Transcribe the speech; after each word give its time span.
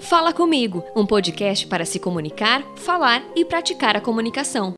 Fala 0.00 0.32
comigo, 0.32 0.82
um 0.96 1.04
podcast 1.04 1.66
para 1.66 1.84
se 1.84 1.98
comunicar, 1.98 2.62
falar 2.76 3.22
e 3.36 3.44
praticar 3.44 3.96
a 3.96 4.00
comunicação. 4.00 4.74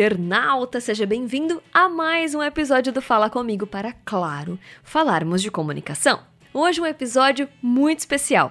Internauta! 0.00 0.80
Seja 0.80 1.04
bem-vindo 1.04 1.62
a 1.74 1.86
mais 1.86 2.34
um 2.34 2.42
episódio 2.42 2.90
do 2.90 3.02
Fala 3.02 3.28
Comigo 3.28 3.66
para, 3.66 3.92
claro, 4.02 4.58
falarmos 4.82 5.42
de 5.42 5.50
comunicação. 5.50 6.20
Hoje 6.54 6.80
um 6.80 6.86
episódio 6.86 7.46
muito 7.60 7.98
especial. 7.98 8.50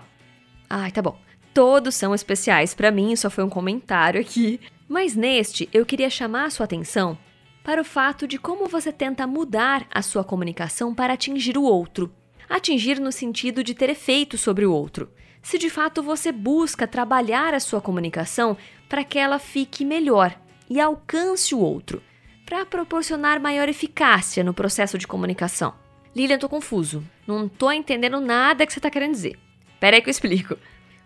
Ai, 0.69 0.91
tá 0.91 1.01
bom. 1.01 1.17
Todos 1.51 1.95
são 1.95 2.13
especiais 2.13 2.75
para 2.75 2.91
mim, 2.91 3.15
só 3.15 3.31
foi 3.31 3.43
um 3.43 3.49
comentário 3.49 4.21
aqui. 4.21 4.59
Mas 4.87 5.15
neste, 5.15 5.67
eu 5.73 5.87
queria 5.87 6.07
chamar 6.07 6.45
a 6.45 6.49
sua 6.51 6.65
atenção 6.65 7.17
para 7.63 7.81
o 7.81 7.85
fato 7.85 8.27
de 8.27 8.37
como 8.37 8.67
você 8.67 8.91
tenta 8.91 9.25
mudar 9.25 9.87
a 9.89 10.03
sua 10.03 10.23
comunicação 10.23 10.93
para 10.93 11.13
atingir 11.13 11.57
o 11.57 11.63
outro. 11.63 12.13
Atingir 12.47 12.99
no 12.99 13.11
sentido 13.11 13.63
de 13.63 13.73
ter 13.73 13.89
efeito 13.89 14.37
sobre 14.37 14.67
o 14.67 14.71
outro. 14.71 15.09
Se 15.41 15.57
de 15.57 15.71
fato 15.71 16.03
você 16.03 16.31
busca 16.31 16.85
trabalhar 16.85 17.55
a 17.55 17.59
sua 17.59 17.81
comunicação 17.81 18.55
para 18.87 19.03
que 19.03 19.17
ela 19.17 19.39
fique 19.39 19.83
melhor 19.83 20.37
e 20.69 20.79
alcance 20.79 21.55
o 21.55 21.59
outro, 21.59 22.01
para 22.45 22.65
proporcionar 22.65 23.39
maior 23.39 23.67
eficácia 23.69 24.43
no 24.43 24.53
processo 24.53 24.97
de 24.97 25.07
comunicação. 25.07 25.73
Lilian, 26.15 26.37
tô 26.37 26.49
confuso. 26.49 27.03
Não 27.27 27.47
tô 27.47 27.71
entendendo 27.71 28.19
nada 28.19 28.65
que 28.65 28.73
você 28.73 28.79
tá 28.79 28.89
querendo 28.89 29.13
dizer. 29.13 29.37
Pera 29.79 29.97
aí 29.97 30.01
que 30.01 30.09
eu 30.09 30.11
explico. 30.11 30.57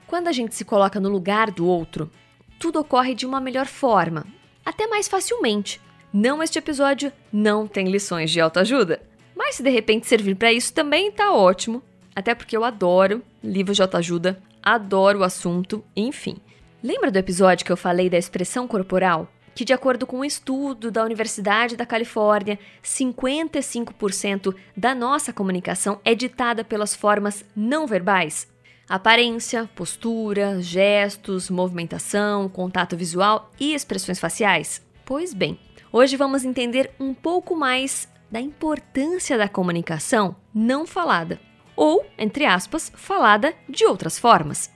Quando 0.08 0.28
a 0.28 0.32
gente 0.32 0.56
se 0.56 0.64
coloca 0.64 1.00
no 1.00 1.10
lugar 1.10 1.52
do 1.52 1.66
outro, 1.66 2.10
tudo 2.60 2.80
ocorre 2.80 3.14
de 3.14 3.26
uma 3.26 3.42
melhor 3.42 3.66
forma, 3.66 4.26
até 4.66 4.88
mais 4.88 5.08
facilmente. 5.08 5.82
Não 6.14 6.42
este 6.42 6.60
episódio 6.60 7.12
não 7.32 7.68
tem 7.68 7.90
lições 7.90 8.32
de 8.32 8.40
autoajuda, 8.40 9.02
mas 9.36 9.56
se 9.56 9.64
de 9.64 9.70
repente 9.70 10.08
servir 10.08 10.36
para 10.36 10.54
isso 10.54 10.74
também 10.74 11.12
tá 11.12 11.34
ótimo. 11.34 11.84
Até 12.16 12.36
porque 12.36 12.56
eu 12.56 12.64
adoro 12.64 13.24
livros 13.44 13.76
de 13.76 13.82
autoajuda, 13.82 14.40
adoro 14.62 15.20
o 15.20 15.24
assunto, 15.24 15.84
enfim. 15.96 16.38
Lembra 16.82 17.10
do 17.12 17.18
episódio 17.18 17.66
que 17.66 17.72
eu 17.72 17.78
falei 17.78 18.10
da 18.10 18.18
expressão 18.18 18.68
corporal? 18.68 19.28
Que, 19.56 19.66
de 19.66 19.74
acordo 19.74 20.06
com 20.08 20.20
um 20.20 20.26
estudo 20.26 20.92
da 20.92 21.04
Universidade 21.04 21.76
da 21.76 21.86
Califórnia, 21.86 22.60
55% 22.84 24.56
da 24.76 24.96
nossa 24.96 25.32
comunicação 25.32 26.00
é 26.04 26.16
ditada 26.16 26.64
pelas 26.64 26.96
formas 26.96 27.46
não 27.56 27.86
verbais. 27.86 28.48
Aparência, 28.88 29.70
postura, 29.76 30.62
gestos, 30.62 31.50
movimentação, 31.50 32.50
contato 32.50 32.98
visual 32.98 33.52
e 33.60 33.74
expressões 33.74 34.20
faciais. 34.20 34.82
Pois 35.06 35.34
bem, 35.34 35.60
hoje 35.92 36.18
vamos 36.18 36.44
entender 36.44 36.92
um 37.00 37.14
pouco 37.14 37.56
mais 37.56 38.08
da 38.30 38.42
importância 38.42 39.38
da 39.38 39.48
comunicação 39.48 40.36
não 40.54 40.86
falada, 40.86 41.40
ou, 41.76 42.06
entre 42.18 42.46
aspas, 42.46 42.92
falada 42.96 43.54
de 43.70 43.86
outras 43.86 44.18
formas. 44.20 44.72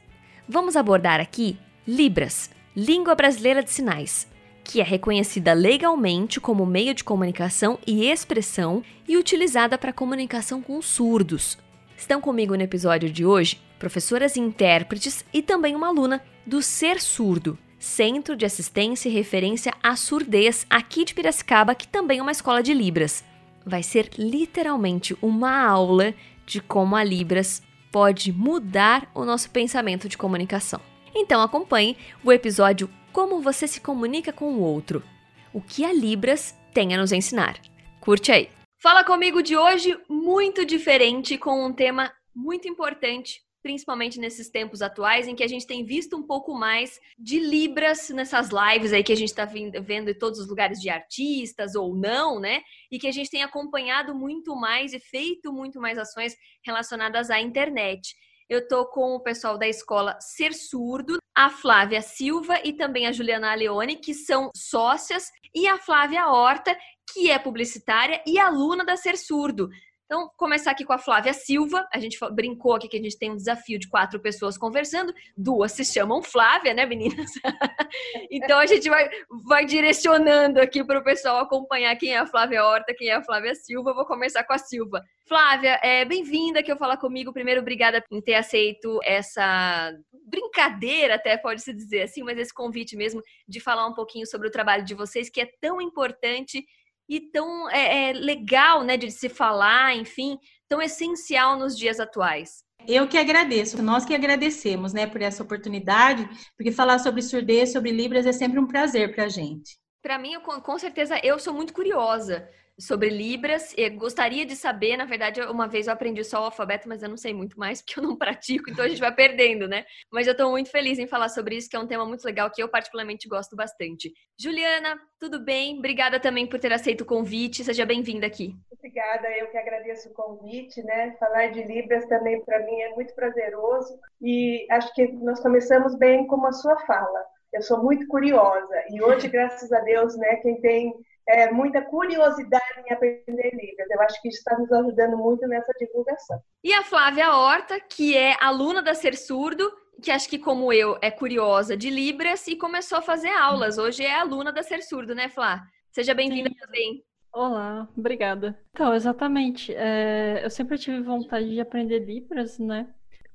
Vamos 0.47 0.75
abordar 0.75 1.19
aqui 1.19 1.57
Libras, 1.85 2.49
Língua 2.75 3.15
Brasileira 3.15 3.63
de 3.63 3.71
Sinais, 3.71 4.27
que 4.67 4.81
é 4.81 4.83
reconhecida 4.83 5.53
legalmente 5.53 6.41
como 6.41 6.65
meio 6.65 6.93
de 6.93 7.01
comunicação 7.01 7.79
e 7.87 8.05
expressão 8.11 8.83
e 9.07 9.15
utilizada 9.15 9.77
para 9.77 9.93
comunicação 9.93 10.61
com 10.61 10.81
surdos. 10.81 11.57
Estão 11.95 12.19
comigo 12.19 12.53
no 12.53 12.61
episódio 12.61 13.09
de 13.09 13.25
hoje 13.25 13.61
professoras 13.79 14.35
e 14.35 14.41
intérpretes 14.41 15.23
e 15.33 15.41
também 15.41 15.73
uma 15.73 15.87
aluna 15.87 16.21
do 16.45 16.61
Ser 16.61 16.99
Surdo, 16.99 17.57
Centro 17.79 18.35
de 18.35 18.45
Assistência 18.45 19.07
e 19.07 19.13
Referência 19.13 19.73
à 19.81 19.95
Surdez 19.95 20.65
aqui 20.69 21.05
de 21.05 21.13
Piracicaba, 21.13 21.73
que 21.73 21.87
também 21.87 22.19
é 22.19 22.21
uma 22.21 22.31
escola 22.33 22.61
de 22.61 22.73
Libras. 22.73 23.23
Vai 23.65 23.83
ser 23.83 24.09
literalmente 24.17 25.17
uma 25.21 25.65
aula 25.65 26.13
de 26.45 26.59
como 26.59 26.93
a 26.93 27.05
Libras 27.05 27.61
pode 27.89 28.33
mudar 28.33 29.09
o 29.15 29.23
nosso 29.23 29.49
pensamento 29.49 30.09
de 30.09 30.17
comunicação. 30.17 30.81
Então 31.15 31.41
acompanhe 31.41 31.95
o 32.21 32.33
episódio 32.33 32.89
como 33.17 33.41
você 33.41 33.67
se 33.67 33.81
comunica 33.81 34.31
com 34.31 34.53
o 34.53 34.61
outro. 34.61 35.03
O 35.51 35.59
que 35.59 35.83
a 35.83 35.91
Libras 35.91 36.55
tem 36.71 36.93
a 36.93 36.97
nos 36.99 37.11
ensinar. 37.11 37.59
Curte 37.99 38.31
aí! 38.31 38.47
Fala 38.77 39.03
comigo 39.03 39.41
de 39.41 39.57
hoje 39.57 39.99
muito 40.07 40.63
diferente 40.63 41.35
com 41.35 41.65
um 41.65 41.73
tema 41.73 42.13
muito 42.35 42.67
importante, 42.67 43.41
principalmente 43.63 44.19
nesses 44.19 44.51
tempos 44.51 44.83
atuais 44.83 45.27
em 45.27 45.33
que 45.33 45.43
a 45.43 45.47
gente 45.47 45.65
tem 45.65 45.83
visto 45.83 46.15
um 46.15 46.21
pouco 46.21 46.53
mais 46.53 46.99
de 47.17 47.39
libras 47.39 48.07
nessas 48.11 48.51
lives 48.51 48.93
aí 48.93 49.01
que 49.03 49.13
a 49.13 49.17
gente 49.17 49.29
está 49.29 49.45
vendo 49.45 50.11
em 50.11 50.13
todos 50.13 50.39
os 50.39 50.47
lugares 50.47 50.79
de 50.79 50.87
artistas 50.87 51.73
ou 51.73 51.95
não, 51.95 52.39
né? 52.39 52.61
E 52.91 52.99
que 52.99 53.07
a 53.07 53.11
gente 53.11 53.31
tem 53.31 53.41
acompanhado 53.41 54.13
muito 54.13 54.55
mais 54.55 54.93
e 54.93 54.99
feito 54.99 55.51
muito 55.51 55.81
mais 55.81 55.97
ações 55.97 56.35
relacionadas 56.63 57.31
à 57.31 57.41
internet. 57.41 58.15
Eu 58.49 58.65
tô 58.65 58.85
com 58.85 59.13
o 59.13 59.19
pessoal 59.19 59.57
da 59.57 59.67
escola 59.67 60.17
Ser 60.21 60.53
Surdo, 60.53 61.17
a 61.35 61.49
Flávia 61.49 62.01
Silva 62.01 62.61
e 62.63 62.71
também 62.71 63.05
a 63.05 63.11
Juliana 63.11 63.53
Leone, 63.53 63.97
que 63.97 64.13
são 64.13 64.49
sócias, 64.55 65.29
e 65.53 65.67
a 65.67 65.77
Flávia 65.77 66.27
Horta, 66.27 66.77
que 67.11 67.29
é 67.29 67.37
publicitária 67.37 68.21
e 68.25 68.39
aluna 68.39 68.85
da 68.85 68.95
Ser 68.95 69.17
Surdo. 69.17 69.69
Então, 70.07 70.31
começar 70.37 70.71
aqui 70.71 70.85
com 70.85 70.93
a 70.93 70.97
Flávia 70.97 71.33
Silva. 71.33 71.85
A 71.93 71.99
gente 71.99 72.17
brincou 72.31 72.73
aqui 72.73 72.87
que 72.87 72.95
a 72.95 73.01
gente 73.01 73.19
tem 73.19 73.29
um 73.29 73.35
desafio 73.35 73.77
de 73.77 73.89
quatro 73.89 74.21
pessoas 74.21 74.57
conversando, 74.57 75.13
duas 75.35 75.73
se 75.73 75.83
chamam 75.83 76.23
Flávia, 76.23 76.73
né, 76.73 76.85
meninas? 76.85 77.29
então 78.31 78.57
a 78.57 78.65
gente 78.65 78.89
vai, 78.89 79.09
vai 79.45 79.65
direcionando 79.65 80.61
aqui 80.61 80.81
para 80.81 80.99
o 80.99 81.03
pessoal 81.03 81.39
acompanhar 81.39 81.93
quem 81.97 82.13
é 82.13 82.19
a 82.19 82.25
Flávia 82.25 82.63
Horta, 82.63 82.95
quem 82.97 83.09
é 83.09 83.15
a 83.15 83.21
Flávia 83.21 83.53
Silva. 83.53 83.93
vou 83.93 84.05
começar 84.05 84.45
com 84.45 84.53
a 84.53 84.57
Silva. 84.57 85.03
Flávia, 85.27 85.77
é, 85.83 86.05
bem-vinda 86.05 86.61
aqui 86.61 86.71
eu 86.71 86.77
falar 86.77 86.95
comigo. 86.95 87.33
Primeiro, 87.33 87.59
obrigada 87.59 88.01
por 88.01 88.21
ter 88.21 88.35
aceito 88.35 89.01
essa 89.03 89.93
brincadeira, 90.25 91.15
até 91.15 91.35
pode-se 91.35 91.73
dizer 91.73 92.03
assim, 92.03 92.23
mas 92.23 92.37
esse 92.37 92.53
convite 92.53 92.95
mesmo 92.95 93.21
de 93.45 93.59
falar 93.59 93.85
um 93.85 93.93
pouquinho 93.93 94.25
sobre 94.25 94.47
o 94.47 94.51
trabalho 94.51 94.85
de 94.85 94.93
vocês, 94.93 95.29
que 95.29 95.41
é 95.41 95.49
tão 95.59 95.81
importante 95.81 96.65
e 97.07 97.19
tão 97.19 97.69
é, 97.69 98.09
é, 98.09 98.13
legal, 98.13 98.83
né, 98.83 98.97
de 98.97 99.09
se 99.11 99.29
falar, 99.29 99.95
enfim, 99.95 100.37
tão 100.67 100.81
essencial 100.81 101.57
nos 101.57 101.77
dias 101.77 101.99
atuais. 101.99 102.63
Eu 102.87 103.07
que 103.07 103.17
agradeço, 103.17 103.81
nós 103.81 104.05
que 104.05 104.15
agradecemos, 104.15 104.93
né, 104.93 105.05
por 105.07 105.21
essa 105.21 105.43
oportunidade, 105.43 106.27
porque 106.55 106.71
falar 106.71 106.99
sobre 106.99 107.21
surdez, 107.21 107.71
sobre 107.71 107.91
Libras 107.91 108.25
é 108.25 108.31
sempre 108.31 108.59
um 108.59 108.67
prazer 108.67 109.13
para 109.13 109.25
a 109.25 109.29
gente. 109.29 109.77
Para 110.07 110.17
mim, 110.17 110.39
com 110.39 110.79
certeza, 110.79 111.19
eu 111.21 111.37
sou 111.37 111.53
muito 111.53 111.73
curiosa 111.73 112.49
sobre 112.79 113.09
Libras. 113.09 113.73
Eu 113.77 113.93
gostaria 113.97 114.45
de 114.45 114.55
saber, 114.55 114.95
na 114.95 115.03
verdade, 115.03 115.41
uma 115.41 115.67
vez 115.67 115.85
eu 115.85 115.91
aprendi 115.91 116.23
só 116.23 116.39
o 116.39 116.45
alfabeto, 116.45 116.87
mas 116.87 117.03
eu 117.03 117.09
não 117.09 117.17
sei 117.17 117.33
muito 117.33 117.59
mais 117.59 117.81
porque 117.83 117.99
eu 117.99 118.03
não 118.03 118.15
pratico, 118.15 118.69
então 118.69 118.85
a 118.85 118.87
gente 118.87 119.01
vai 119.01 119.13
perdendo, 119.13 119.67
né? 119.67 119.85
Mas 120.09 120.25
eu 120.25 120.31
estou 120.31 120.49
muito 120.49 120.71
feliz 120.71 120.97
em 120.97 121.07
falar 121.07 121.27
sobre 121.27 121.57
isso, 121.57 121.69
que 121.69 121.75
é 121.75 121.79
um 121.79 121.85
tema 121.85 122.05
muito 122.05 122.23
legal 122.23 122.49
que 122.49 122.63
eu 122.63 122.69
particularmente 122.69 123.27
gosto 123.27 123.53
bastante. 123.53 124.13
Juliana, 124.39 124.97
tudo 125.19 125.43
bem? 125.43 125.77
Obrigada 125.77 126.21
também 126.21 126.47
por 126.47 126.57
ter 126.57 126.71
aceito 126.71 127.01
o 127.01 127.05
convite. 127.05 127.65
Seja 127.65 127.85
bem-vinda 127.85 128.27
aqui. 128.27 128.55
Obrigada, 128.71 129.27
eu 129.37 129.51
que 129.51 129.57
agradeço 129.57 130.07
o 130.07 130.13
convite, 130.13 130.81
né? 130.83 131.17
Falar 131.19 131.47
de 131.47 131.63
Libras 131.63 132.05
também 132.05 132.41
para 132.45 132.65
mim 132.65 132.79
é 132.79 132.95
muito 132.95 133.13
prazeroso 133.13 133.99
e 134.21 134.65
acho 134.71 134.93
que 134.93 135.05
nós 135.11 135.41
começamos 135.41 135.97
bem 135.97 136.25
com 136.27 136.45
a 136.45 136.53
sua 136.53 136.77
fala. 136.85 137.36
Eu 137.53 137.61
sou 137.61 137.81
muito 137.83 138.07
curiosa 138.07 138.75
e 138.89 139.01
hoje, 139.01 139.27
graças 139.29 139.71
a 139.71 139.79
Deus, 139.81 140.15
né, 140.17 140.35
quem 140.37 140.59
tem 140.61 140.93
é, 141.27 141.51
muita 141.51 141.81
curiosidade 141.81 142.83
em 142.85 142.93
aprender 142.93 143.51
Libras. 143.53 143.89
Eu 143.89 144.01
acho 144.01 144.21
que 144.21 144.29
isso 144.29 144.37
está 144.37 144.57
nos 144.57 144.71
ajudando 144.71 145.17
muito 145.17 145.47
nessa 145.47 145.71
divulgação. 145.79 146.39
E 146.63 146.73
a 146.73 146.83
Flávia 146.83 147.33
Horta, 147.33 147.79
que 147.79 148.15
é 148.15 148.35
aluna 148.39 148.81
da 148.81 148.93
Ser 148.93 149.15
Surdo, 149.15 149.71
que 150.01 150.11
acho 150.11 150.29
que, 150.29 150.39
como 150.39 150.71
eu, 150.71 150.97
é 151.01 151.09
curiosa 151.11 151.75
de 151.75 151.89
Libras 151.89 152.47
e 152.47 152.55
começou 152.55 152.99
a 152.99 153.01
fazer 153.01 153.29
aulas. 153.29 153.77
Hoje 153.77 154.03
é 154.03 154.15
aluna 154.15 154.51
da 154.51 154.63
Ser 154.63 154.81
Surdo, 154.83 155.13
né, 155.15 155.27
Flá? 155.27 155.63
Seja 155.91 156.13
bem-vinda 156.13 156.51
também. 156.59 157.03
Olá, 157.33 157.87
obrigada. 157.97 158.57
Então, 158.73 158.93
exatamente. 158.93 159.73
É, 159.75 160.41
eu 160.43 160.49
sempre 160.49 160.77
tive 160.77 161.01
vontade 161.01 161.49
de 161.49 161.59
aprender 161.59 161.99
Libras, 161.99 162.57
né? 162.57 162.87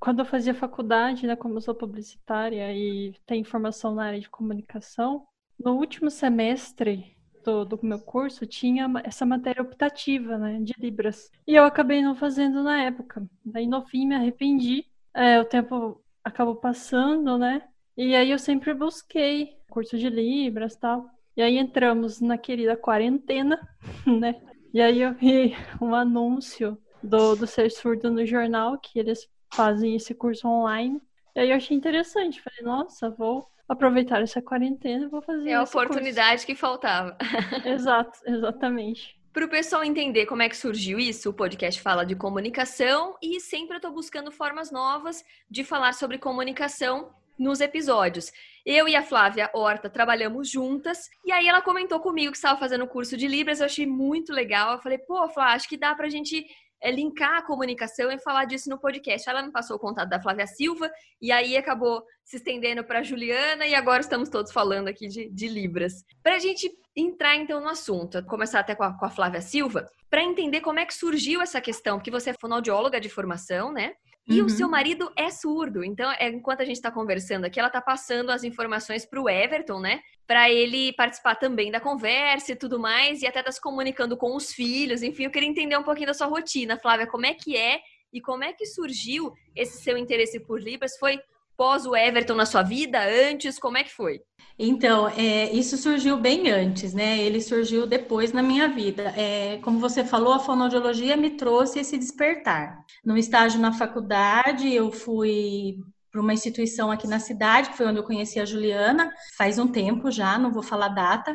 Quando 0.03 0.19
eu 0.19 0.25
fazia 0.25 0.53
faculdade, 0.53 1.29
né, 1.29 1.37
como 1.37 1.55
eu 1.55 1.61
sou 1.61 1.77
publicitária 1.77 2.73
e 2.73 3.15
tenho 3.25 3.45
formação 3.45 3.95
na 3.95 4.05
área 4.05 4.19
de 4.19 4.29
comunicação, 4.29 5.25
no 5.57 5.77
último 5.77 6.11
semestre 6.11 7.17
do, 7.45 7.65
do 7.65 7.79
meu 7.85 8.01
curso 8.01 8.45
tinha 8.45 8.91
essa 9.05 9.25
matéria 9.25 9.63
optativa, 9.63 10.37
né, 10.37 10.59
de 10.61 10.75
Libras. 10.77 11.31
E 11.47 11.55
eu 11.55 11.63
acabei 11.63 12.03
não 12.03 12.17
fazendo 12.17 12.65
na 12.65 12.83
época. 12.83 13.25
Daí, 13.45 13.65
no 13.65 13.87
fim, 13.87 14.09
me 14.09 14.17
arrependi. 14.17 14.87
É, 15.15 15.41
o 15.41 15.45
tempo 15.45 16.03
acabou 16.25 16.57
passando, 16.57 17.39
né? 17.39 17.63
E 17.97 18.17
aí 18.17 18.33
eu 18.33 18.41
sempre 18.41 18.75
busquei 18.75 19.57
curso 19.71 19.97
de 19.97 20.11
Libras 20.11 20.75
tal. 20.75 21.09
E 21.37 21.43
aí 21.43 21.57
entramos 21.57 22.21
na 22.21 22.37
querida 22.37 22.77
quarentena, 22.77 23.57
né? 24.05 24.43
E 24.75 24.81
aí 24.81 25.01
eu 25.01 25.15
vi 25.15 25.55
um 25.81 25.95
anúncio 25.95 26.77
do, 27.01 27.37
do 27.37 27.47
Ser 27.47 27.71
Surdo 27.71 28.11
no 28.11 28.27
jornal, 28.27 28.77
que 28.81 28.99
eles 28.99 29.31
fazem 29.53 29.95
esse 29.95 30.15
curso 30.15 30.47
online. 30.49 31.01
E 31.35 31.41
aí 31.41 31.51
eu 31.51 31.57
achei 31.57 31.77
interessante. 31.77 32.41
Falei, 32.43 32.63
nossa, 32.63 33.11
vou 33.11 33.47
aproveitar 33.69 34.21
essa 34.23 34.43
quarentena 34.43 35.05
e 35.05 35.09
vou 35.09 35.23
fazer 35.23 35.51
É 35.51 35.55
a 35.55 35.63
oportunidade 35.63 36.33
curso. 36.33 36.47
que 36.47 36.55
faltava. 36.55 37.17
Exato, 37.65 38.19
exatamente. 38.27 39.19
Para 39.33 39.47
o 39.47 39.49
pessoal 39.49 39.83
entender 39.83 40.27
como 40.27 40.43
é 40.43 40.49
que 40.49 40.57
surgiu 40.57 40.99
isso, 40.99 41.31
o 41.31 41.33
podcast 41.33 41.81
fala 41.81 42.05
de 42.05 42.15
comunicação 42.15 43.17
e 43.23 43.41
sempre 43.41 43.75
eu 43.75 43.79
estou 43.79 43.91
buscando 43.91 44.31
formas 44.31 44.71
novas 44.71 45.25
de 45.51 45.65
falar 45.65 45.95
sobre 45.95 46.19
comunicação 46.19 47.11
nos 47.39 47.63
episódios. 47.63 48.31
Eu 48.65 48.87
e 48.87 48.95
a 48.95 49.03
Flávia 49.03 49.51
Horta 49.55 49.89
trabalhamos 49.89 50.51
juntas 50.51 51.09
e 51.25 51.33
aí 51.33 51.49
ela 51.49 51.63
comentou 51.63 51.99
comigo 51.99 52.31
que 52.31 52.37
estava 52.37 52.61
fazendo 52.61 52.85
o 52.85 52.89
curso 52.89 53.17
de 53.17 53.27
Libras, 53.27 53.61
eu 53.61 53.67
achei 53.67 53.87
muito 53.87 54.35
legal. 54.35 54.75
Eu 54.75 54.83
falei, 54.83 54.99
pô, 54.99 55.27
Flávia, 55.31 55.55
acho 55.55 55.69
que 55.69 55.79
dá 55.79 55.95
para 55.95 56.07
a 56.09 56.11
gente 56.11 56.45
é, 56.83 56.91
linkar 56.91 57.39
a 57.39 57.43
comunicação 57.43 58.11
e 58.11 58.19
falar 58.19 58.45
disso 58.45 58.69
no 58.69 58.79
podcast. 58.79 59.29
Ela 59.29 59.43
me 59.43 59.53
passou 59.53 59.77
o 59.77 59.81
contato 59.81 60.09
da 60.09 60.21
Flávia 60.21 60.47
Silva 60.47 60.91
e 61.21 61.31
aí 61.31 61.57
acabou 61.57 62.03
se 62.25 62.37
estendendo 62.37 62.85
para 62.85 63.03
Juliana 63.03 63.67
e 63.67 63.75
agora 63.75 64.01
estamos 64.01 64.29
todos 64.29 64.53
falando 64.53 64.89
aqui 64.89 65.07
de, 65.07 65.31
de 65.31 65.49
Libras. 65.49 66.05
Para 66.23 66.37
a 66.37 66.39
gente 66.39 66.71
entrar 66.95 67.37
então 67.37 67.61
no 67.61 67.69
assunto, 67.69 68.23
começar 68.27 68.61
até 68.61 68.75
com 68.75 68.83
a, 68.83 68.99
com 68.99 69.07
a 69.07 69.11
Flávia 69.11 69.41
Silva, 69.41 69.89
para 70.11 70.23
entender 70.23 70.61
como 70.61 70.81
é 70.81 70.85
que 70.85 70.93
surgiu 70.93 71.41
essa 71.41 71.61
questão, 71.61 71.97
porque 71.97 72.11
você 72.11 72.31
é 72.31 72.35
fonoaudióloga 72.39 73.01
de 73.01 73.09
formação, 73.09 73.73
né? 73.73 73.95
E 74.29 74.41
uhum. 74.41 74.47
o 74.47 74.51
seu 74.51 74.69
marido 74.69 75.13
é 75.17 75.31
surdo. 75.31 75.83
Então, 75.83 76.11
é, 76.13 76.29
enquanto 76.29 76.61
a 76.61 76.65
gente 76.65 76.77
está 76.77 76.91
conversando 76.91 77.45
aqui, 77.45 77.59
ela 77.59 77.69
está 77.69 77.81
passando 77.81 78.31
as 78.31 78.45
informações 78.45 79.05
para 79.05 79.21
o 79.21 79.29
Everton, 79.29 79.81
né? 79.81 80.01
Para 80.27 80.49
ele 80.49 80.93
participar 80.93 81.35
também 81.35 81.73
da 81.73 81.81
conversa 81.81 82.53
e 82.53 82.57
tudo 82.57 82.79
mais, 82.79 83.23
e 83.23 83.27
até 83.27 83.41
está 83.41 83.51
se 83.51 83.61
comunicando 83.61 84.17
com 84.17 84.37
os 84.37 84.53
filhos. 84.53 85.03
Enfim, 85.03 85.25
eu 85.25 85.31
queria 85.31 85.49
entender 85.49 85.77
um 85.77 85.83
pouquinho 85.83 86.07
da 86.07 86.15
sua 86.15 86.29
rotina, 86.29 86.79
Flávia. 86.79 87.07
Como 87.07 87.27
é 87.27 87.35
que 87.35 87.57
é 87.57 87.81
e 88.13 88.21
como 88.21 88.45
é 88.45 88.53
que 88.53 88.65
surgiu 88.65 89.33
esse 89.57 89.83
seu 89.83 89.97
interesse 89.97 90.39
por 90.39 90.61
Libras? 90.61 90.97
Foi 90.99 91.19
pós 91.63 91.87
o 91.87 91.95
Everton 91.95 92.35
na 92.35 92.45
sua 92.45 92.65
vida? 92.65 92.99
Antes? 93.31 93.57
Como 93.57 93.79
é 93.79 93.85
que 93.85 93.93
foi? 93.93 94.21
Então, 94.59 95.09
é, 95.11 95.49
isso 95.53 95.77
surgiu 95.77 96.19
bem 96.19 96.51
antes, 96.51 96.93
né? 96.93 97.17
Ele 97.21 97.41
surgiu 97.41 97.87
depois 97.87 98.33
na 98.33 98.43
minha 98.43 98.69
vida. 98.69 99.15
É, 99.17 99.59
como 99.59 99.79
você 99.79 100.05
falou, 100.05 100.33
a 100.33 100.41
fonoaudiologia 100.41 101.17
me 101.17 101.31
trouxe 101.31 101.79
esse 101.79 101.97
despertar. 101.97 102.85
No 103.05 103.17
estágio 103.17 103.61
na 103.61 103.73
faculdade, 103.73 104.75
eu 104.75 104.91
fui 104.91 105.77
para 106.13 106.21
uma 106.21 106.35
instituição 106.35 106.91
aqui 106.91 107.09
na 107.09 107.19
cidade, 107.19 107.71
que 107.71 107.77
foi 107.79 107.87
onde 107.87 107.99
eu 107.99 108.05
conheci 108.05 108.39
a 108.39 108.45
Juliana, 108.45 109.11
faz 109.35 109.59
um 109.59 109.67
tempo 109.67 110.11
já, 110.11 110.39
não 110.39 110.53
vou 110.53 110.63
falar 110.63 110.89
data. 110.89 111.35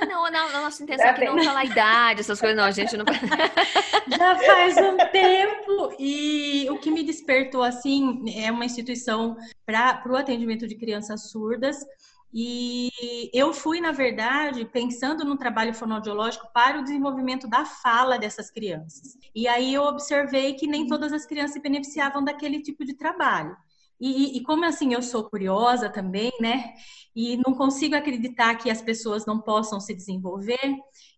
Ah, 0.00 0.06
não, 0.06 0.30
não, 0.30 0.48
a 0.48 0.60
nossa 0.60 0.84
intenção 0.84 1.08
aqui 1.08 1.24
não 1.24 1.42
falar 1.42 1.64
idade, 1.64 2.20
essas 2.20 2.38
coisas, 2.38 2.56
não, 2.56 2.64
a 2.64 2.70
gente 2.70 2.96
não. 2.96 3.04
já 4.16 4.36
faz 4.38 4.76
um 4.76 4.96
tempo, 5.10 5.96
e 5.98 6.68
o 6.70 6.78
que 6.78 6.92
me 6.92 7.02
despertou, 7.02 7.64
assim, 7.64 8.24
é 8.40 8.52
uma 8.52 8.64
instituição 8.64 9.36
para 9.66 10.00
o 10.06 10.14
atendimento 10.14 10.68
de 10.68 10.76
crianças 10.76 11.30
surdas, 11.30 11.84
e 12.36 12.90
eu 13.32 13.52
fui, 13.52 13.80
na 13.80 13.90
verdade, 13.90 14.64
pensando 14.64 15.24
no 15.24 15.36
trabalho 15.36 15.74
fonoaudiológico 15.74 16.48
para 16.52 16.78
o 16.80 16.82
desenvolvimento 16.82 17.48
da 17.48 17.64
fala 17.64 18.18
dessas 18.18 18.50
crianças. 18.50 19.16
E 19.32 19.46
aí 19.46 19.72
eu 19.72 19.82
observei 19.82 20.54
que 20.54 20.66
nem 20.66 20.86
todas 20.86 21.12
as 21.12 21.24
crianças 21.24 21.52
se 21.52 21.60
beneficiavam 21.60 22.24
daquele 22.24 22.60
tipo 22.60 22.84
de 22.84 22.94
trabalho. 22.94 23.56
E, 24.00 24.36
e, 24.36 24.42
como 24.42 24.64
assim 24.64 24.92
eu 24.92 25.02
sou 25.02 25.28
curiosa 25.30 25.88
também, 25.88 26.32
né? 26.40 26.74
E 27.14 27.36
não 27.36 27.54
consigo 27.54 27.94
acreditar 27.94 28.56
que 28.56 28.70
as 28.70 28.82
pessoas 28.82 29.24
não 29.24 29.40
possam 29.40 29.80
se 29.80 29.94
desenvolver, 29.94 30.58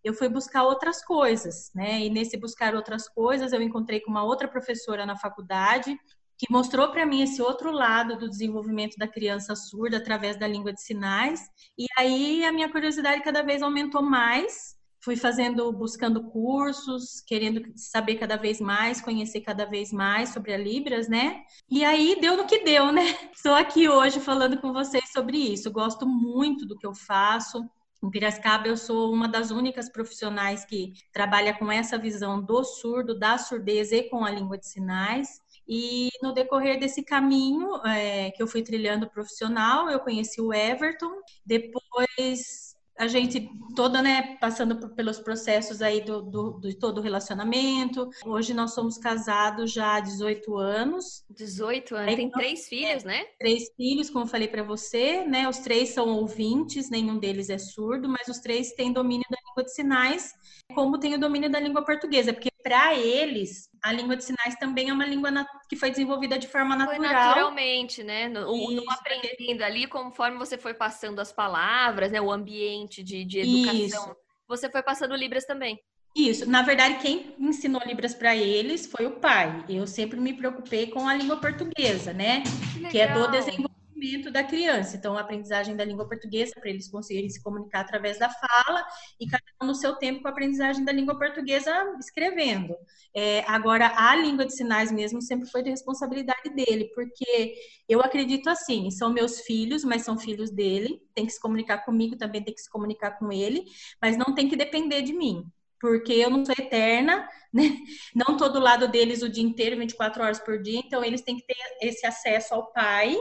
eu 0.03 0.13
fui 0.13 0.29
buscar 0.29 0.63
outras 0.63 1.03
coisas, 1.03 1.71
né? 1.73 2.01
E 2.01 2.09
nesse 2.09 2.37
buscar 2.37 2.75
outras 2.75 3.09
coisas, 3.09 3.51
eu 3.51 3.61
encontrei 3.61 3.99
com 3.99 4.11
uma 4.11 4.23
outra 4.23 4.47
professora 4.47 5.05
na 5.05 5.17
faculdade 5.17 5.97
que 6.37 6.51
mostrou 6.51 6.91
para 6.91 7.05
mim 7.05 7.23
esse 7.23 7.41
outro 7.41 7.71
lado 7.71 8.15
do 8.17 8.29
desenvolvimento 8.29 8.95
da 8.95 9.07
criança 9.07 9.55
surda 9.55 9.97
através 9.97 10.37
da 10.37 10.47
língua 10.47 10.71
de 10.71 10.81
sinais. 10.81 11.41
E 11.77 11.87
aí 11.97 12.45
a 12.45 12.51
minha 12.51 12.71
curiosidade 12.71 13.23
cada 13.23 13.41
vez 13.41 13.63
aumentou 13.63 14.03
mais. 14.03 14.76
Fui 14.99 15.15
fazendo, 15.15 15.71
buscando 15.71 16.29
cursos, 16.29 17.21
querendo 17.21 17.61
saber 17.75 18.15
cada 18.15 18.35
vez 18.35 18.59
mais, 18.59 18.99
conhecer 18.99 19.41
cada 19.41 19.65
vez 19.65 19.91
mais 19.91 20.29
sobre 20.29 20.53
a 20.53 20.57
Libras, 20.57 21.07
né? 21.07 21.43
E 21.69 21.83
aí 21.85 22.17
deu 22.19 22.35
no 22.35 22.45
que 22.45 22.63
deu, 22.63 22.91
né? 22.91 23.03
Estou 23.33 23.53
aqui 23.53 23.87
hoje 23.87 24.19
falando 24.19 24.59
com 24.59 24.73
vocês 24.73 25.11
sobre 25.11 25.37
isso. 25.37 25.71
Gosto 25.71 26.05
muito 26.05 26.65
do 26.65 26.77
que 26.77 26.85
eu 26.85 26.93
faço. 26.93 27.63
Em 28.03 28.11
Piracicaba, 28.11 28.67
eu 28.67 28.77
sou 28.77 29.11
uma 29.11 29.27
das 29.27 29.49
únicas 29.49 29.89
profissionais 29.89 30.63
que 30.63 30.93
trabalha 31.11 31.57
com 31.57 31.71
essa 31.71 31.97
visão 31.97 32.41
do 32.41 32.63
surdo, 32.63 33.17
da 33.17 33.37
surdez 33.37 33.91
e 33.91 34.03
com 34.03 34.23
a 34.23 34.29
língua 34.29 34.57
de 34.57 34.67
sinais. 34.67 35.41
E 35.67 36.09
no 36.21 36.31
decorrer 36.31 36.79
desse 36.79 37.03
caminho 37.03 37.75
é, 37.85 38.31
que 38.31 38.41
eu 38.41 38.47
fui 38.47 38.61
trilhando 38.61 39.09
profissional, 39.09 39.89
eu 39.89 39.99
conheci 39.99 40.39
o 40.39 40.53
Everton. 40.53 41.11
Depois 41.45 42.66
a 42.97 43.07
gente 43.07 43.49
toda, 43.75 44.01
né, 44.01 44.37
passando 44.41 44.89
pelos 44.95 45.19
processos 45.19 45.83
aí 45.83 46.01
do, 46.01 46.21
do, 46.21 46.59
de 46.59 46.75
todo 46.75 46.97
o 46.97 47.01
relacionamento. 47.01 48.09
Hoje 48.25 48.53
nós 48.53 48.73
somos 48.73 48.97
casados 48.97 49.71
já 49.71 49.97
há 49.97 49.99
18 49.99 50.57
anos. 50.57 51.23
18 51.29 51.95
anos. 51.95 52.07
Aí, 52.07 52.15
Tem 52.15 52.31
três 52.31 52.67
filhos, 52.67 53.03
né? 53.03 53.23
Três 53.39 53.69
filhos, 53.77 54.09
como 54.09 54.25
eu 54.25 54.29
falei 54.29 54.47
para 54.47 54.63
você, 54.63 55.23
né? 55.25 55.47
Os 55.47 55.59
três 55.59 55.89
são 55.89 56.07
ouvintes, 56.09 56.89
nenhum 56.89 57.19
deles 57.19 57.49
é 57.51 57.59
surdo, 57.59 58.09
mas 58.09 58.27
os 58.27 58.39
três 58.39 58.71
têm 58.73 58.91
domínio 58.91 59.25
da 59.29 59.37
língua 59.47 59.63
de 59.63 59.73
sinais, 59.73 60.33
como 60.73 60.97
tem 60.97 61.13
o 61.13 61.19
domínio 61.19 61.51
da 61.51 61.59
língua 61.59 61.85
portuguesa, 61.85 62.33
porque 62.33 62.49
para 62.67 62.95
eles 62.95 63.67
a 63.81 63.91
língua 63.93 64.17
de 64.17 64.23
sinais 64.25 64.55
também 64.59 64.89
é 64.89 64.93
uma 64.93 65.05
língua 65.05 65.31
que 65.69 65.75
foi 65.75 65.89
desenvolvida 65.89 66.37
de 66.37 66.47
forma 66.47 66.75
natural. 66.75 66.99
Foi 66.99 67.07
naturalmente, 67.07 68.03
né? 68.03 68.27
No, 68.27 68.71
Isso, 68.71 68.83
aprendendo 68.89 69.63
ali, 69.63 69.87
conforme 69.87 70.37
você 70.37 70.57
foi 70.57 70.73
passando 70.73 71.19
as 71.19 71.31
palavras, 71.31 72.11
né? 72.11 72.19
O 72.19 72.31
ambiente 72.31 73.01
de, 73.03 73.23
de 73.23 73.39
educação. 73.39 74.03
Isso. 74.11 74.15
Você 74.47 74.69
foi 74.69 74.83
passando 74.83 75.15
Libras 75.15 75.45
também. 75.45 75.79
Isso. 76.15 76.49
Na 76.49 76.63
verdade, 76.63 76.99
quem 76.99 77.35
ensinou 77.39 77.81
Libras 77.85 78.13
para 78.13 78.35
eles 78.35 78.87
foi 78.87 79.05
o 79.05 79.11
pai. 79.11 79.63
Eu 79.69 79.85
sempre 79.85 80.19
me 80.19 80.33
preocupei 80.33 80.87
com 80.87 81.07
a 81.07 81.13
língua 81.13 81.37
portuguesa, 81.37 82.11
né? 82.11 82.43
Que, 82.73 82.89
que 82.89 82.99
é 82.99 83.07
do 83.13 83.27
desenvolvimento 83.27 83.76
desenvolvimento 83.97 84.31
da 84.31 84.43
criança. 84.43 84.95
Então, 84.95 85.17
a 85.17 85.21
aprendizagem 85.21 85.75
da 85.75 85.83
língua 85.83 86.07
portuguesa, 86.07 86.53
para 86.59 86.69
eles 86.69 86.89
conseguirem 86.89 87.29
se 87.29 87.41
comunicar 87.41 87.81
através 87.81 88.19
da 88.19 88.29
fala, 88.29 88.85
e 89.19 89.27
cada 89.27 89.43
um 89.61 89.67
no 89.67 89.75
seu 89.75 89.95
tempo 89.95 90.21
com 90.21 90.27
a 90.27 90.31
aprendizagem 90.31 90.85
da 90.85 90.91
língua 90.91 91.17
portuguesa 91.17 91.71
escrevendo. 91.99 92.75
É, 93.15 93.43
agora, 93.47 93.91
a 93.95 94.15
língua 94.15 94.45
de 94.45 94.53
sinais 94.53 94.91
mesmo 94.91 95.21
sempre 95.21 95.49
foi 95.49 95.63
de 95.63 95.69
responsabilidade 95.69 96.49
dele, 96.53 96.91
porque 96.93 97.55
eu 97.89 98.01
acredito 98.01 98.49
assim: 98.49 98.89
são 98.91 99.11
meus 99.11 99.41
filhos, 99.41 99.83
mas 99.83 100.03
são 100.03 100.17
filhos 100.17 100.51
dele, 100.51 101.01
tem 101.13 101.25
que 101.25 101.33
se 101.33 101.41
comunicar 101.41 101.79
comigo, 101.83 102.15
também 102.15 102.43
tem 102.43 102.53
que 102.53 102.61
se 102.61 102.69
comunicar 102.69 103.11
com 103.17 103.31
ele, 103.31 103.65
mas 104.01 104.17
não 104.17 104.33
tem 104.33 104.47
que 104.47 104.55
depender 104.55 105.01
de 105.01 105.13
mim 105.13 105.45
porque 105.79 106.13
eu 106.13 106.31
não 106.31 106.43
sou 106.43 106.55
eterna, 106.57 107.29
né? 107.53 107.77
Não 108.15 108.35
do 108.35 108.59
lado 108.59 108.87
deles 108.87 109.21
o 109.21 109.29
dia 109.29 109.43
inteiro, 109.43 109.77
24 109.77 110.23
horas 110.23 110.39
por 110.39 110.59
dia, 110.59 110.79
então 110.79 111.03
eles 111.03 111.21
têm 111.21 111.37
que 111.37 111.45
ter 111.45 111.55
esse 111.81 112.03
acesso 112.03 112.55
ao 112.55 112.71
pai 112.73 113.15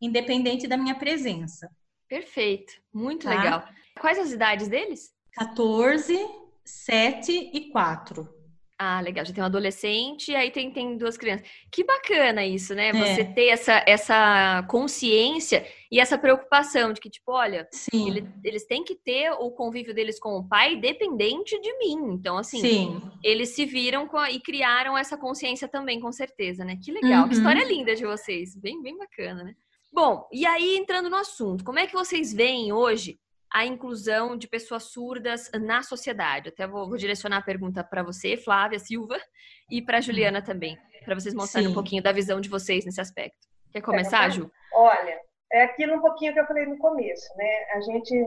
independente 0.00 0.66
da 0.66 0.76
minha 0.76 0.94
presença. 0.94 1.70
Perfeito, 2.08 2.72
muito 2.92 3.24
tá? 3.24 3.30
legal. 3.30 3.68
Quais 4.00 4.18
as 4.18 4.32
idades 4.32 4.68
deles? 4.68 5.12
14, 5.34 6.18
7 6.64 7.50
e 7.52 7.70
4. 7.70 8.40
Ah, 8.82 8.98
legal. 9.02 9.26
Já 9.26 9.34
tem 9.34 9.42
um 9.42 9.46
adolescente 9.46 10.30
e 10.32 10.34
aí 10.34 10.50
tem, 10.50 10.70
tem 10.70 10.96
duas 10.96 11.18
crianças. 11.18 11.46
Que 11.70 11.84
bacana 11.84 12.46
isso, 12.46 12.74
né? 12.74 12.94
Você 12.94 13.20
é. 13.20 13.24
ter 13.24 13.48
essa, 13.48 13.84
essa 13.86 14.62
consciência 14.70 15.66
e 15.92 16.00
essa 16.00 16.16
preocupação 16.16 16.90
de 16.90 16.98
que, 16.98 17.10
tipo, 17.10 17.30
olha, 17.30 17.68
ele, 17.92 18.26
eles 18.42 18.66
têm 18.66 18.82
que 18.82 18.94
ter 18.94 19.32
o 19.32 19.50
convívio 19.50 19.92
deles 19.92 20.18
com 20.18 20.30
o 20.30 20.48
pai 20.48 20.76
dependente 20.76 21.60
de 21.60 21.76
mim. 21.76 22.14
Então, 22.14 22.38
assim, 22.38 22.58
Sim. 22.58 23.02
eles 23.22 23.50
se 23.50 23.66
viram 23.66 24.08
a, 24.16 24.30
e 24.30 24.40
criaram 24.40 24.96
essa 24.96 25.18
consciência 25.18 25.68
também, 25.68 26.00
com 26.00 26.10
certeza, 26.10 26.64
né? 26.64 26.78
Que 26.82 26.90
legal. 26.90 27.24
Uhum. 27.24 27.28
Que 27.28 27.34
história 27.34 27.62
linda 27.62 27.94
de 27.94 28.06
vocês. 28.06 28.56
Bem, 28.56 28.80
bem 28.80 28.96
bacana, 28.96 29.44
né? 29.44 29.54
Bom, 29.92 30.28
e 30.32 30.46
aí 30.46 30.76
entrando 30.76 31.10
no 31.10 31.16
assunto, 31.16 31.64
como 31.64 31.78
é 31.78 31.86
que 31.86 31.92
vocês 31.92 32.32
veem 32.32 32.72
hoje 32.72 33.18
a 33.52 33.66
inclusão 33.66 34.36
de 34.36 34.46
pessoas 34.46 34.84
surdas 34.84 35.50
na 35.54 35.82
sociedade? 35.82 36.48
Até 36.50 36.66
vou, 36.66 36.88
vou 36.88 36.96
direcionar 36.96 37.38
a 37.38 37.42
pergunta 37.42 37.82
para 37.82 38.02
você, 38.02 38.36
Flávia 38.36 38.78
Silva, 38.78 39.18
e 39.70 39.82
para 39.82 40.00
Juliana 40.00 40.40
também, 40.40 40.78
para 41.04 41.14
vocês 41.14 41.34
mostrarem 41.34 41.68
Sim. 41.68 41.72
um 41.72 41.74
pouquinho 41.74 42.02
da 42.02 42.12
visão 42.12 42.40
de 42.40 42.48
vocês 42.48 42.84
nesse 42.84 43.00
aspecto. 43.00 43.48
Quer 43.72 43.80
começar, 43.80 44.28
Ju? 44.30 44.50
Olha, 44.72 45.20
é 45.52 45.64
aquilo 45.64 45.96
um 45.96 46.00
pouquinho 46.00 46.32
que 46.32 46.40
eu 46.40 46.46
falei 46.46 46.66
no 46.66 46.78
começo, 46.78 47.28
né? 47.36 47.64
A 47.74 47.80
gente 47.80 48.26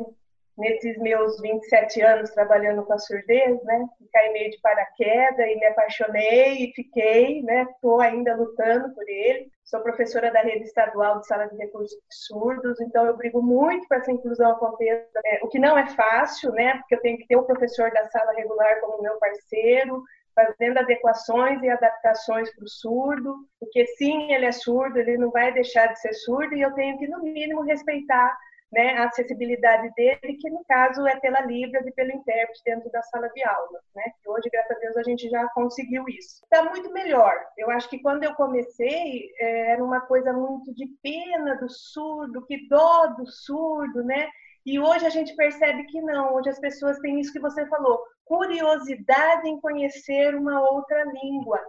nesses 0.57 0.97
meus 0.99 1.39
27 1.41 2.01
anos 2.01 2.29
trabalhando 2.31 2.83
com 2.83 2.93
a 2.93 2.99
surdez, 2.99 3.63
né? 3.63 3.85
Caí 4.11 4.31
meio 4.31 4.51
de 4.51 4.59
paraquedas 4.61 5.47
e 5.47 5.55
me 5.55 5.65
apaixonei 5.65 6.65
e 6.65 6.73
fiquei, 6.73 7.41
né? 7.41 7.63
Estou 7.63 7.99
ainda 7.99 8.35
lutando 8.35 8.93
por 8.93 9.07
ele. 9.07 9.51
Sou 9.63 9.81
professora 9.81 10.31
da 10.31 10.41
rede 10.41 10.65
estadual 10.65 11.19
de 11.19 11.27
sala 11.27 11.47
de 11.47 11.57
recursos 11.57 11.97
surdos, 12.09 12.79
então 12.81 13.05
eu 13.05 13.17
brigo 13.17 13.41
muito 13.41 13.87
para 13.87 13.97
essa 13.97 14.11
inclusão 14.11 14.51
aconteça. 14.51 15.19
É, 15.25 15.39
o 15.41 15.47
que 15.47 15.57
não 15.57 15.77
é 15.77 15.87
fácil, 15.87 16.51
né? 16.51 16.77
Porque 16.77 16.95
eu 16.95 17.01
tenho 17.01 17.17
que 17.17 17.27
ter 17.27 17.35
o 17.35 17.43
professor 17.43 17.89
da 17.91 18.03
sala 18.09 18.33
regular 18.33 18.79
como 18.81 19.01
meu 19.01 19.17
parceiro, 19.17 20.03
fazendo 20.35 20.79
adequações 20.79 21.61
e 21.63 21.69
adaptações 21.69 22.53
para 22.55 22.65
o 22.65 22.69
surdo, 22.69 23.35
porque 23.59 23.85
sim, 23.97 24.31
ele 24.33 24.45
é 24.45 24.51
surdo, 24.51 24.97
ele 24.99 25.17
não 25.17 25.31
vai 25.31 25.53
deixar 25.53 25.87
de 25.87 25.99
ser 25.99 26.13
surdo 26.13 26.55
e 26.55 26.61
eu 26.61 26.73
tenho 26.73 26.97
que, 26.97 27.07
no 27.07 27.21
mínimo, 27.21 27.61
respeitar 27.61 28.35
né, 28.73 28.97
a 28.97 29.05
acessibilidade 29.05 29.93
dele, 29.95 30.37
que 30.39 30.49
no 30.49 30.63
caso 30.65 31.05
é 31.07 31.19
pela 31.19 31.41
Libras 31.41 31.85
e 31.85 31.91
pelo 31.91 32.11
intérprete 32.11 32.61
dentro 32.65 32.91
da 32.91 33.01
sala 33.03 33.29
de 33.29 33.43
aula. 33.43 33.79
Né? 33.95 34.03
Hoje, 34.25 34.49
graças 34.51 34.75
a 34.75 34.79
Deus, 34.79 34.97
a 34.97 35.03
gente 35.03 35.29
já 35.29 35.47
conseguiu 35.49 36.03
isso. 36.09 36.43
Está 36.43 36.63
muito 36.69 36.91
melhor. 36.91 37.33
Eu 37.57 37.69
acho 37.69 37.87
que 37.89 38.01
quando 38.01 38.23
eu 38.23 38.33
comecei, 38.33 39.29
é, 39.39 39.71
era 39.71 39.83
uma 39.83 40.01
coisa 40.01 40.33
muito 40.33 40.73
de 40.73 40.87
pena 41.01 41.55
do 41.55 41.69
surdo, 41.69 42.45
que 42.45 42.67
dó 42.67 43.07
do 43.07 43.25
surdo, 43.27 44.03
né? 44.03 44.27
E 44.65 44.79
hoje 44.79 45.05
a 45.05 45.09
gente 45.09 45.35
percebe 45.35 45.83
que 45.85 46.01
não, 46.01 46.33
hoje 46.33 46.49
as 46.49 46.59
pessoas 46.59 46.97
têm 46.99 47.19
isso 47.19 47.33
que 47.33 47.39
você 47.39 47.65
falou, 47.67 48.01
curiosidade 48.25 49.47
em 49.47 49.59
conhecer 49.59 50.33
uma 50.35 50.61
outra 50.71 51.03
língua. 51.03 51.59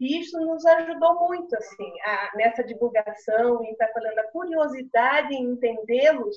E 0.00 0.20
isso 0.20 0.38
nos 0.40 0.64
ajudou 0.64 1.28
muito, 1.28 1.56
assim, 1.56 2.00
a, 2.02 2.30
nessa 2.36 2.62
divulgação, 2.62 3.64
e 3.64 3.70
está 3.70 3.88
falando 3.88 4.18
a 4.18 4.30
curiosidade 4.30 5.34
em 5.34 5.52
entendê-los, 5.52 6.36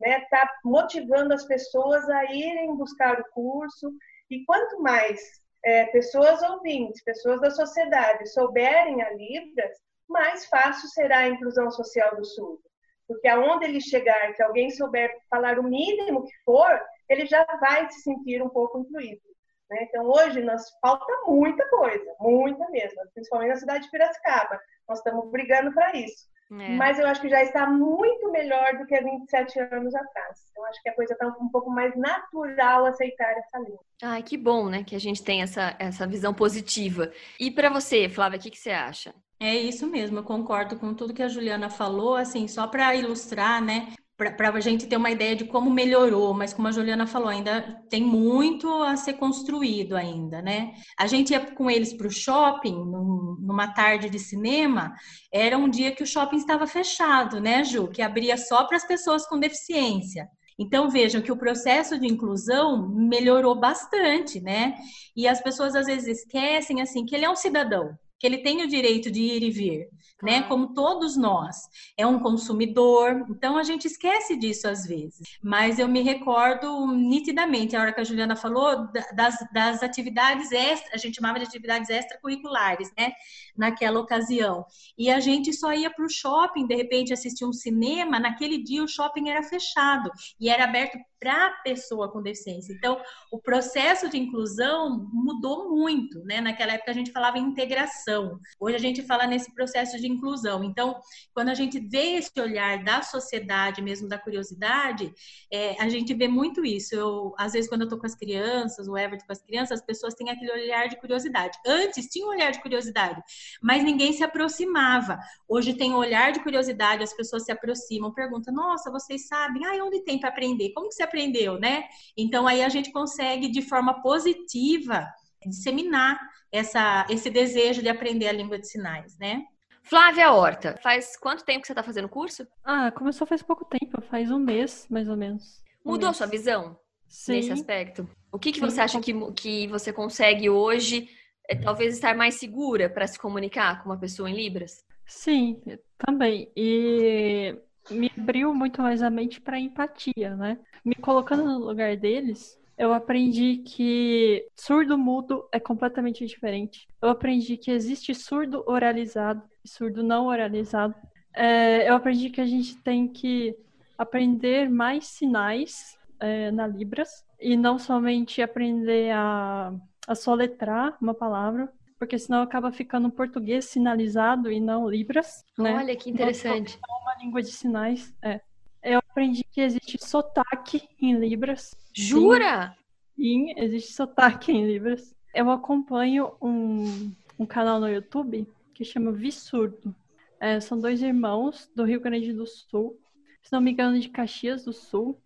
né? 0.00 0.22
Está 0.22 0.50
motivando 0.64 1.34
as 1.34 1.44
pessoas 1.44 2.08
a 2.08 2.24
irem 2.32 2.76
buscar 2.76 3.20
o 3.20 3.24
curso. 3.32 3.92
E 4.30 4.44
quanto 4.44 4.80
mais 4.80 5.20
é, 5.64 5.86
pessoas 5.86 6.42
ouvintes, 6.42 7.02
pessoas 7.02 7.40
da 7.40 7.50
sociedade 7.50 8.26
souberem 8.28 9.02
a 9.02 9.10
Libras, 9.12 9.72
mais 10.08 10.46
fácil 10.46 10.88
será 10.88 11.18
a 11.20 11.28
inclusão 11.28 11.70
social 11.70 12.16
do 12.16 12.24
surdo. 12.24 12.62
Porque 13.06 13.28
aonde 13.28 13.64
ele 13.64 13.80
chegar, 13.80 14.34
que 14.34 14.42
alguém 14.42 14.70
souber 14.70 15.10
falar 15.28 15.58
o 15.58 15.64
mínimo 15.64 16.24
que 16.24 16.32
for, 16.44 16.80
ele 17.08 17.26
já 17.26 17.44
vai 17.60 17.90
se 17.90 18.02
sentir 18.02 18.42
um 18.42 18.48
pouco 18.48 18.78
incluído. 18.78 19.20
Né? 19.70 19.84
Então, 19.84 20.04
hoje, 20.06 20.42
nós 20.42 20.68
falta 20.80 21.06
muita 21.26 21.66
coisa, 21.68 22.14
muita 22.18 22.68
mesmo, 22.70 23.00
principalmente 23.14 23.50
na 23.50 23.56
cidade 23.56 23.84
de 23.84 23.90
Piracicaba. 23.90 24.60
Nós 24.88 24.98
estamos 24.98 25.30
brigando 25.30 25.72
para 25.72 25.96
isso. 25.96 26.28
É. 26.52 26.70
Mas 26.70 26.98
eu 26.98 27.06
acho 27.06 27.20
que 27.20 27.28
já 27.28 27.40
está 27.42 27.64
muito 27.70 28.28
melhor 28.32 28.76
do 28.76 28.84
que 28.84 28.94
há 28.96 29.00
27 29.00 29.60
anos 29.60 29.94
atrás. 29.94 30.38
Eu 30.56 30.64
acho 30.64 30.82
que 30.82 30.88
a 30.88 30.94
coisa 30.94 31.12
está 31.12 31.28
um 31.28 31.48
pouco 31.48 31.70
mais 31.70 31.96
natural 31.96 32.86
aceitar 32.86 33.30
essa 33.38 33.58
língua. 33.58 33.78
Ai, 34.02 34.22
que 34.24 34.36
bom, 34.36 34.68
né? 34.68 34.82
Que 34.82 34.96
a 34.96 35.00
gente 35.00 35.22
tem 35.22 35.42
essa, 35.42 35.76
essa 35.78 36.08
visão 36.08 36.34
positiva. 36.34 37.12
E 37.38 37.52
para 37.52 37.70
você, 37.70 38.08
Flávia, 38.08 38.38
o 38.38 38.42
que, 38.42 38.50
que 38.50 38.58
você 38.58 38.70
acha? 38.70 39.14
É 39.38 39.54
isso 39.54 39.86
mesmo, 39.86 40.18
eu 40.18 40.22
concordo 40.22 40.76
com 40.76 40.92
tudo 40.92 41.14
que 41.14 41.22
a 41.22 41.28
Juliana 41.28 41.70
falou, 41.70 42.14
assim, 42.14 42.46
só 42.46 42.66
para 42.66 42.94
ilustrar, 42.94 43.62
né? 43.64 43.94
Para 44.28 44.50
a 44.50 44.60
gente 44.60 44.86
ter 44.86 44.96
uma 44.96 45.10
ideia 45.10 45.34
de 45.34 45.46
como 45.46 45.70
melhorou, 45.70 46.34
mas 46.34 46.52
como 46.52 46.68
a 46.68 46.72
Juliana 46.72 47.06
falou, 47.06 47.28
ainda 47.28 47.82
tem 47.88 48.02
muito 48.02 48.70
a 48.82 48.94
ser 48.94 49.14
construído 49.14 49.96
ainda, 49.96 50.42
né? 50.42 50.74
A 50.98 51.06
gente 51.06 51.30
ia 51.30 51.40
com 51.40 51.70
eles 51.70 51.94
para 51.94 52.06
o 52.06 52.10
shopping 52.10 52.74
num, 52.74 53.38
numa 53.40 53.68
tarde 53.72 54.10
de 54.10 54.18
cinema, 54.18 54.92
era 55.32 55.56
um 55.56 55.70
dia 55.70 55.92
que 55.92 56.02
o 56.02 56.06
shopping 56.06 56.36
estava 56.36 56.66
fechado, 56.66 57.40
né, 57.40 57.64
Ju? 57.64 57.88
Que 57.88 58.02
abria 58.02 58.36
só 58.36 58.64
para 58.64 58.76
as 58.76 58.84
pessoas 58.84 59.26
com 59.26 59.40
deficiência. 59.40 60.28
Então 60.58 60.90
vejam 60.90 61.22
que 61.22 61.32
o 61.32 61.38
processo 61.38 61.98
de 61.98 62.06
inclusão 62.06 62.90
melhorou 62.90 63.58
bastante, 63.58 64.38
né? 64.38 64.74
E 65.16 65.26
as 65.26 65.40
pessoas 65.40 65.74
às 65.74 65.86
vezes 65.86 66.18
esquecem 66.18 66.82
assim 66.82 67.06
que 67.06 67.14
ele 67.14 67.24
é 67.24 67.30
um 67.30 67.36
cidadão, 67.36 67.96
que 68.20 68.26
ele 68.26 68.38
tem 68.38 68.62
o 68.62 68.68
direito 68.68 69.10
de 69.10 69.22
ir 69.22 69.42
e 69.42 69.50
vir, 69.50 69.88
né? 70.22 70.42
Como 70.42 70.74
todos 70.74 71.16
nós. 71.16 71.56
É 71.96 72.06
um 72.06 72.20
consumidor, 72.20 73.24
então 73.30 73.56
a 73.56 73.62
gente 73.62 73.86
esquece 73.86 74.36
disso 74.36 74.68
às 74.68 74.86
vezes. 74.86 75.38
Mas 75.42 75.78
eu 75.78 75.88
me 75.88 76.02
recordo 76.02 76.86
nitidamente, 76.88 77.74
a 77.74 77.80
hora 77.80 77.94
que 77.94 78.00
a 78.00 78.04
Juliana 78.04 78.36
falou, 78.36 78.86
das, 79.14 79.36
das 79.52 79.82
atividades 79.82 80.52
extra, 80.52 80.94
a 80.94 80.98
gente 80.98 81.16
chamava 81.16 81.38
de 81.38 81.46
atividades 81.46 81.88
extracurriculares, 81.88 82.92
né? 82.96 83.12
Naquela 83.56 83.98
ocasião. 83.98 84.66
E 84.98 85.10
a 85.10 85.18
gente 85.18 85.54
só 85.54 85.72
ia 85.72 85.90
para 85.90 86.04
o 86.04 86.10
shopping, 86.10 86.66
de 86.66 86.74
repente 86.74 87.14
assistir 87.14 87.46
um 87.46 87.52
cinema, 87.54 88.20
naquele 88.20 88.62
dia 88.62 88.84
o 88.84 88.88
shopping 88.88 89.30
era 89.30 89.42
fechado 89.42 90.10
e 90.38 90.50
era 90.50 90.64
aberto 90.64 90.98
para 91.18 91.46
a 91.46 91.50
pessoa 91.62 92.10
com 92.10 92.22
deficiência. 92.22 92.72
Então, 92.72 93.00
o 93.30 93.38
processo 93.38 94.08
de 94.08 94.18
inclusão 94.18 95.06
mudou 95.12 95.68
muito, 95.70 96.22
né? 96.24 96.40
Naquela 96.40 96.72
época 96.72 96.90
a 96.90 96.94
gente 96.94 97.12
falava 97.12 97.38
em 97.38 97.42
integração. 97.42 98.09
Hoje 98.58 98.76
a 98.76 98.78
gente 98.78 99.02
fala 99.02 99.26
nesse 99.26 99.54
processo 99.54 99.98
de 99.98 100.06
inclusão. 100.06 100.64
Então, 100.64 101.00
quando 101.34 101.48
a 101.48 101.54
gente 101.54 101.78
vê 101.78 102.16
esse 102.16 102.32
olhar 102.40 102.82
da 102.82 103.02
sociedade, 103.02 103.82
mesmo 103.82 104.08
da 104.08 104.18
curiosidade, 104.18 105.12
é, 105.52 105.80
a 105.82 105.88
gente 105.88 106.12
vê 106.14 106.28
muito 106.28 106.64
isso. 106.64 106.94
Eu, 106.94 107.34
às 107.38 107.52
vezes, 107.52 107.68
quando 107.68 107.82
eu 107.82 107.86
estou 107.86 107.98
com 107.98 108.06
as 108.06 108.14
crianças, 108.14 108.88
o 108.88 108.96
Everton 108.96 109.26
com 109.26 109.32
as 109.32 109.42
crianças, 109.42 109.80
as 109.80 109.86
pessoas 109.86 110.14
têm 110.14 110.30
aquele 110.30 110.52
olhar 110.52 110.88
de 110.88 110.96
curiosidade. 110.96 111.58
Antes 111.66 112.06
tinha 112.06 112.26
um 112.26 112.30
olhar 112.30 112.50
de 112.50 112.60
curiosidade, 112.60 113.22
mas 113.62 113.82
ninguém 113.82 114.12
se 114.12 114.24
aproximava. 114.24 115.18
Hoje 115.48 115.74
tem 115.74 115.92
um 115.92 115.96
olhar 115.96 116.32
de 116.32 116.42
curiosidade, 116.42 117.02
as 117.02 117.14
pessoas 117.14 117.44
se 117.44 117.52
aproximam, 117.52 118.12
perguntam: 118.12 118.52
Nossa, 118.54 118.90
vocês 118.90 119.26
sabem? 119.26 119.64
Ah, 119.64 119.84
onde 119.84 120.02
tem 120.04 120.18
para 120.18 120.30
aprender? 120.30 120.72
Como 120.72 120.88
que 120.88 120.94
você 120.94 121.02
aprendeu, 121.02 121.58
né? 121.58 121.84
Então 122.16 122.46
aí 122.46 122.62
a 122.62 122.68
gente 122.68 122.92
consegue 122.92 123.48
de 123.48 123.62
forma 123.62 124.00
positiva 124.02 125.06
disseminar 125.48 126.18
essa, 126.52 127.06
esse 127.08 127.30
desejo 127.30 127.82
de 127.82 127.88
aprender 127.88 128.28
a 128.28 128.32
língua 128.32 128.58
de 128.58 128.68
sinais, 128.68 129.16
né? 129.18 129.44
Flávia 129.82 130.30
Horta, 130.32 130.78
faz 130.82 131.16
quanto 131.16 131.44
tempo 131.44 131.62
que 131.62 131.66
você 131.66 131.72
está 131.72 131.82
fazendo 131.82 132.04
o 132.04 132.08
curso? 132.10 132.46
Ah, 132.62 132.90
começou 132.90 133.26
faz 133.26 133.42
pouco 133.42 133.64
tempo, 133.64 134.00
faz 134.02 134.30
um 134.30 134.38
mês, 134.38 134.86
mais 134.90 135.08
ou 135.08 135.16
menos. 135.16 135.62
Um 135.84 135.92
Mudou 135.92 136.10
mês. 136.10 136.16
sua 136.16 136.26
visão 136.26 136.78
Sim. 137.08 137.32
nesse 137.32 137.52
aspecto? 137.52 138.08
O 138.30 138.38
que, 138.38 138.52
que 138.52 138.60
você 138.60 138.80
acha 138.80 139.00
que, 139.00 139.12
que 139.32 139.66
você 139.68 139.92
consegue 139.92 140.48
hoje, 140.50 141.08
é, 141.48 141.56
talvez, 141.56 141.94
estar 141.94 142.14
mais 142.14 142.34
segura 142.34 142.88
para 142.88 143.06
se 143.06 143.18
comunicar 143.18 143.82
com 143.82 143.88
uma 143.88 143.98
pessoa 143.98 144.30
em 144.30 144.36
Libras? 144.36 144.84
Sim, 145.06 145.60
também. 145.98 146.52
E 146.54 147.56
me 147.90 148.10
abriu 148.16 148.54
muito 148.54 148.80
mais 148.82 149.02
a 149.02 149.10
mente 149.10 149.40
para 149.40 149.58
empatia, 149.58 150.36
né? 150.36 150.58
Me 150.84 150.94
colocando 150.94 151.44
no 151.44 151.58
lugar 151.58 151.96
deles, 151.96 152.59
eu 152.80 152.94
aprendi 152.94 153.58
que 153.58 154.48
surdo 154.56 154.96
mudo 154.96 155.46
é 155.52 155.60
completamente 155.60 156.24
diferente. 156.24 156.88
Eu 157.02 157.10
aprendi 157.10 157.58
que 157.58 157.70
existe 157.70 158.14
surdo 158.14 158.64
oralizado 158.66 159.42
e 159.62 159.68
surdo 159.68 160.02
não 160.02 160.28
oralizado. 160.28 160.94
É, 161.34 161.86
eu 161.86 161.94
aprendi 161.94 162.30
que 162.30 162.40
a 162.40 162.46
gente 162.46 162.74
tem 162.78 163.06
que 163.06 163.54
aprender 163.98 164.70
mais 164.70 165.04
sinais 165.08 165.98
é, 166.18 166.50
na 166.50 166.66
Libras 166.66 167.22
e 167.38 167.54
não 167.54 167.78
somente 167.78 168.40
aprender 168.40 169.10
a, 169.10 169.74
a 170.08 170.14
soletrar 170.14 170.96
uma 171.02 171.12
palavra, 171.12 171.70
porque 171.98 172.18
senão 172.18 172.40
acaba 172.40 172.72
ficando 172.72 173.10
português 173.10 173.66
sinalizado 173.66 174.50
e 174.50 174.58
não 174.58 174.88
Libras. 174.88 175.44
Né? 175.58 175.74
Olha 175.76 175.94
que 175.94 176.08
interessante. 176.08 176.78
Então, 176.78 176.96
é 176.96 177.02
uma 177.02 177.14
língua 177.22 177.42
de 177.42 177.52
sinais. 177.52 178.10
É. 178.22 178.40
Eu 178.82 178.98
aprendi 178.98 179.44
que 179.44 179.60
existe 179.60 179.98
sotaque 180.04 180.88
em 181.00 181.18
Libras. 181.18 181.74
Jura? 181.92 182.76
Sim, 183.16 183.52
existe 183.56 183.92
sotaque 183.92 184.52
em 184.52 184.66
Libras. 184.66 185.14
Eu 185.34 185.50
acompanho 185.50 186.32
um, 186.40 187.12
um 187.38 187.46
canal 187.46 187.78
no 187.78 187.88
YouTube 187.88 188.46
que 188.74 188.84
chama 188.84 189.12
Vissurdo. 189.12 189.94
É, 190.40 190.58
são 190.58 190.80
dois 190.80 191.02
irmãos 191.02 191.70
do 191.76 191.84
Rio 191.84 192.00
Grande 192.00 192.32
do 192.32 192.46
Sul, 192.46 192.98
se 193.42 193.52
não 193.52 193.60
me 193.60 193.72
engano, 193.72 194.00
de 194.00 194.08
Caxias 194.08 194.64
do 194.64 194.72
Sul. 194.72 195.20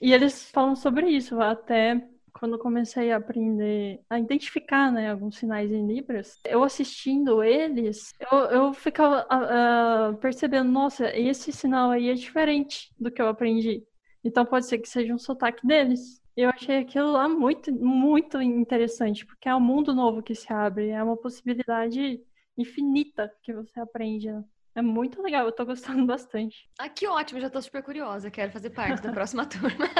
E 0.00 0.12
eles 0.12 0.50
falam 0.50 0.74
sobre 0.74 1.08
isso, 1.08 1.40
até 1.40 2.04
quando 2.38 2.58
comecei 2.58 3.10
a 3.12 3.16
aprender 3.16 4.00
a 4.08 4.18
identificar 4.18 4.92
né, 4.92 5.10
alguns 5.10 5.36
sinais 5.36 5.70
em 5.70 5.86
Libras, 5.86 6.38
eu 6.44 6.62
assistindo 6.62 7.42
eles, 7.42 8.14
eu, 8.30 8.38
eu 8.38 8.72
ficava 8.72 9.26
uh, 9.26 10.16
percebendo, 10.18 10.70
nossa, 10.70 11.08
esse 11.16 11.52
sinal 11.52 11.90
aí 11.90 12.08
é 12.08 12.14
diferente 12.14 12.92
do 12.98 13.10
que 13.10 13.20
eu 13.20 13.28
aprendi. 13.28 13.84
Então 14.22 14.44
pode 14.44 14.66
ser 14.66 14.78
que 14.78 14.88
seja 14.88 15.12
um 15.12 15.18
sotaque 15.18 15.66
deles. 15.66 16.20
Eu 16.36 16.50
achei 16.50 16.78
aquilo 16.78 17.12
lá 17.12 17.28
muito, 17.28 17.72
muito 17.72 18.40
interessante, 18.40 19.26
porque 19.26 19.48
é 19.48 19.54
um 19.54 19.60
mundo 19.60 19.92
novo 19.92 20.22
que 20.22 20.34
se 20.34 20.52
abre, 20.52 20.90
é 20.90 21.02
uma 21.02 21.16
possibilidade 21.16 22.20
infinita 22.56 23.32
que 23.42 23.52
você 23.52 23.80
aprende. 23.80 24.30
Né? 24.30 24.44
É 24.78 24.82
muito 24.82 25.20
legal, 25.20 25.44
eu 25.44 25.50
tô 25.50 25.66
gostando 25.66 26.06
bastante. 26.06 26.70
Ah, 26.78 26.88
que 26.88 27.04
ótimo, 27.04 27.40
já 27.40 27.50
tô 27.50 27.60
super 27.60 27.82
curiosa, 27.82 28.30
quero 28.30 28.52
fazer 28.52 28.70
parte 28.70 29.02
da 29.02 29.10
próxima 29.10 29.42
turma. 29.50 29.90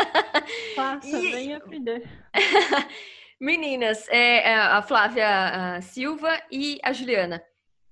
Faça, 0.76 1.18
e... 1.18 1.32
vem 1.32 1.52
aprender. 1.52 2.08
Meninas, 3.40 4.08
é, 4.08 4.50
é, 4.50 4.54
a 4.54 4.80
Flávia 4.80 5.26
a 5.78 5.80
Silva 5.80 6.40
e 6.48 6.78
a 6.84 6.92
Juliana, 6.92 7.42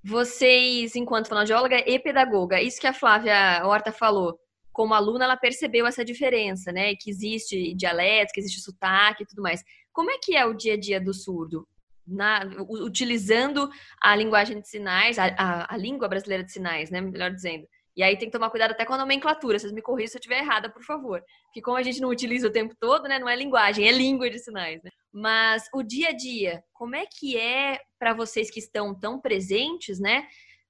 vocês, 0.00 0.94
enquanto 0.94 1.26
fonoaudióloga 1.26 1.82
e 1.84 1.98
pedagoga, 1.98 2.62
isso 2.62 2.80
que 2.80 2.86
a 2.86 2.92
Flávia 2.92 3.66
Horta 3.66 3.90
falou, 3.90 4.38
como 4.72 4.94
aluna, 4.94 5.24
ela 5.24 5.36
percebeu 5.36 5.88
essa 5.88 6.04
diferença, 6.04 6.70
né? 6.70 6.94
Que 6.94 7.10
existe 7.10 7.74
dialetos, 7.74 8.30
que 8.32 8.38
existe 8.38 8.60
sotaque 8.60 9.24
e 9.24 9.26
tudo 9.26 9.42
mais. 9.42 9.60
Como 9.92 10.08
é 10.08 10.18
que 10.22 10.36
é 10.36 10.46
o 10.46 10.54
dia 10.54 10.74
a 10.74 10.78
dia 10.78 11.00
do 11.00 11.12
surdo? 11.12 11.66
Na, 12.06 12.48
utilizando 12.68 13.68
a 14.00 14.14
linguagem 14.14 14.60
de 14.60 14.68
sinais, 14.68 15.18
a, 15.18 15.26
a, 15.36 15.74
a, 15.74 15.76
língua 15.76 16.08
brasileira 16.08 16.44
de 16.44 16.52
sinais, 16.52 16.90
né? 16.90 17.00
Melhor 17.00 17.30
dizendo. 17.30 17.66
E 17.96 18.02
aí 18.02 18.16
tem 18.16 18.28
que 18.28 18.32
tomar 18.32 18.50
cuidado 18.50 18.72
até 18.72 18.84
com 18.84 18.92
a 18.92 18.98
nomenclatura. 18.98 19.58
Vocês 19.58 19.72
me 19.72 19.80
corrijam 19.80 20.12
se 20.12 20.16
eu 20.16 20.20
estiver 20.20 20.38
errada, 20.38 20.68
por 20.68 20.82
favor. 20.82 21.24
Porque 21.46 21.62
como 21.62 21.78
a 21.78 21.82
gente 21.82 22.00
não 22.00 22.10
utiliza 22.10 22.46
o 22.46 22.52
tempo 22.52 22.74
todo, 22.78 23.08
né? 23.08 23.18
Não 23.18 23.28
é 23.28 23.34
linguagem, 23.34 23.88
é 23.88 23.92
língua 23.92 24.28
de 24.28 24.38
sinais, 24.38 24.82
né? 24.82 24.90
Mas 25.10 25.64
o 25.72 25.82
dia 25.82 26.10
a 26.10 26.12
dia, 26.12 26.62
como 26.74 26.94
é 26.94 27.06
que 27.06 27.38
é 27.38 27.80
para 27.98 28.12
vocês 28.12 28.50
que 28.50 28.60
estão 28.60 28.94
tão 28.94 29.18
presentes, 29.18 29.98
né? 29.98 30.26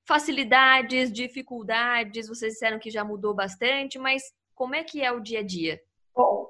Facilidades, 0.06 1.12
dificuldades, 1.12 2.28
vocês 2.28 2.52
disseram 2.52 2.78
que 2.78 2.90
já 2.90 3.04
mudou 3.04 3.34
bastante, 3.34 3.98
mas 3.98 4.22
como 4.54 4.76
é 4.76 4.84
que 4.84 5.02
é 5.02 5.10
o 5.10 5.18
dia 5.18 5.40
a 5.40 5.42
dia? 5.42 5.80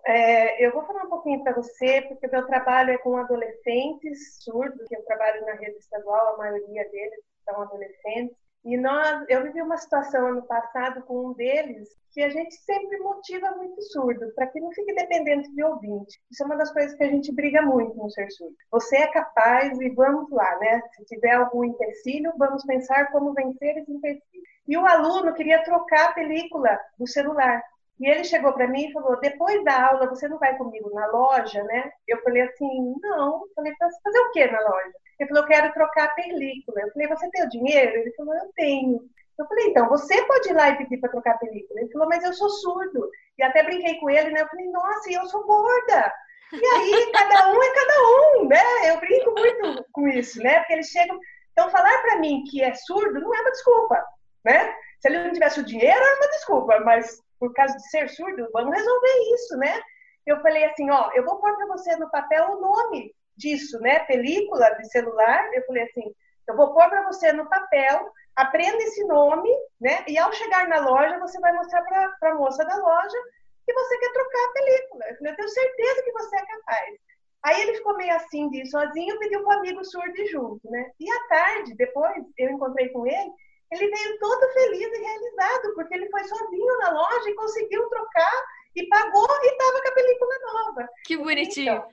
É, 0.07 0.65
eu 0.65 0.73
vou 0.73 0.85
falar 0.87 1.03
um 1.03 1.11
pouquinho 1.11 1.43
para 1.43 1.53
você, 1.53 2.03
porque 2.03 2.29
meu 2.29 2.47
trabalho 2.47 2.93
é 2.93 2.99
com 2.99 3.17
adolescentes 3.17 4.39
surdos, 4.41 4.87
eu 4.91 5.05
trabalho 5.05 5.45
na 5.45 5.55
rede 5.55 5.79
estadual, 5.79 6.35
a 6.35 6.39
maioria 6.39 6.89
deles 6.89 7.21
são 7.45 7.61
adolescentes. 7.61 8.37
E 8.65 8.77
nós, 8.77 9.25
eu 9.29 9.43
vivi 9.43 9.61
uma 9.63 9.77
situação 9.77 10.29
ano 10.29 10.43
passado 10.43 11.03
com 11.03 11.29
um 11.29 11.33
deles 11.35 11.89
que 12.13 12.23
a 12.23 12.31
gente 12.31 12.55
sempre 12.55 12.99
motiva 12.99 13.51
muito 13.53 13.83
surdo, 13.83 14.33
para 14.35 14.47
que 14.47 14.61
não 14.61 14.71
fique 14.73 14.95
dependente 14.95 15.53
de 15.53 15.63
ouvinte. 15.63 16.19
Isso 16.31 16.43
é 16.43 16.47
uma 16.47 16.57
das 16.57 16.73
coisas 16.73 16.95
que 16.97 17.05
a 17.05 17.09
gente 17.09 17.33
briga 17.35 17.63
muito 17.63 17.95
no 17.97 18.11
Ser 18.11 18.31
Surdo. 18.31 18.55
Você 18.71 18.97
é 18.97 19.07
capaz 19.09 19.79
e 19.81 19.91
vamos 19.91 20.31
lá, 20.31 20.59
né? 20.59 20.83
Se 20.97 21.05
tiver 21.05 21.33
algum 21.33 21.65
empecilho, 21.65 22.33
vamos 22.39 22.65
pensar 22.65 23.11
como 23.13 23.35
vencer 23.35 23.77
esse 23.77 23.93
empecilho. 23.93 24.43
E 24.67 24.77
o 24.77 24.87
aluno 24.87 25.35
queria 25.35 25.63
trocar 25.63 26.11
a 26.11 26.13
película 26.13 26.81
do 26.99 27.07
celular. 27.07 27.63
E 27.99 28.09
ele 28.09 28.25
chegou 28.25 28.53
para 28.53 28.69
mim 28.69 28.88
e 28.88 28.93
falou: 28.93 29.19
depois 29.21 29.65
da 29.65 29.88
aula, 29.88 30.09
você 30.09 30.29
não 30.29 30.38
vai 30.38 30.57
comigo 30.57 30.91
na 30.95 31.07
loja, 31.07 31.62
né? 31.65 31.91
Eu 32.07 32.21
falei 32.23 32.43
assim: 32.43 32.95
não. 33.00 33.43
Eu 33.43 33.50
falei: 33.55 33.75
fazer 33.79 34.19
o 34.19 34.31
que 34.33 34.47
na 34.47 34.61
loja? 34.61 34.93
Ele 35.19 35.29
falou: 35.29 35.43
eu 35.43 35.49
quero 35.49 35.73
trocar 35.73 36.05
a 36.05 36.15
película. 36.15 36.81
Eu 36.81 36.93
falei: 36.93 37.09
você 37.09 37.31
tem 37.31 37.45
o 37.45 37.49
dinheiro? 37.49 37.97
Ele 37.97 38.12
falou: 38.12 38.35
eu 38.35 38.50
tenho. 38.55 39.00
Eu 39.38 39.47
falei: 39.47 39.69
então, 39.69 39.88
você 39.88 40.23
pode 40.25 40.49
ir 40.49 40.53
lá 40.53 40.71
e 40.71 40.76
pedir 40.76 40.99
para 40.99 41.11
trocar 41.11 41.33
a 41.33 41.38
película. 41.38 41.81
Ele 41.81 41.91
falou: 41.91 42.09
mas 42.09 42.23
eu 42.23 42.35
sou 42.35 42.50
surdo. 42.50 43.11
E 43.38 43.43
até 43.43 43.62
brinquei 43.62 43.99
com 43.99 44.11
ele, 44.11 44.31
né? 44.31 44.43
Eu 44.43 44.49
falei: 44.49 44.67
nossa, 44.71 45.11
eu 45.11 45.25
sou 45.26 45.45
gorda. 45.45 46.12
E 46.53 46.67
aí, 46.67 47.12
cada 47.12 47.50
um 47.50 47.62
é 47.62 47.75
cada 47.75 48.41
um, 48.41 48.49
né? 48.49 48.91
Eu 48.91 49.00
brinco 49.00 49.33
muito 49.33 49.87
com 49.93 50.07
isso, 50.09 50.38
né? 50.43 50.59
Porque 50.59 50.75
eles 50.75 50.88
chegam. 50.88 51.19
Então, 51.53 51.71
falar 51.71 52.03
para 52.03 52.19
mim 52.19 52.45
que 52.50 52.62
é 52.62 52.75
surdo 52.75 53.19
não 53.19 53.35
é 53.35 53.41
uma 53.41 53.50
desculpa, 53.50 54.05
né? 54.45 54.75
Se 55.00 55.09
ele 55.09 55.25
não 55.25 55.33
tivesse 55.33 55.61
o 55.61 55.65
dinheiro, 55.65 55.97
era 55.97 56.17
uma 56.17 56.29
desculpa, 56.29 56.81
mas 56.81 57.19
por 57.38 57.52
causa 57.52 57.76
de 57.76 57.88
ser 57.90 58.09
surdo, 58.09 58.49
vamos 58.52 58.75
resolver 58.75 59.35
isso, 59.35 59.57
né? 59.57 59.81
Eu 60.26 60.40
falei 60.40 60.64
assim, 60.64 60.90
ó, 60.90 61.11
eu 61.14 61.25
vou 61.25 61.40
pôr 61.40 61.55
para 61.57 61.66
você 61.66 61.97
no 61.97 62.11
papel 62.11 62.50
o 62.50 62.61
nome 62.61 63.14
disso, 63.37 63.78
né? 63.81 64.00
Película 64.00 64.71
de 64.71 64.90
celular. 64.90 65.49
Eu 65.55 65.64
falei 65.66 65.85
assim, 65.85 66.14
eu 66.49 66.57
vou 66.57 66.73
pôr 66.73 66.88
para 66.88 67.05
você 67.05 67.33
no 67.33 67.49
papel, 67.49 68.11
aprenda 68.35 68.83
esse 68.83 69.05
nome, 69.05 69.50
né? 69.81 70.05
E 70.09 70.19
ao 70.19 70.33
chegar 70.33 70.69
na 70.69 70.81
loja, 70.81 71.19
você 71.19 71.38
vai 71.40 71.52
mostrar 71.52 71.83
para 71.83 72.33
a 72.33 72.35
moça 72.35 72.64
da 72.64 72.76
loja 72.76 73.16
que 73.64 73.73
você 73.73 73.99
quer 73.99 74.12
trocar 74.12 74.45
a 74.45 74.52
película. 74.52 75.05
Eu 75.09 75.16
falei, 75.16 75.33
eu 75.33 75.37
tenho 75.37 75.49
certeza 75.49 76.02
que 76.02 76.12
você 76.12 76.37
é 76.37 76.47
capaz. 76.47 76.97
Aí 77.45 77.62
ele 77.62 77.76
ficou 77.76 77.97
meio 77.97 78.14
assim 78.14 78.49
de 78.50 78.69
sozinho, 78.69 79.19
pediu 79.19 79.45
para 79.45 79.57
o 79.57 79.59
amigo 79.59 79.85
surdo 79.85 80.26
junto, 80.26 80.71
né? 80.71 80.90
E 80.99 81.11
à 81.11 81.28
tarde, 81.28 81.75
depois, 81.76 82.25
eu 82.38 82.50
encontrei 82.50 82.88
com 82.88 83.07
ele, 83.07 83.31
ele 83.70 83.88
veio 83.88 84.18
todo 84.18 84.52
feliz 84.52 84.87
e 84.87 85.02
realizado, 85.02 85.75
porque 85.75 85.94
ele 85.94 86.08
foi 86.11 86.25
sozinho 86.25 86.78
na 86.78 86.90
loja 86.92 87.30
e 87.30 87.35
conseguiu 87.35 87.88
trocar 87.88 88.44
e 88.75 88.87
pagou 88.88 89.28
e 89.42 89.46
estava 89.49 89.82
com 89.82 89.88
a 89.88 89.94
película 89.94 90.35
nova. 90.52 90.88
Que 91.04 91.16
bonitinho. 91.16 91.75
Então, 91.75 91.88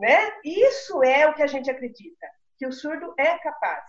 né? 0.00 0.32
Isso 0.44 1.02
é 1.02 1.28
o 1.28 1.34
que 1.34 1.42
a 1.42 1.46
gente 1.46 1.70
acredita, 1.70 2.26
que 2.58 2.66
o 2.66 2.72
surdo 2.72 3.14
é 3.16 3.38
capaz. 3.38 3.84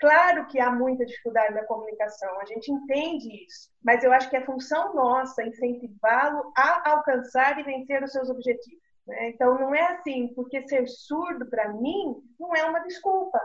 Claro 0.00 0.46
que 0.46 0.60
há 0.60 0.70
muita 0.70 1.04
dificuldade 1.04 1.52
na 1.54 1.64
comunicação, 1.64 2.40
a 2.40 2.44
gente 2.44 2.70
entende 2.70 3.44
isso, 3.44 3.68
mas 3.84 4.04
eu 4.04 4.12
acho 4.12 4.30
que 4.30 4.36
é 4.36 4.44
função 4.44 4.94
nossa 4.94 5.42
incentivá-lo 5.42 6.52
a 6.56 6.90
alcançar 6.92 7.58
e 7.58 7.64
vencer 7.64 8.02
os 8.02 8.12
seus 8.12 8.30
objetivos. 8.30 8.80
Né? 9.06 9.30
Então, 9.30 9.58
não 9.58 9.74
é 9.74 9.82
assim, 9.92 10.32
porque 10.36 10.66
ser 10.68 10.86
surdo, 10.86 11.46
para 11.50 11.72
mim, 11.72 12.14
não 12.38 12.54
é 12.54 12.64
uma 12.64 12.78
desculpa. 12.80 13.40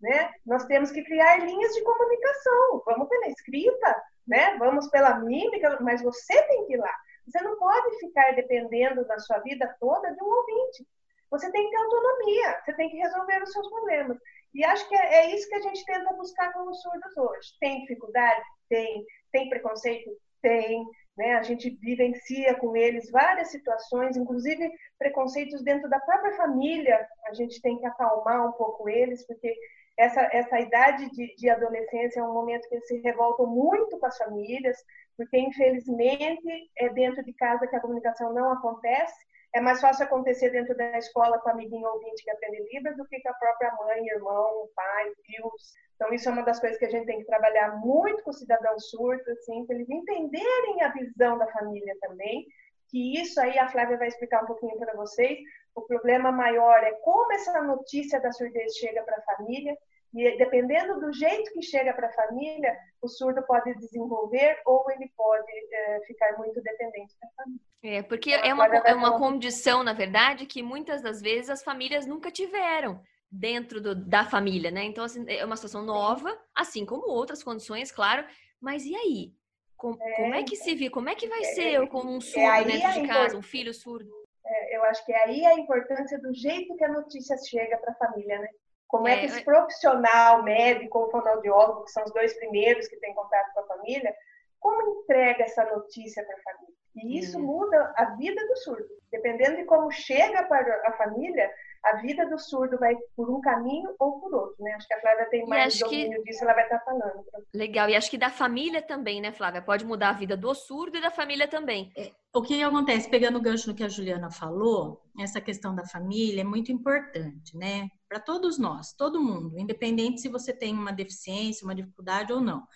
Né? 0.00 0.30
Nós 0.46 0.64
temos 0.66 0.90
que 0.90 1.02
criar 1.02 1.38
linhas 1.44 1.72
de 1.74 1.82
comunicação. 1.82 2.82
Vamos 2.86 3.08
pela 3.08 3.28
escrita, 3.28 4.02
né? 4.26 4.56
vamos 4.58 4.88
pela 4.88 5.18
mímica, 5.18 5.76
mas 5.80 6.02
você 6.02 6.40
tem 6.42 6.66
que 6.66 6.74
ir 6.74 6.78
lá. 6.78 6.94
Você 7.26 7.42
não 7.42 7.58
pode 7.58 7.98
ficar 7.98 8.34
dependendo 8.34 9.04
da 9.06 9.18
sua 9.18 9.38
vida 9.40 9.76
toda 9.80 10.14
de 10.14 10.22
um 10.22 10.26
ouvinte. 10.26 10.86
Você 11.30 11.50
tem 11.52 11.64
que 11.64 11.70
ter 11.70 11.76
autonomia, 11.76 12.60
você 12.64 12.72
tem 12.74 12.88
que 12.88 12.96
resolver 12.96 13.42
os 13.42 13.52
seus 13.52 13.68
problemas. 13.68 14.18
E 14.54 14.64
acho 14.64 14.88
que 14.88 14.94
é, 14.96 15.14
é 15.14 15.34
isso 15.34 15.48
que 15.48 15.56
a 15.56 15.60
gente 15.60 15.84
tenta 15.84 16.14
buscar 16.14 16.52
com 16.52 16.70
os 16.70 16.80
surdos 16.80 17.16
hoje. 17.16 17.52
Tem 17.60 17.80
dificuldade? 17.80 18.42
Tem. 18.68 19.04
Tem 19.30 19.48
preconceito? 19.50 20.10
Tem. 20.40 20.82
Né? 21.16 21.34
A 21.34 21.42
gente 21.42 21.68
vivencia 21.80 22.54
com 22.54 22.74
eles 22.76 23.10
várias 23.10 23.50
situações, 23.50 24.16
inclusive 24.16 24.70
preconceitos 24.98 25.62
dentro 25.62 25.88
da 25.90 26.00
própria 26.00 26.34
família. 26.36 27.06
A 27.26 27.34
gente 27.34 27.60
tem 27.60 27.78
que 27.78 27.86
acalmar 27.86 28.48
um 28.48 28.52
pouco 28.52 28.88
eles, 28.88 29.26
porque 29.26 29.54
essa, 29.98 30.28
essa 30.32 30.60
idade 30.60 31.10
de, 31.10 31.34
de 31.34 31.50
adolescência 31.50 32.20
é 32.20 32.22
um 32.22 32.32
momento 32.32 32.68
que 32.68 32.76
eles 32.76 32.86
se 32.86 32.98
revoltam 33.00 33.46
muito 33.46 33.98
com 33.98 34.06
as 34.06 34.16
famílias, 34.16 34.76
porque 35.16 35.36
infelizmente 35.36 36.70
é 36.78 36.88
dentro 36.90 37.24
de 37.24 37.32
casa 37.32 37.66
que 37.66 37.74
a 37.74 37.80
comunicação 37.80 38.32
não 38.32 38.52
acontece. 38.52 39.26
É 39.54 39.60
mais 39.60 39.80
fácil 39.80 40.04
acontecer 40.04 40.50
dentro 40.50 40.76
da 40.76 40.98
escola 40.98 41.38
com 41.40 41.48
a 41.48 41.52
amiguinho 41.52 41.88
ouvinte 41.88 42.22
que 42.22 42.30
aprende 42.30 42.62
Libras 42.72 42.96
do 42.96 43.06
que 43.06 43.20
com 43.20 43.30
a 43.30 43.34
própria 43.34 43.74
mãe, 43.76 44.06
irmão, 44.06 44.68
pai, 44.76 45.10
tios. 45.24 45.74
Então, 45.96 46.12
isso 46.12 46.28
é 46.28 46.32
uma 46.32 46.42
das 46.42 46.60
coisas 46.60 46.78
que 46.78 46.84
a 46.84 46.90
gente 46.90 47.06
tem 47.06 47.18
que 47.18 47.26
trabalhar 47.26 47.76
muito 47.78 48.22
com 48.22 48.30
o 48.30 48.34
cidadão 48.34 48.78
surdo, 48.78 49.28
assim, 49.32 49.66
para 49.66 49.74
eles 49.74 49.90
entenderem 49.90 50.82
a 50.82 50.92
visão 50.92 51.36
da 51.38 51.50
família 51.50 51.96
também, 52.00 52.46
que 52.88 53.20
isso 53.20 53.40
aí 53.40 53.58
a 53.58 53.68
Flávia 53.68 53.96
vai 53.96 54.06
explicar 54.06 54.44
um 54.44 54.46
pouquinho 54.46 54.78
para 54.78 54.94
vocês. 54.94 55.38
O 55.78 55.82
problema 55.82 56.32
maior 56.32 56.82
é 56.82 56.92
como 57.04 57.32
essa 57.32 57.62
notícia 57.62 58.20
da 58.20 58.32
surdez 58.32 58.74
chega 58.74 59.00
para 59.04 59.16
a 59.16 59.36
família, 59.36 59.76
e 60.12 60.36
dependendo 60.36 60.98
do 60.98 61.12
jeito 61.12 61.52
que 61.52 61.62
chega 61.62 61.92
para 61.92 62.08
a 62.08 62.12
família, 62.12 62.76
o 63.00 63.06
surdo 63.06 63.42
pode 63.46 63.74
desenvolver 63.74 64.60
ou 64.66 64.90
ele 64.90 65.08
pode 65.16 65.52
é, 65.72 66.00
ficar 66.06 66.36
muito 66.36 66.60
dependente 66.62 67.14
da 67.20 67.28
família. 67.36 67.60
É, 67.82 68.02
porque 68.02 68.34
então, 68.34 68.48
é 68.48 68.54
uma, 68.54 68.66
é 68.66 68.94
uma 68.94 69.18
condição, 69.18 69.84
na 69.84 69.92
verdade, 69.92 70.46
que 70.46 70.62
muitas 70.62 71.00
das 71.00 71.20
vezes 71.20 71.48
as 71.48 71.62
famílias 71.62 72.06
nunca 72.06 72.30
tiveram 72.30 73.00
dentro 73.30 73.80
do, 73.80 73.94
da 73.94 74.24
família, 74.24 74.70
né? 74.70 74.82
Então, 74.82 75.04
assim, 75.04 75.24
é 75.28 75.44
uma 75.44 75.56
situação 75.56 75.84
nova, 75.84 76.36
assim 76.54 76.84
como 76.84 77.06
outras 77.06 77.44
condições, 77.44 77.92
claro. 77.92 78.26
Mas 78.60 78.84
e 78.84 78.96
aí? 78.96 79.32
Com, 79.76 79.92
é, 80.00 80.14
como 80.16 80.34
é 80.34 80.42
que 80.42 80.56
se 80.56 80.74
vê? 80.74 80.90
Como 80.90 81.08
é 81.08 81.14
que 81.14 81.28
vai 81.28 81.40
é, 81.40 81.44
ser 81.44 81.88
com 81.88 82.00
um 82.00 82.16
é 82.16 82.20
surdo 82.20 82.64
dentro 82.64 83.00
de 83.00 83.06
casa, 83.06 83.36
um 83.36 83.42
filho 83.42 83.72
surdo? 83.72 84.17
É, 84.48 84.76
eu 84.76 84.84
acho 84.84 85.04
que 85.04 85.12
é 85.12 85.24
aí 85.24 85.44
a 85.44 85.54
importância 85.54 86.18
do 86.18 86.32
jeito 86.34 86.74
que 86.76 86.84
a 86.84 86.92
notícia 86.92 87.36
chega 87.38 87.76
para 87.76 87.92
a 87.92 87.96
família, 87.96 88.38
né? 88.38 88.48
Como 88.86 89.06
é, 89.06 89.18
que 89.18 89.26
esse 89.26 89.44
profissional, 89.44 90.42
médico 90.42 90.98
ou 90.98 91.10
fonoaudiólogo, 91.10 91.84
que 91.84 91.90
são 91.90 92.02
os 92.04 92.12
dois 92.12 92.32
primeiros 92.38 92.88
que 92.88 92.96
têm 92.96 93.14
contato 93.14 93.52
com 93.52 93.60
a 93.60 93.66
família, 93.66 94.14
como 94.58 95.02
entrega 95.02 95.44
essa 95.44 95.62
notícia 95.64 96.24
para 96.24 96.34
a 96.34 96.42
família? 96.42 96.74
E 96.96 97.18
isso 97.18 97.38
uhum. 97.38 97.44
muda 97.44 97.92
a 97.96 98.16
vida 98.16 98.44
do 98.46 98.56
surdo. 98.56 98.88
Dependendo 99.10 99.56
de 99.56 99.64
como 99.64 99.90
chega 99.90 100.42
para 100.44 100.88
a 100.88 100.92
família, 100.92 101.52
a 101.84 101.96
vida 101.96 102.28
do 102.28 102.38
surdo 102.38 102.78
vai 102.78 102.96
por 103.16 103.30
um 103.30 103.40
caminho 103.40 103.94
ou 103.98 104.20
por 104.20 104.34
outro, 104.34 104.56
né? 104.62 104.72
Acho 104.72 104.86
que 104.86 104.94
a 104.94 105.00
Flávia 105.00 105.30
tem 105.30 105.46
mais 105.46 105.78
domínio 105.78 106.22
que... 106.22 106.30
disso, 106.30 106.44
ela 106.44 106.54
vai 106.54 106.64
estar 106.64 106.80
falando. 106.80 107.24
Legal, 107.54 107.88
e 107.88 107.96
acho 107.96 108.10
que 108.10 108.18
da 108.18 108.30
família 108.30 108.82
também, 108.82 109.20
né, 109.20 109.32
Flávia? 109.32 109.62
Pode 109.62 109.84
mudar 109.84 110.10
a 110.10 110.14
vida 110.14 110.36
do 110.36 110.54
surdo 110.54 110.98
e 110.98 111.00
da 111.00 111.10
família 111.10 111.48
também. 111.48 111.92
É, 111.96 112.12
o 112.34 112.42
que 112.42 112.62
acontece, 112.62 113.08
pegando 113.08 113.38
o 113.38 113.42
gancho 113.42 113.68
no 113.68 113.74
que 113.74 113.84
a 113.84 113.88
Juliana 113.88 114.30
falou, 114.30 115.02
essa 115.18 115.40
questão 115.40 115.74
da 115.74 115.86
família 115.86 116.42
é 116.42 116.44
muito 116.44 116.70
importante, 116.70 117.56
né? 117.56 117.88
Para 118.08 118.20
todos 118.20 118.58
nós, 118.58 118.92
todo 118.92 119.22
mundo, 119.22 119.58
independente 119.58 120.20
se 120.20 120.28
você 120.28 120.52
tem 120.52 120.74
uma 120.74 120.92
deficiência, 120.92 121.64
uma 121.64 121.74
dificuldade 121.74 122.32
ou 122.32 122.40
não. 122.40 122.66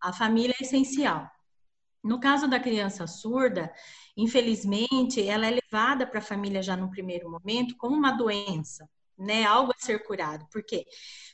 A 0.00 0.12
família 0.12 0.54
é 0.60 0.62
essencial. 0.62 1.28
No 2.02 2.20
caso 2.20 2.48
da 2.48 2.60
criança 2.60 3.06
surda, 3.06 3.72
infelizmente, 4.18 5.26
ela 5.26 5.46
é 5.46 5.50
levada 5.50 6.06
para 6.06 6.18
a 6.18 6.22
família 6.22 6.62
já 6.62 6.76
no 6.76 6.90
primeiro 6.90 7.30
momento 7.30 7.76
como 7.78 7.96
uma 7.96 8.10
doença, 8.10 8.88
né? 9.16 9.44
Algo 9.44 9.72
a 9.72 9.80
ser 9.80 10.04
curado. 10.04 10.44
Porque 10.52 10.84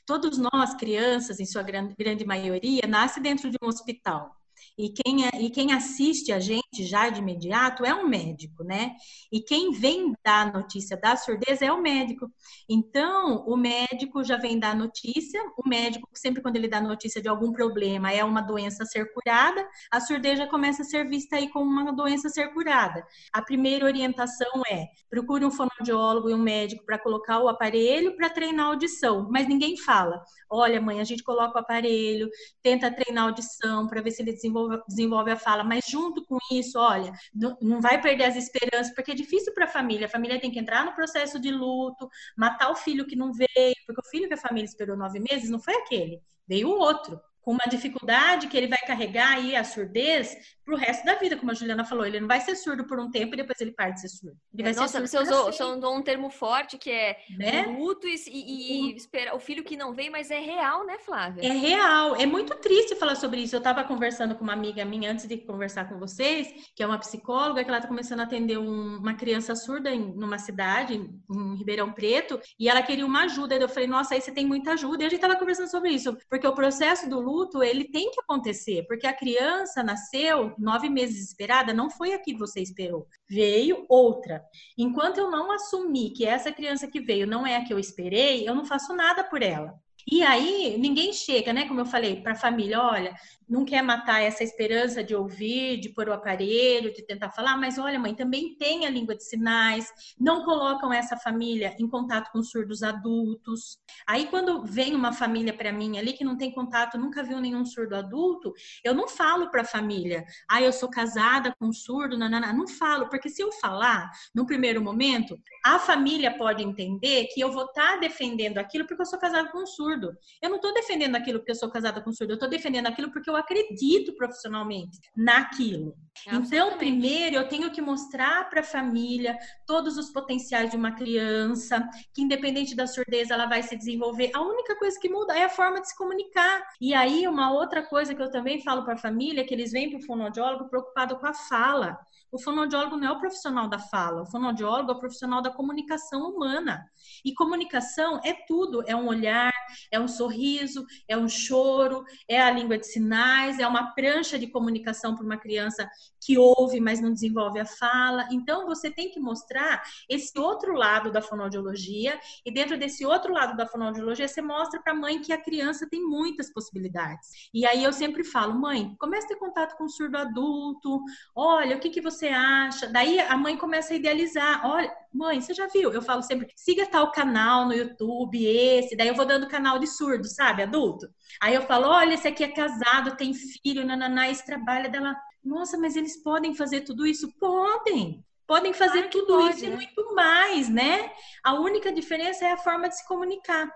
todos 0.05 0.37
nós, 0.37 0.75
crianças, 0.75 1.39
em 1.39 1.45
sua 1.45 1.63
grande, 1.63 1.95
grande 1.97 2.23
maioria, 2.23 2.83
nasce 2.87 3.19
dentro 3.19 3.49
de 3.49 3.57
um 3.61 3.67
hospital. 3.67 4.35
E 4.77 4.89
quem, 4.89 5.25
é, 5.25 5.41
e 5.41 5.49
quem 5.49 5.73
assiste 5.73 6.31
a 6.31 6.39
gente 6.39 6.64
já 6.83 7.09
de 7.09 7.19
imediato 7.19 7.85
é 7.85 7.93
um 7.93 8.07
médico, 8.07 8.63
né? 8.63 8.95
E 9.31 9.39
quem 9.39 9.71
vem 9.71 10.13
dar 10.23 10.47
a 10.47 10.51
notícia 10.51 10.97
da 10.97 11.15
surdez 11.15 11.61
é 11.61 11.71
o 11.71 11.81
médico. 11.81 12.29
Então, 12.67 13.45
o 13.47 13.55
médico 13.55 14.23
já 14.23 14.37
vem 14.37 14.59
dar 14.59 14.71
a 14.71 14.75
notícia, 14.75 15.41
o 15.57 15.67
médico, 15.67 16.09
sempre 16.13 16.41
quando 16.41 16.55
ele 16.55 16.67
dá 16.67 16.81
notícia 16.81 17.21
de 17.21 17.29
algum 17.29 17.51
problema, 17.51 18.11
é 18.11 18.23
uma 18.23 18.41
doença 18.41 18.83
a 18.83 18.85
ser 18.85 19.13
curada, 19.13 19.67
a 19.91 19.99
surdez 19.99 20.37
já 20.39 20.47
começa 20.47 20.81
a 20.81 20.85
ser 20.85 21.07
vista 21.07 21.35
aí 21.35 21.49
como 21.49 21.69
uma 21.69 21.93
doença 21.93 22.27
a 22.27 22.31
ser 22.31 22.53
curada. 22.53 23.05
A 23.31 23.41
primeira 23.41 23.85
orientação 23.85 24.63
é: 24.69 24.87
procure 25.09 25.45
um 25.45 25.51
fonoaudiólogo 25.51 26.29
e 26.29 26.33
um 26.33 26.41
médico 26.41 26.85
para 26.85 26.99
colocar 26.99 27.39
o 27.39 27.47
aparelho 27.47 28.15
para 28.15 28.29
treinar 28.29 28.65
a 28.65 28.69
audição. 28.69 29.27
Mas 29.31 29.47
ninguém 29.47 29.77
fala: 29.77 30.21
olha, 30.49 30.81
mãe, 30.81 30.99
a 30.99 31.03
gente 31.03 31.23
coloca 31.23 31.57
o 31.57 31.61
aparelho, 31.61 32.29
tenta 32.61 32.91
treinar 32.91 33.25
a 33.25 33.27
audição 33.27 33.87
para 33.87 34.01
ver 34.01 34.11
se 34.11 34.21
ele 34.21 34.33
desenvolve 34.33 34.55
desenvolve, 34.55 34.83
desenvolve 34.87 35.31
a 35.31 35.37
fala, 35.37 35.63
mas 35.63 35.85
junto 35.87 36.25
com 36.25 36.37
isso, 36.51 36.64
isso, 36.67 36.79
olha, 36.79 37.11
não, 37.33 37.81
vai 37.81 38.01
perder 38.01 38.25
as 38.25 38.35
esperanças, 38.35 38.93
porque 38.93 39.11
é 39.11 39.15
difícil 39.15 39.53
para 39.53 39.65
a 39.65 39.69
família. 39.69 40.07
A 40.07 40.09
família 40.09 40.39
tem 40.39 40.51
que 40.51 40.59
entrar 40.59 40.85
no 40.85 40.93
processo 40.93 41.39
de 41.39 41.51
luto, 41.51 42.09
matar 42.35 42.71
o 42.71 42.75
filho 42.75 43.05
que 43.05 43.15
não 43.15 43.33
veio, 43.33 43.75
porque 43.85 44.01
o 44.01 44.09
filho 44.09 44.27
que 44.27 44.33
a 44.33 44.37
família 44.37 44.65
esperou 44.65 44.97
nove 44.97 45.19
meses 45.19 45.49
não 45.49 45.59
foi 45.59 45.75
aquele, 45.75 46.21
veio 46.47 46.69
o 46.69 46.79
outro 46.79 47.19
com 47.45 47.51
uma 47.51 47.65
dificuldade 47.69 48.47
que 48.47 48.57
ele 48.57 48.65
vai 48.67 48.79
carregar 48.79 49.33
aí 49.33 49.55
a 49.55 49.63
surdez 49.63 50.35
para 50.65 50.73
o 50.73 50.77
resto 50.77 51.05
da 51.05 51.13
vida, 51.13 51.37
como 51.37 51.51
a 51.51 51.53
Juliana 51.53 51.85
falou. 51.85 52.03
Ele 52.03 52.19
não 52.19 52.27
vai 52.27 52.41
ser 52.41 52.55
surdo 52.55 52.87
por 52.87 52.99
um 52.99 53.11
tempo 53.11 53.35
e 53.35 53.37
depois 53.37 53.61
ele 53.61 53.71
para 53.71 53.91
de 53.91 54.01
ser 54.01 54.09
surdo. 54.09 54.35
Ele 54.57 54.73
Nossa, 54.73 54.99
você 54.99 55.19
usou, 55.19 55.43
você 55.45 55.63
usou 55.63 55.95
um 55.95 56.01
termo 56.01 56.31
forte 56.31 56.75
que 56.75 56.89
é 56.89 57.17
Né? 57.37 57.67
luto 57.67 58.07
e, 58.07 58.15
e, 58.27 58.89
e 58.93 58.95
espera, 58.95 59.35
o 59.35 59.39
filho 59.39 59.63
que 59.63 59.77
não 59.77 59.93
vem, 59.93 60.09
mas 60.09 60.31
é 60.31 60.39
real, 60.39 60.87
né, 60.87 60.97
Flávia? 60.97 61.43
É 61.47 61.51
real, 61.51 62.15
é 62.15 62.25
muito 62.25 62.55
triste 62.55 62.95
falar 62.95 63.15
sobre 63.15 63.41
isso. 63.41 63.55
Eu 63.55 63.59
estava 63.59 63.83
conversando 63.83 64.33
com 64.33 64.43
uma 64.43 64.53
amiga 64.53 64.83
minha 64.83 65.11
antes 65.11 65.27
de 65.27 65.37
conversar 65.37 65.87
com 65.87 65.99
vocês, 65.99 66.51
que 66.75 66.81
é 66.81 66.87
uma 66.87 66.97
psicóloga, 66.97 67.63
que 67.63 67.69
ela 67.69 67.77
está 67.77 67.87
começando 67.87 68.21
a 68.21 68.23
atender 68.23 68.57
um- 68.57 68.97
uma 68.97 69.13
criança 69.13 69.55
surda 69.55 69.91
em 69.91 70.15
numa 70.15 70.39
cidade, 70.39 70.95
em, 70.95 71.21
em 71.31 71.55
Ribeirão 71.57 71.91
Preto, 71.93 72.39
e 72.59 72.67
ela 72.67 72.81
queria 72.81 73.05
uma 73.05 73.25
ajuda. 73.25 73.53
Eu 73.55 73.69
falei, 73.69 73.87
nossa, 73.87 74.15
aí 74.15 74.21
você 74.21 74.31
tem 74.31 74.47
muita 74.47 74.71
ajuda. 74.73 75.03
E 75.03 75.05
a 75.05 75.09
gente 75.09 75.19
estava 75.21 75.35
conversando 75.37 75.69
sobre 75.69 75.91
isso, 75.91 76.17
porque 76.27 76.47
o 76.47 76.55
processo 76.55 77.07
do 77.07 77.19
luto 77.19 77.34
ele 77.63 77.85
tem 77.85 78.11
que 78.11 78.19
acontecer, 78.19 78.85
porque 78.87 79.07
a 79.07 79.13
criança 79.15 79.83
nasceu 79.83 80.53
nove 80.57 80.89
meses 80.89 81.27
esperada, 81.27 81.73
não 81.73 81.89
foi 81.89 82.13
a 82.13 82.19
que 82.19 82.35
você 82.35 82.61
esperou, 82.61 83.07
veio 83.29 83.85
outra. 83.89 84.43
Enquanto 84.77 85.17
eu 85.17 85.29
não 85.29 85.51
assumir 85.51 86.11
que 86.11 86.25
essa 86.25 86.51
criança 86.51 86.87
que 86.87 86.99
veio 86.99 87.27
não 87.27 87.45
é 87.45 87.57
a 87.57 87.63
que 87.63 87.73
eu 87.73 87.79
esperei, 87.79 88.47
eu 88.47 88.55
não 88.55 88.65
faço 88.65 88.95
nada 88.95 89.23
por 89.23 89.41
ela. 89.41 89.73
E 90.07 90.21
aí, 90.21 90.77
ninguém 90.77 91.11
chega, 91.11 91.51
né? 91.51 91.67
Como 91.67 91.79
eu 91.79 91.85
falei, 91.85 92.21
para 92.21 92.33
a 92.33 92.35
família: 92.35 92.79
olha, 92.79 93.15
não 93.47 93.63
quer 93.63 93.81
matar 93.81 94.21
essa 94.21 94.43
esperança 94.43 95.03
de 95.03 95.15
ouvir, 95.15 95.79
de 95.79 95.89
pôr 95.89 96.09
o 96.09 96.13
aparelho, 96.13 96.93
de 96.93 97.05
tentar 97.05 97.29
falar, 97.29 97.57
mas 97.57 97.77
olha, 97.77 97.99
mãe, 97.99 98.15
também 98.15 98.55
tem 98.55 98.85
a 98.85 98.89
língua 98.89 99.15
de 99.15 99.23
sinais. 99.23 99.91
Não 100.19 100.43
colocam 100.43 100.91
essa 100.91 101.15
família 101.17 101.75
em 101.79 101.87
contato 101.87 102.31
com 102.31 102.41
surdos 102.41 102.83
adultos. 102.83 103.77
Aí, 104.07 104.27
quando 104.27 104.63
vem 104.65 104.95
uma 104.95 105.13
família 105.13 105.53
para 105.53 105.71
mim 105.71 105.97
ali 105.97 106.13
que 106.13 106.23
não 106.23 106.37
tem 106.37 106.51
contato, 106.51 106.97
nunca 106.97 107.23
viu 107.23 107.39
nenhum 107.39 107.65
surdo 107.65 107.95
adulto, 107.95 108.53
eu 108.83 108.93
não 108.93 109.07
falo 109.07 109.49
para 109.51 109.61
a 109.61 109.65
família: 109.65 110.25
ah, 110.49 110.61
eu 110.61 110.73
sou 110.73 110.89
casada 110.89 111.53
com 111.59 111.67
um 111.67 111.73
surdo, 111.73 112.17
nanana. 112.17 112.51
não 112.53 112.67
falo, 112.67 113.09
porque 113.09 113.29
se 113.29 113.41
eu 113.41 113.51
falar, 113.51 114.09
no 114.33 114.45
primeiro 114.45 114.81
momento, 114.81 115.37
a 115.63 115.79
família 115.79 116.35
pode 116.35 116.63
entender 116.63 117.27
que 117.33 117.41
eu 117.41 117.51
vou 117.51 117.65
estar 117.65 117.99
defendendo 117.99 118.57
aquilo 118.57 118.85
porque 118.85 119.01
eu 119.01 119.05
sou 119.05 119.19
casada 119.19 119.49
com 119.51 119.61
um 119.61 119.67
surdo. 119.67 120.15
Eu 120.41 120.49
não 120.49 120.57
estou 120.57 120.73
defendendo 120.73 121.15
aquilo 121.15 121.39
porque 121.39 121.51
eu 121.51 121.55
sou 121.55 121.69
casada 121.69 122.01
com 122.01 122.09
um 122.09 122.13
surdo, 122.13 122.31
eu 122.31 122.35
estou 122.35 122.49
defendendo 122.49 122.87
aquilo 122.87 123.11
porque 123.11 123.29
eu 123.29 123.34
acredito 123.35 124.13
profissionalmente 124.15 124.99
naquilo. 125.15 125.95
Então, 126.31 126.77
primeiro, 126.77 127.35
eu 127.35 127.47
tenho 127.47 127.71
que 127.71 127.81
mostrar 127.81 128.49
para 128.49 128.61
a 128.61 128.63
família 128.63 129.37
todos 129.65 129.97
os 129.97 130.09
potenciais 130.11 130.71
de 130.71 130.77
uma 130.77 130.93
criança, 130.93 131.87
que 132.13 132.21
independente 132.21 132.75
da 132.75 132.87
surdez, 132.87 133.29
ela 133.29 133.45
vai 133.45 133.61
se 133.61 133.75
desenvolver. 133.75 134.31
A 134.33 134.41
única 134.41 134.75
coisa 134.77 134.99
que 134.99 135.09
muda 135.09 135.37
é 135.37 135.43
a 135.43 135.49
forma 135.49 135.81
de 135.81 135.89
se 135.89 135.97
comunicar. 135.97 136.63
E 136.79 136.93
aí, 136.93 137.27
uma 137.27 137.51
outra 137.51 137.83
coisa 137.83 138.15
que 138.15 138.21
eu 138.21 138.31
também 138.31 138.63
falo 138.63 138.83
para 138.83 138.93
a 138.93 138.97
família, 138.97 139.41
é 139.41 139.43
que 139.43 139.53
eles 139.53 139.71
vêm 139.71 139.89
para 139.89 139.99
o 139.99 140.05
fonoaudiólogo 140.05 140.69
preocupado 140.69 141.17
com 141.19 141.27
a 141.27 141.33
fala. 141.33 141.99
O 142.35 142.37
fonoaudiólogo 142.37 142.97
não 142.97 143.07
é 143.07 143.11
o 143.13 143.17
profissional 143.17 143.69
da 143.69 143.79
fala, 143.79 144.23
o 144.23 144.25
fonoaudiólogo 144.25 144.91
é 144.91 144.93
o 144.93 144.99
profissional 144.99 145.41
da 145.41 145.49
comunicação 145.49 146.29
humana. 146.29 146.85
E 147.23 147.33
comunicação 147.33 148.19
é 148.25 148.33
tudo, 148.33 148.83
é 148.85 148.93
um 148.93 149.07
olhar, 149.07 149.53
é 149.89 149.97
um 149.97 150.07
sorriso, 150.09 150.85
é 151.07 151.15
um 151.15 151.29
choro, 151.29 152.03
é 152.27 152.41
a 152.41 152.51
língua 152.51 152.77
de 152.77 152.87
sinais, 152.87 153.57
é 153.57 153.65
uma 153.65 153.93
prancha 153.93 154.37
de 154.37 154.47
comunicação 154.47 155.15
para 155.15 155.23
uma 155.23 155.37
criança 155.37 155.89
que 156.25 156.37
ouve, 156.37 156.79
mas 156.79 156.99
não 156.99 157.13
desenvolve 157.13 157.59
a 157.59 157.65
fala. 157.65 158.27
Então, 158.31 158.65
você 158.65 158.89
tem 158.89 159.11
que 159.11 159.19
mostrar 159.19 159.83
esse 160.09 160.37
outro 160.39 160.73
lado 160.73 161.11
da 161.11 161.21
fonoaudiologia, 161.21 162.19
e 162.45 162.51
dentro 162.51 162.77
desse 162.77 163.05
outro 163.05 163.31
lado 163.31 163.55
da 163.55 163.67
fonoaudiologia, 163.67 164.27
você 164.27 164.41
mostra 164.41 164.81
para 164.81 164.93
a 164.93 164.95
mãe 164.95 165.21
que 165.21 165.31
a 165.31 165.41
criança 165.41 165.87
tem 165.89 166.01
muitas 166.01 166.51
possibilidades. 166.51 167.49
E 167.53 167.65
aí 167.65 167.83
eu 167.83 167.93
sempre 167.93 168.23
falo, 168.23 168.59
mãe, 168.59 168.95
comece 168.99 169.25
a 169.25 169.29
ter 169.29 169.35
contato 169.35 169.77
com 169.77 169.85
o 169.85 169.89
surdo 169.89 170.17
adulto, 170.17 171.01
olha, 171.35 171.75
o 171.75 171.79
que, 171.79 171.89
que 171.89 172.01
você 172.01 172.27
acha? 172.27 172.87
Daí 172.87 173.19
a 173.19 173.37
mãe 173.37 173.57
começa 173.57 173.93
a 173.93 173.97
idealizar, 173.97 174.65
olha, 174.65 174.91
mãe, 175.13 175.39
você 175.41 175.53
já 175.53 175.67
viu? 175.67 175.91
Eu 175.91 176.01
falo 176.01 176.21
sempre, 176.21 176.51
siga 176.55 176.85
tal 176.85 177.11
canal 177.11 177.65
no 177.65 177.73
YouTube, 177.73 178.45
esse, 178.45 178.95
daí 178.95 179.07
eu 179.07 179.15
vou 179.15 179.25
dando 179.25 179.47
canal 179.47 179.79
de 179.79 179.87
surdo, 179.87 180.27
sabe, 180.27 180.63
adulto. 180.63 181.07
Aí 181.41 181.53
eu 181.53 181.61
falo, 181.61 181.87
olha, 181.87 182.13
esse 182.13 182.27
aqui 182.27 182.43
é 182.43 182.51
casado, 182.51 183.15
tem 183.15 183.33
filho, 183.33 183.85
nananá, 183.85 184.29
esse 184.29 184.45
trabalha 184.45 184.89
dela. 184.89 185.15
Nossa, 185.45 185.77
mas 185.77 185.95
eles 185.95 186.17
podem 186.17 186.55
fazer 186.55 186.81
tudo 186.81 187.05
isso? 187.05 187.31
Podem. 187.37 188.25
Podem 188.47 188.73
fazer 188.73 189.03
Claro 189.03 189.09
tudo 189.09 189.27
pode, 189.27 189.55
isso 189.55 189.65
e 189.65 189.69
né? 189.69 189.75
muito 189.75 190.15
mais, 190.15 190.69
né? 190.69 191.11
A 191.43 191.53
única 191.53 191.91
diferença 191.91 192.45
é 192.45 192.51
a 192.51 192.57
forma 192.57 192.89
de 192.89 192.97
se 192.97 193.07
comunicar. 193.07 193.71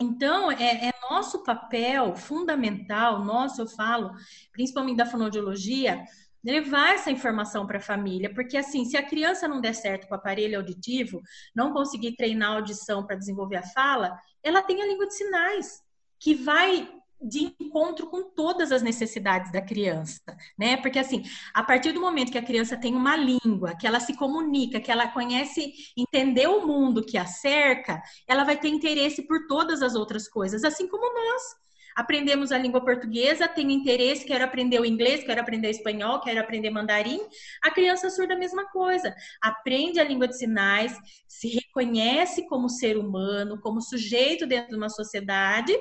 Então, 0.00 0.50
é, 0.50 0.88
é 0.88 0.92
nosso 1.10 1.42
papel 1.44 2.14
fundamental, 2.16 3.24
nosso, 3.24 3.62
eu 3.62 3.68
falo, 3.68 4.12
principalmente 4.52 4.96
da 4.96 5.06
fonoaudiologia, 5.06 6.04
levar 6.44 6.94
essa 6.94 7.10
informação 7.10 7.66
para 7.66 7.78
a 7.78 7.82
família, 7.82 8.32
porque 8.34 8.56
assim, 8.56 8.84
se 8.84 8.96
a 8.96 9.06
criança 9.06 9.46
não 9.46 9.60
der 9.60 9.74
certo 9.74 10.08
com 10.08 10.14
o 10.14 10.16
aparelho 10.16 10.58
auditivo, 10.58 11.20
não 11.54 11.72
conseguir 11.72 12.16
treinar 12.16 12.50
a 12.50 12.54
audição 12.56 13.06
para 13.06 13.16
desenvolver 13.16 13.56
a 13.56 13.62
fala, 13.62 14.18
ela 14.42 14.62
tem 14.62 14.82
a 14.82 14.86
língua 14.86 15.06
de 15.06 15.14
sinais, 15.14 15.80
que 16.18 16.34
vai 16.34 16.88
de 17.22 17.54
encontro 17.60 18.08
com 18.08 18.30
todas 18.30 18.72
as 18.72 18.82
necessidades 18.82 19.52
da 19.52 19.62
criança, 19.62 20.20
né? 20.58 20.76
Porque 20.76 20.98
assim, 20.98 21.22
a 21.54 21.62
partir 21.62 21.92
do 21.92 22.00
momento 22.00 22.32
que 22.32 22.38
a 22.38 22.44
criança 22.44 22.76
tem 22.76 22.94
uma 22.94 23.16
língua, 23.16 23.76
que 23.76 23.86
ela 23.86 24.00
se 24.00 24.16
comunica, 24.16 24.80
que 24.80 24.90
ela 24.90 25.08
conhece, 25.08 25.72
entender 25.96 26.46
o 26.48 26.66
mundo 26.66 27.04
que 27.04 27.16
a 27.16 27.26
cerca, 27.26 28.02
ela 28.26 28.44
vai 28.44 28.58
ter 28.58 28.68
interesse 28.68 29.22
por 29.26 29.46
todas 29.46 29.82
as 29.82 29.94
outras 29.94 30.28
coisas, 30.28 30.64
assim 30.64 30.88
como 30.88 31.02
nós. 31.02 31.62
Aprendemos 31.94 32.52
a 32.52 32.58
língua 32.58 32.80
portuguesa, 32.82 33.46
tenho 33.46 33.70
interesse, 33.70 34.24
quero 34.24 34.44
aprender 34.44 34.80
o 34.80 34.84
inglês, 34.84 35.24
quero 35.24 35.40
aprender 35.40 35.70
espanhol, 35.70 36.20
quero 36.20 36.40
aprender 36.40 36.70
mandarim. 36.70 37.20
A 37.62 37.70
criança 37.70 38.08
surda 38.08 38.34
a 38.34 38.38
mesma 38.38 38.64
coisa. 38.70 39.14
Aprende 39.42 40.00
a 40.00 40.04
língua 40.04 40.26
de 40.26 40.38
sinais, 40.38 40.96
se 41.28 41.48
reconhece 41.48 42.46
como 42.46 42.68
ser 42.68 42.96
humano, 42.96 43.60
como 43.60 43.82
sujeito 43.82 44.46
dentro 44.46 44.70
de 44.70 44.76
uma 44.76 44.88
sociedade 44.88 45.76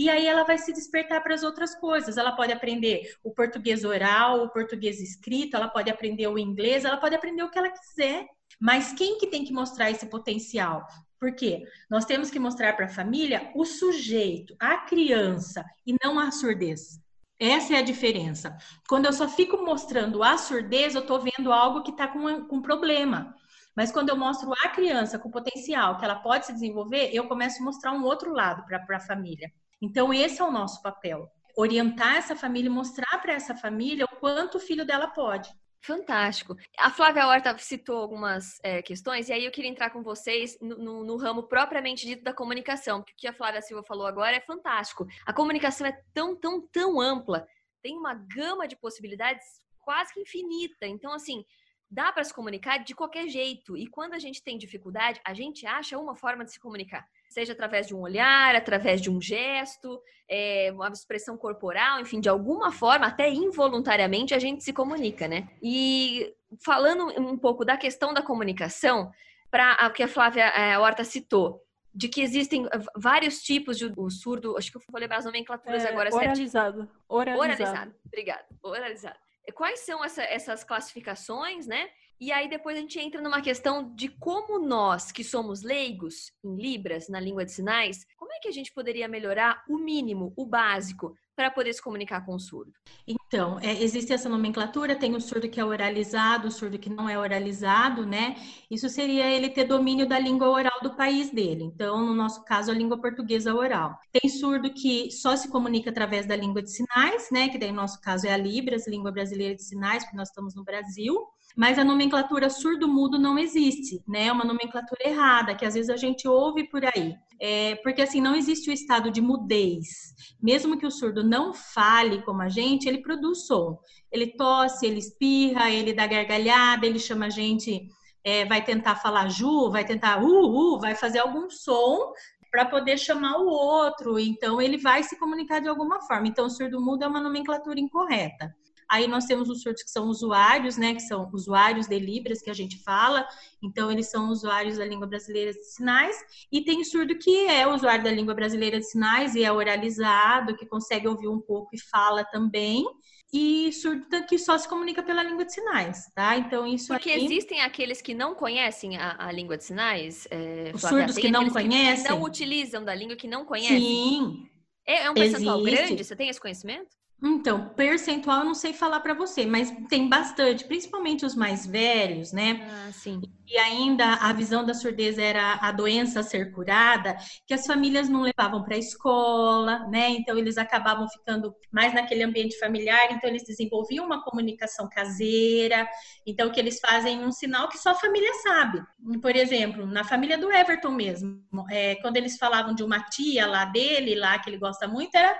e 0.00 0.08
aí 0.08 0.26
ela 0.26 0.44
vai 0.44 0.56
se 0.56 0.72
despertar 0.72 1.22
para 1.22 1.34
as 1.34 1.42
outras 1.42 1.74
coisas. 1.74 2.16
Ela 2.16 2.32
pode 2.32 2.50
aprender 2.50 3.14
o 3.22 3.34
português 3.34 3.84
oral, 3.84 4.44
o 4.44 4.48
português 4.48 4.98
escrito, 4.98 5.58
ela 5.58 5.68
pode 5.68 5.90
aprender 5.90 6.26
o 6.26 6.38
inglês, 6.38 6.86
ela 6.86 6.96
pode 6.96 7.14
aprender 7.14 7.42
o 7.42 7.50
que 7.50 7.58
ela 7.58 7.68
quiser. 7.68 8.26
Mas 8.58 8.94
quem 8.94 9.18
que 9.18 9.26
tem 9.26 9.44
que 9.44 9.52
mostrar 9.52 9.90
esse 9.90 10.06
potencial? 10.06 10.86
Por 11.18 11.34
quê? 11.34 11.64
Nós 11.90 12.06
temos 12.06 12.30
que 12.30 12.38
mostrar 12.38 12.74
para 12.76 12.86
a 12.86 12.88
família 12.88 13.52
o 13.54 13.66
sujeito, 13.66 14.56
a 14.58 14.78
criança, 14.78 15.62
e 15.86 15.94
não 16.02 16.18
a 16.18 16.30
surdez. 16.30 16.98
Essa 17.38 17.74
é 17.74 17.76
a 17.76 17.82
diferença. 17.82 18.56
Quando 18.88 19.04
eu 19.04 19.12
só 19.12 19.28
fico 19.28 19.62
mostrando 19.62 20.22
a 20.22 20.38
surdez, 20.38 20.94
eu 20.94 21.02
estou 21.02 21.20
vendo 21.20 21.52
algo 21.52 21.82
que 21.82 21.90
está 21.90 22.08
com, 22.08 22.46
com 22.46 22.62
problema. 22.62 23.34
Mas 23.76 23.92
quando 23.92 24.08
eu 24.08 24.16
mostro 24.16 24.50
a 24.64 24.68
criança 24.70 25.18
com 25.18 25.30
potencial, 25.30 25.98
que 25.98 26.06
ela 26.06 26.16
pode 26.16 26.46
se 26.46 26.54
desenvolver, 26.54 27.10
eu 27.12 27.28
começo 27.28 27.60
a 27.60 27.64
mostrar 27.66 27.92
um 27.92 28.04
outro 28.04 28.32
lado 28.32 28.64
para 28.64 28.96
a 28.96 29.00
família. 29.00 29.52
Então, 29.80 30.12
esse 30.12 30.40
é 30.40 30.44
o 30.44 30.52
nosso 30.52 30.82
papel. 30.82 31.30
Orientar 31.56 32.16
essa 32.16 32.36
família 32.36 32.68
e 32.68 32.72
mostrar 32.72 33.18
para 33.20 33.32
essa 33.32 33.54
família 33.54 34.04
o 34.04 34.16
quanto 34.16 34.56
o 34.56 34.60
filho 34.60 34.84
dela 34.84 35.08
pode. 35.08 35.50
Fantástico. 35.82 36.54
A 36.78 36.90
Flávia 36.90 37.26
Horta 37.26 37.56
citou 37.56 37.96
algumas 37.96 38.58
é, 38.62 38.82
questões, 38.82 39.28
e 39.28 39.32
aí 39.32 39.44
eu 39.46 39.50
queria 39.50 39.70
entrar 39.70 39.88
com 39.90 40.02
vocês 40.02 40.58
no, 40.60 40.76
no, 40.76 41.04
no, 41.04 41.16
ramo 41.16 41.44
propriamente 41.44 42.06
dito 42.06 42.22
da 42.22 42.34
comunicação, 42.34 43.00
porque 43.00 43.14
o 43.14 43.16
que 43.16 43.26
a 43.26 43.32
Flávia 43.32 43.62
Silva 43.62 43.82
falou 43.82 44.06
agora 44.06 44.36
é 44.36 44.40
fantástico. 44.40 45.06
A 45.24 45.32
comunicação 45.32 45.86
é 45.86 45.98
tão, 46.12 46.36
tão, 46.36 46.60
tão 46.68 47.00
ampla, 47.00 47.46
tem 47.82 47.96
uma 47.96 48.14
gama 48.14 48.68
de 48.68 48.76
possibilidades 48.76 49.46
quase 49.78 50.12
que 50.12 50.20
infinita. 50.20 50.86
Então, 50.86 51.14
assim, 51.14 51.44
dá 51.90 52.12
para 52.12 52.24
se 52.24 52.34
comunicar 52.34 52.78
de 52.78 52.94
qualquer 52.94 53.26
jeito. 53.28 53.74
E 53.74 53.86
quando 53.86 54.12
a 54.12 54.18
gente 54.18 54.42
tem 54.42 54.58
dificuldade, 54.58 55.18
a 55.24 55.32
gente 55.32 55.66
acha 55.66 55.98
uma 55.98 56.14
forma 56.14 56.44
de 56.44 56.52
se 56.52 56.60
comunicar. 56.60 57.08
Seja 57.30 57.52
através 57.52 57.86
de 57.86 57.94
um 57.94 58.00
olhar, 58.00 58.54
através 58.56 59.00
de 59.00 59.08
um 59.08 59.20
gesto, 59.20 60.02
é, 60.28 60.70
uma 60.72 60.88
expressão 60.88 61.36
corporal, 61.36 62.00
enfim, 62.00 62.20
de 62.20 62.28
alguma 62.28 62.72
forma, 62.72 63.06
até 63.06 63.30
involuntariamente, 63.30 64.34
a 64.34 64.38
gente 64.38 64.64
se 64.64 64.72
comunica, 64.72 65.28
né? 65.28 65.48
E 65.62 66.34
falando 66.64 67.06
um 67.20 67.38
pouco 67.38 67.64
da 67.64 67.76
questão 67.76 68.12
da 68.12 68.20
comunicação, 68.20 69.12
para 69.50 69.86
o 69.86 69.92
que 69.92 70.02
a 70.02 70.08
Flávia 70.08 70.44
é, 70.44 70.76
Horta 70.76 71.04
citou, 71.04 71.64
de 71.94 72.08
que 72.08 72.20
existem 72.20 72.68
vários 72.96 73.42
tipos 73.42 73.78
de 73.78 73.92
o 73.96 74.10
surdo, 74.10 74.56
acho 74.56 74.70
que 74.70 74.76
eu 74.76 74.82
vou 74.90 75.00
lembrar 75.00 75.18
as 75.18 75.24
nomenclaturas 75.24 75.84
é, 75.84 75.88
agora 75.88 76.14
oralizado. 76.14 76.78
certo? 76.78 76.92
Oralizado. 77.08 77.40
Oralizado. 77.40 77.94
Obrigada. 78.06 78.44
Oralizado. 78.62 79.18
Quais 79.54 79.80
são 79.80 80.04
essa, 80.04 80.22
essas 80.22 80.62
classificações, 80.62 81.66
né? 81.66 81.88
E 82.20 82.30
aí 82.30 82.50
depois 82.50 82.76
a 82.76 82.80
gente 82.80 83.00
entra 83.00 83.22
numa 83.22 83.40
questão 83.40 83.94
de 83.94 84.08
como 84.08 84.58
nós, 84.58 85.10
que 85.10 85.24
somos 85.24 85.62
leigos 85.62 86.30
em 86.44 86.54
Libras, 86.54 87.08
na 87.08 87.18
língua 87.18 87.46
de 87.46 87.52
sinais, 87.52 88.04
como 88.14 88.30
é 88.34 88.38
que 88.38 88.48
a 88.48 88.52
gente 88.52 88.70
poderia 88.74 89.08
melhorar 89.08 89.64
o 89.66 89.78
mínimo, 89.78 90.30
o 90.36 90.44
básico, 90.44 91.14
para 91.34 91.50
poder 91.50 91.72
se 91.72 91.80
comunicar 91.80 92.26
com 92.26 92.34
o 92.34 92.38
surdo? 92.38 92.70
Então, 93.08 93.58
é, 93.60 93.82
existe 93.82 94.12
essa 94.12 94.28
nomenclatura, 94.28 94.94
tem 94.94 95.16
o 95.16 95.20
surdo 95.20 95.48
que 95.48 95.58
é 95.58 95.64
oralizado, 95.64 96.48
o 96.48 96.50
surdo 96.50 96.78
que 96.78 96.90
não 96.90 97.08
é 97.08 97.18
oralizado, 97.18 98.04
né? 98.04 98.36
Isso 98.70 98.90
seria 98.90 99.26
ele 99.26 99.48
ter 99.48 99.64
domínio 99.64 100.06
da 100.06 100.18
língua 100.18 100.50
oral 100.50 100.78
do 100.82 100.94
país 100.94 101.30
dele. 101.30 101.64
Então, 101.64 102.04
no 102.04 102.12
nosso 102.12 102.44
caso, 102.44 102.70
a 102.70 102.74
língua 102.74 103.00
portuguesa 103.00 103.54
oral. 103.54 103.98
Tem 104.12 104.28
surdo 104.28 104.74
que 104.74 105.10
só 105.10 105.34
se 105.34 105.48
comunica 105.48 105.88
através 105.88 106.26
da 106.26 106.36
língua 106.36 106.62
de 106.62 106.70
sinais, 106.70 107.30
né? 107.32 107.48
Que 107.48 107.56
daí, 107.56 107.70
no 107.70 107.76
nosso 107.76 107.98
caso, 108.02 108.26
é 108.26 108.34
a 108.34 108.36
Libras, 108.36 108.86
língua 108.86 109.10
brasileira 109.10 109.54
de 109.54 109.62
sinais, 109.62 110.04
porque 110.04 110.18
nós 110.18 110.28
estamos 110.28 110.54
no 110.54 110.62
Brasil. 110.62 111.16
Mas 111.56 111.78
a 111.78 111.84
nomenclatura 111.84 112.48
surdo-mudo 112.48 113.18
não 113.18 113.38
existe, 113.38 114.02
né? 114.06 114.26
É 114.26 114.32
uma 114.32 114.44
nomenclatura 114.44 115.00
errada, 115.04 115.54
que 115.54 115.64
às 115.64 115.74
vezes 115.74 115.90
a 115.90 115.96
gente 115.96 116.28
ouve 116.28 116.64
por 116.68 116.84
aí. 116.84 117.14
É, 117.40 117.74
porque 117.76 118.02
assim, 118.02 118.20
não 118.20 118.34
existe 118.34 118.70
o 118.70 118.72
estado 118.72 119.10
de 119.10 119.20
mudez. 119.20 120.14
Mesmo 120.42 120.78
que 120.78 120.86
o 120.86 120.90
surdo 120.90 121.24
não 121.24 121.52
fale 121.52 122.22
como 122.22 122.42
a 122.42 122.48
gente, 122.48 122.88
ele 122.88 123.02
produz 123.02 123.46
som. 123.46 123.78
Ele 124.12 124.28
tosse, 124.36 124.86
ele 124.86 124.98
espirra, 124.98 125.70
ele 125.70 125.92
dá 125.92 126.06
gargalhada, 126.06 126.86
ele 126.86 126.98
chama 126.98 127.26
a 127.26 127.30
gente, 127.30 127.88
é, 128.22 128.44
vai 128.44 128.62
tentar 128.64 128.96
falar 128.96 129.28
ju, 129.28 129.70
vai 129.70 129.84
tentar 129.84 130.22
uh, 130.22 130.26
uh, 130.26 130.78
vai 130.78 130.94
fazer 130.94 131.20
algum 131.20 131.48
som 131.48 132.12
para 132.50 132.66
poder 132.66 132.98
chamar 132.98 133.38
o 133.38 133.46
outro. 133.46 134.18
Então, 134.18 134.60
ele 134.60 134.76
vai 134.76 135.02
se 135.02 135.18
comunicar 135.18 135.60
de 135.60 135.68
alguma 135.68 136.00
forma. 136.02 136.26
Então, 136.26 136.46
o 136.46 136.50
surdo 136.50 136.80
mudo 136.80 137.04
é 137.04 137.06
uma 137.06 137.20
nomenclatura 137.20 137.78
incorreta. 137.78 138.54
Aí 138.90 139.06
nós 139.06 139.24
temos 139.24 139.48
os 139.48 139.62
surdos 139.62 139.84
que 139.84 139.90
são 139.90 140.08
usuários, 140.08 140.76
né, 140.76 140.94
que 140.94 141.00
são 141.00 141.30
usuários 141.32 141.86
de 141.86 141.96
Libras, 141.96 142.42
que 142.42 142.50
a 142.50 142.54
gente 142.54 142.82
fala, 142.82 143.24
então 143.62 143.90
eles 143.90 144.10
são 144.10 144.30
usuários 144.30 144.78
da 144.78 144.84
língua 144.84 145.06
brasileira 145.06 145.52
de 145.52 145.64
sinais, 145.64 146.16
e 146.50 146.62
tem 146.62 146.82
surdo 146.82 147.16
que 147.16 147.46
é 147.46 147.68
usuário 147.68 148.02
da 148.02 148.10
língua 148.10 148.34
brasileira 148.34 148.80
de 148.80 148.86
sinais 148.86 149.36
e 149.36 149.44
é 149.44 149.52
oralizado, 149.52 150.56
que 150.56 150.66
consegue 150.66 151.06
ouvir 151.06 151.28
um 151.28 151.40
pouco 151.40 151.70
e 151.72 151.80
fala 151.80 152.24
também, 152.24 152.84
e 153.32 153.72
surdo 153.72 154.26
que 154.26 154.36
só 154.36 154.58
se 154.58 154.68
comunica 154.68 155.04
pela 155.04 155.22
língua 155.22 155.44
de 155.44 155.54
sinais, 155.54 156.10
tá? 156.12 156.36
Então 156.36 156.66
isso 156.66 156.88
Porque 156.88 157.10
aí... 157.10 157.24
existem 157.24 157.60
aqueles 157.60 158.02
que 158.02 158.12
não 158.12 158.34
conhecem 158.34 158.96
a, 158.96 159.28
a 159.28 159.30
língua 159.30 159.56
de 159.56 159.62
sinais? 159.62 160.26
É, 160.32 160.72
Os 160.74 160.80
surdos 160.80 161.16
que 161.16 161.30
não 161.30 161.48
conhecem? 161.48 162.04
Que 162.04 162.10
não 162.10 162.22
utilizam 162.22 162.84
da 162.84 162.92
língua, 162.92 163.14
que 163.14 163.28
não 163.28 163.44
conhecem? 163.44 163.78
Sim. 163.78 164.48
É, 164.84 165.04
é 165.04 165.10
um 165.10 165.14
percentual 165.14 165.60
Existe. 165.60 165.76
grande? 165.76 166.04
Você 166.04 166.16
tem 166.16 166.28
esse 166.28 166.40
conhecimento? 166.40 166.99
Então, 167.22 167.68
percentual 167.70 168.38
eu 168.38 168.44
não 168.44 168.54
sei 168.54 168.72
falar 168.72 169.00
para 169.00 169.12
você, 169.12 169.44
mas 169.44 169.70
tem 169.88 170.08
bastante, 170.08 170.64
principalmente 170.64 171.26
os 171.26 171.34
mais 171.34 171.66
velhos, 171.66 172.32
né? 172.32 172.66
Ah, 172.70 172.92
sim. 172.92 173.20
E 173.46 173.58
ainda 173.58 174.14
a 174.14 174.32
visão 174.32 174.64
da 174.64 174.72
surdez 174.72 175.18
era 175.18 175.58
a 175.60 175.72
doença 175.72 176.20
a 176.20 176.22
ser 176.22 176.52
curada, 176.52 177.16
que 177.46 177.52
as 177.52 177.66
famílias 177.66 178.08
não 178.08 178.22
levavam 178.22 178.62
para 178.62 178.76
a 178.76 178.78
escola, 178.78 179.80
né? 179.88 180.08
Então 180.10 180.38
eles 180.38 180.56
acabavam 180.56 181.08
ficando 181.08 181.52
mais 181.70 181.92
naquele 181.92 182.22
ambiente 182.22 182.58
familiar, 182.58 183.10
então 183.10 183.28
eles 183.28 183.42
desenvolviam 183.44 184.06
uma 184.06 184.22
comunicação 184.22 184.88
caseira. 184.88 185.86
Então 186.24 186.48
o 186.48 186.52
que 186.52 186.60
eles 186.60 186.78
fazem 186.80 187.24
um 187.24 187.32
sinal 187.32 187.68
que 187.68 187.76
só 187.76 187.90
a 187.90 187.96
família 187.96 188.32
sabe. 188.42 188.80
Por 189.20 189.34
exemplo, 189.34 189.84
na 189.84 190.04
família 190.04 190.38
do 190.38 190.50
Everton 190.50 190.92
mesmo, 190.92 191.42
é, 191.68 191.96
quando 191.96 192.16
eles 192.16 192.38
falavam 192.38 192.72
de 192.72 192.84
uma 192.84 193.02
tia 193.04 193.46
lá 193.46 193.64
dele, 193.64 194.14
lá 194.14 194.38
que 194.38 194.48
ele 194.48 194.58
gosta 194.58 194.86
muito, 194.86 195.14
era 195.16 195.36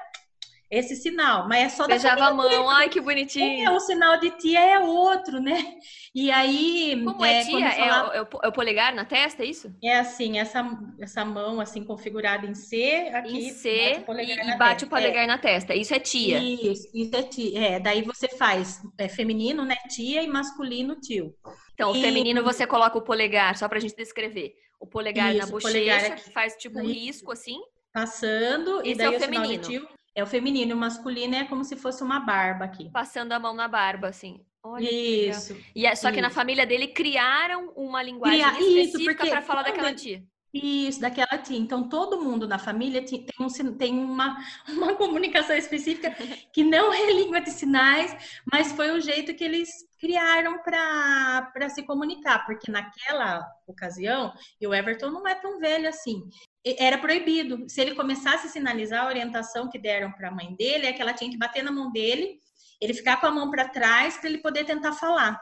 esse 0.70 0.94
sinal, 0.94 1.48
mas 1.48 1.64
é 1.64 1.68
só 1.68 1.82
da 1.82 1.88
Beijava 1.88 2.26
a 2.26 2.34
mão, 2.34 2.70
ai 2.70 2.88
que 2.88 3.00
bonitinho. 3.00 3.68
É, 3.68 3.72
o 3.72 3.80
sinal 3.80 4.20
de 4.20 4.30
tia 4.30 4.60
é 4.60 4.78
outro, 4.78 5.40
né? 5.40 5.74
E 6.14 6.30
aí. 6.30 7.02
Como 7.04 7.24
é, 7.24 7.40
é 7.40 7.44
tia? 7.44 7.66
É 7.66 7.70
falava... 7.72 8.14
É, 8.14 8.22
o, 8.22 8.28
é, 8.44 8.48
o, 8.48 8.52
polegar 8.52 8.94
na 8.94 9.04
testa, 9.04 9.42
é 9.42 9.46
isso? 9.46 9.74
É 9.82 9.98
assim, 9.98 10.38
essa, 10.38 10.64
essa 11.00 11.24
mão 11.24 11.60
assim 11.60 11.82
configurada 11.82 12.46
em 12.46 12.54
C, 12.54 13.10
aqui. 13.12 13.48
Em 13.48 13.50
C 13.50 14.04
bate 14.06 14.22
e, 14.22 14.32
e 14.32 14.58
bate 14.58 14.84
o 14.84 14.88
polegar 14.88 15.24
é. 15.24 15.26
na 15.26 15.38
testa. 15.38 15.74
Isso 15.74 15.92
é 15.92 15.98
tia. 15.98 16.38
Isso, 16.38 16.88
isso 16.94 17.16
é 17.16 17.22
tia. 17.24 17.60
É, 17.60 17.80
daí 17.80 18.02
você 18.02 18.28
faz 18.28 18.80
é, 18.96 19.08
feminino, 19.08 19.64
né? 19.64 19.76
Tia 19.88 20.22
e 20.22 20.28
masculino, 20.28 20.94
tio. 21.00 21.34
Então, 21.74 21.94
e... 21.94 21.98
o 21.98 22.00
feminino 22.00 22.44
você 22.44 22.64
coloca 22.64 22.96
o 22.96 23.02
polegar, 23.02 23.56
só 23.56 23.68
pra 23.68 23.80
gente 23.80 23.96
descrever. 23.96 24.54
O 24.78 24.86
polegar 24.86 25.34
isso, 25.34 25.46
na 25.46 25.50
bochecha, 25.50 26.16
faz 26.32 26.54
tipo 26.54 26.78
um 26.78 26.86
risco 26.86 27.32
assim. 27.32 27.60
Passando, 27.92 28.86
e 28.86 28.94
daí 28.94 29.08
é 29.08 29.10
o, 29.10 29.16
o 29.16 29.20
feminino. 29.20 29.62
Tio, 29.62 29.88
é 30.20 30.24
o 30.24 30.26
feminino, 30.26 30.74
o 30.74 30.78
masculino 30.78 31.34
é 31.34 31.44
como 31.44 31.64
se 31.64 31.76
fosse 31.76 32.02
uma 32.02 32.20
barba 32.20 32.64
aqui. 32.64 32.90
Passando 32.90 33.32
a 33.32 33.38
mão 33.38 33.54
na 33.54 33.66
barba, 33.66 34.08
assim. 34.08 34.40
Olha 34.62 34.88
isso. 34.90 35.56
E 35.74 35.86
é, 35.86 35.94
só 35.94 36.08
isso. 36.08 36.14
que 36.14 36.20
na 36.20 36.30
família 36.30 36.66
dele 36.66 36.88
criaram 36.88 37.72
uma 37.74 38.02
linguagem 38.02 38.82
específica 38.82 39.26
para 39.26 39.42
falar 39.42 39.62
daquela 39.62 39.94
tia. 39.94 40.22
Isso, 40.52 41.00
daquela 41.00 41.38
tia. 41.38 41.56
Então, 41.56 41.88
todo 41.88 42.20
mundo 42.20 42.46
na 42.46 42.58
família 42.58 43.04
tem, 43.04 43.24
um, 43.40 43.76
tem 43.76 43.98
uma, 43.98 44.36
uma 44.68 44.94
comunicação 44.94 45.56
específica 45.56 46.10
que 46.52 46.64
não 46.64 46.92
é 46.92 47.12
língua 47.12 47.40
de 47.40 47.50
sinais, 47.50 48.40
mas 48.52 48.72
foi 48.72 48.90
o 48.90 49.00
jeito 49.00 49.34
que 49.34 49.44
eles 49.44 49.68
criaram 49.98 50.58
para 50.62 51.68
se 51.68 51.82
comunicar, 51.84 52.44
porque 52.46 52.70
naquela 52.70 53.46
ocasião, 53.66 54.32
e 54.60 54.66
o 54.66 54.74
Everton 54.74 55.10
não 55.10 55.26
é 55.26 55.34
tão 55.34 55.58
velho 55.58 55.88
assim, 55.88 56.28
era 56.64 56.98
proibido. 56.98 57.68
Se 57.68 57.80
ele 57.80 57.94
começasse 57.94 58.46
a 58.46 58.50
sinalizar 58.50 59.04
a 59.04 59.08
orientação 59.08 59.68
que 59.68 59.78
deram 59.78 60.12
para 60.12 60.28
a 60.28 60.32
mãe 60.32 60.54
dele, 60.54 60.86
é 60.86 60.92
que 60.92 61.00
ela 61.00 61.14
tinha 61.14 61.30
que 61.30 61.38
bater 61.38 61.62
na 61.62 61.72
mão 61.72 61.90
dele, 61.90 62.38
ele 62.80 62.94
ficar 62.94 63.18
com 63.20 63.26
a 63.26 63.30
mão 63.30 63.50
para 63.50 63.68
trás 63.68 64.16
para 64.16 64.28
ele 64.28 64.38
poder 64.38 64.64
tentar 64.64 64.92
falar. 64.92 65.40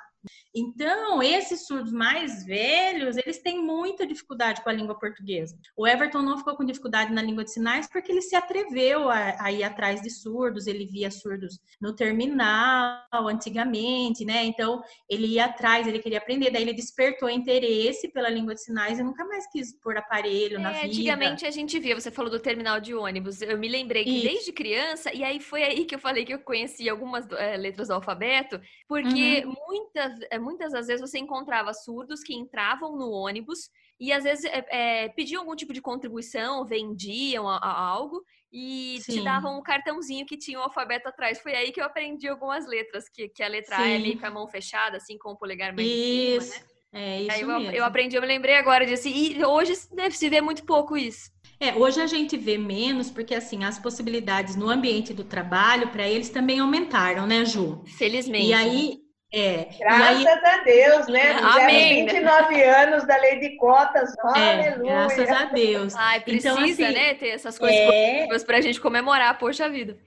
Então, 0.55 1.23
esses 1.23 1.67
surdos 1.67 1.93
mais 1.93 2.45
velhos, 2.45 3.17
eles 3.17 3.39
têm 3.39 3.63
muita 3.63 4.07
dificuldade 4.07 4.63
com 4.63 4.71
a 4.71 4.73
língua 4.73 4.99
portuguesa. 4.99 5.57
O 5.77 5.87
Everton 5.87 6.23
não 6.23 6.39
ficou 6.39 6.57
com 6.57 6.65
dificuldade 6.65 7.13
na 7.13 7.23
língua 7.23 7.45
de 7.45 7.53
sinais 7.53 7.89
porque 7.91 8.11
ele 8.11 8.23
se 8.23 8.35
atreveu 8.35 9.09
a, 9.09 9.37
a 9.41 9.53
ir 9.53 9.63
atrás 9.63 10.01
de 10.01 10.11
surdos, 10.11 10.67
ele 10.67 10.87
via 10.87 11.11
surdos 11.11 11.59
no 11.81 11.95
terminal 11.95 13.29
antigamente, 13.29 14.25
né? 14.25 14.45
Então, 14.45 14.83
ele 15.09 15.27
ia 15.27 15.47
atrás, 15.47 15.87
ele 15.87 15.99
queria 15.99 16.19
aprender, 16.19 16.51
daí 16.51 16.63
ele 16.63 16.73
despertou 16.73 17.29
interesse 17.29 18.09
pela 18.09 18.29
língua 18.29 18.55
de 18.55 18.63
sinais 18.63 18.99
e 18.99 19.03
nunca 19.03 19.25
mais 19.25 19.47
quis 19.51 19.73
pôr 19.81 19.97
aparelho 19.97 20.57
é, 20.57 20.61
na 20.61 20.73
vida. 20.73 20.87
Antigamente 20.87 21.47
a 21.47 21.51
gente 21.51 21.79
via, 21.79 21.99
você 21.99 22.11
falou 22.11 22.31
do 22.31 22.41
terminal 22.41 22.81
de 22.81 22.95
ônibus, 22.95 23.43
eu 23.43 23.59
me 23.59 23.69
lembrei 23.69 24.05
que 24.05 24.11
Isso. 24.11 24.29
desde 24.29 24.53
criança, 24.53 25.15
e 25.15 25.23
aí 25.23 25.41
foi 25.41 25.63
aí 25.63 25.85
que 25.85 25.95
eu 25.95 25.99
falei 25.99 26.25
que 26.25 26.35
eu 26.35 26.39
conheci 26.39 26.89
algumas 26.89 27.31
é, 27.33 27.57
letras 27.57 27.89
do 27.89 27.95
alfabeto, 27.95 28.61
porque 28.87 29.45
uhum. 29.45 29.55
muitas 29.69 30.08
é, 30.31 30.39
muitas 30.39 30.73
das 30.73 30.87
vezes 30.87 31.01
você 31.01 31.19
encontrava 31.19 31.73
surdos 31.73 32.23
que 32.23 32.35
entravam 32.35 32.97
no 32.97 33.11
ônibus 33.11 33.71
e 34.01 34.13
às 34.13 34.25
vezes 34.25 34.45
é, 34.45 34.65
é, 34.71 35.09
pediam 35.09 35.41
algum 35.41 35.57
tipo 35.57 35.73
de 35.73 35.81
contribuição, 35.81 36.65
vendiam 36.65 37.49
a, 37.49 37.57
a 37.57 37.81
algo 37.81 38.23
e 38.53 38.99
Sim. 39.03 39.13
te 39.13 39.25
davam 39.25 39.59
um 39.59 39.63
cartãozinho 39.63 40.25
que 40.25 40.37
tinha 40.37 40.59
o 40.59 40.63
alfabeto 40.63 41.09
atrás. 41.09 41.41
Foi 41.41 41.55
aí 41.55 41.73
que 41.73 41.81
eu 41.81 41.85
aprendi 41.85 42.29
algumas 42.29 42.67
letras, 42.67 43.09
que, 43.09 43.29
que 43.29 43.43
a 43.43 43.49
letra 43.49 43.77
Sim. 43.77 43.83
A 43.83 43.89
é 43.89 43.99
meio 43.99 44.19
com 44.19 44.27
a 44.27 44.31
mão 44.31 44.47
fechada, 44.47 44.97
assim, 44.97 45.19
com 45.19 45.33
o 45.33 45.37
polegar 45.37 45.75
mais 45.75 45.87
isso. 45.87 46.37
em 46.37 46.41
cima, 46.41 46.61
né? 46.61 46.69
É 46.91 47.23
isso 47.23 47.41
eu, 47.41 47.49
mesmo. 47.49 47.77
eu 47.77 47.85
aprendi, 47.85 48.17
eu 48.17 48.23
me 48.23 48.27
lembrei 48.29 48.57
agora 48.57 48.87
disso. 48.87 49.09
E 49.09 49.45
hoje 49.45 49.75
deve 49.93 50.17
se 50.17 50.29
ver 50.29 50.41
muito 50.41 50.65
pouco 50.65 50.97
isso. 50.97 51.31
É, 51.61 51.75
hoje 51.75 52.01
a 52.01 52.07
gente 52.07 52.37
vê 52.37 52.57
menos 52.57 53.11
porque 53.11 53.35
assim 53.35 53.65
as 53.65 53.79
possibilidades 53.79 54.57
no 54.57 54.71
ambiente 54.71 55.13
do 55.13 55.25
trabalho 55.25 55.89
para 55.91 56.09
eles 56.09 56.31
também 56.31 56.61
aumentaram, 56.61 57.27
né, 57.27 57.45
Ju? 57.45 57.83
Felizmente. 57.99 58.47
E 58.47 58.55
aí 58.55 59.08
é. 59.33 59.69
Graças 59.79 60.27
aí... 60.27 60.27
a 60.27 60.65
Deus, 60.65 61.09
né? 61.09 61.33
Amém. 61.33 62.07
29 62.07 62.63
anos 62.63 63.07
da 63.07 63.17
lei 63.17 63.39
de 63.41 63.57
cotas. 63.57 64.15
É, 64.35 64.53
Aleluia. 64.53 64.93
Graças 64.93 65.29
a 65.29 65.45
Deus. 65.47 65.95
Ai, 65.95 66.19
então, 66.19 66.25
precisa, 66.25 66.61
então, 66.61 66.65
assim, 66.65 66.95
né, 66.95 67.15
ter 67.15 67.29
essas 67.29 67.59
coisas 67.59 67.79
é... 67.79 68.27
para 68.47 68.59
a 68.59 68.61
gente 68.61 68.81
comemorar, 68.81 69.39
poxa 69.39 69.69
vida. 69.69 69.99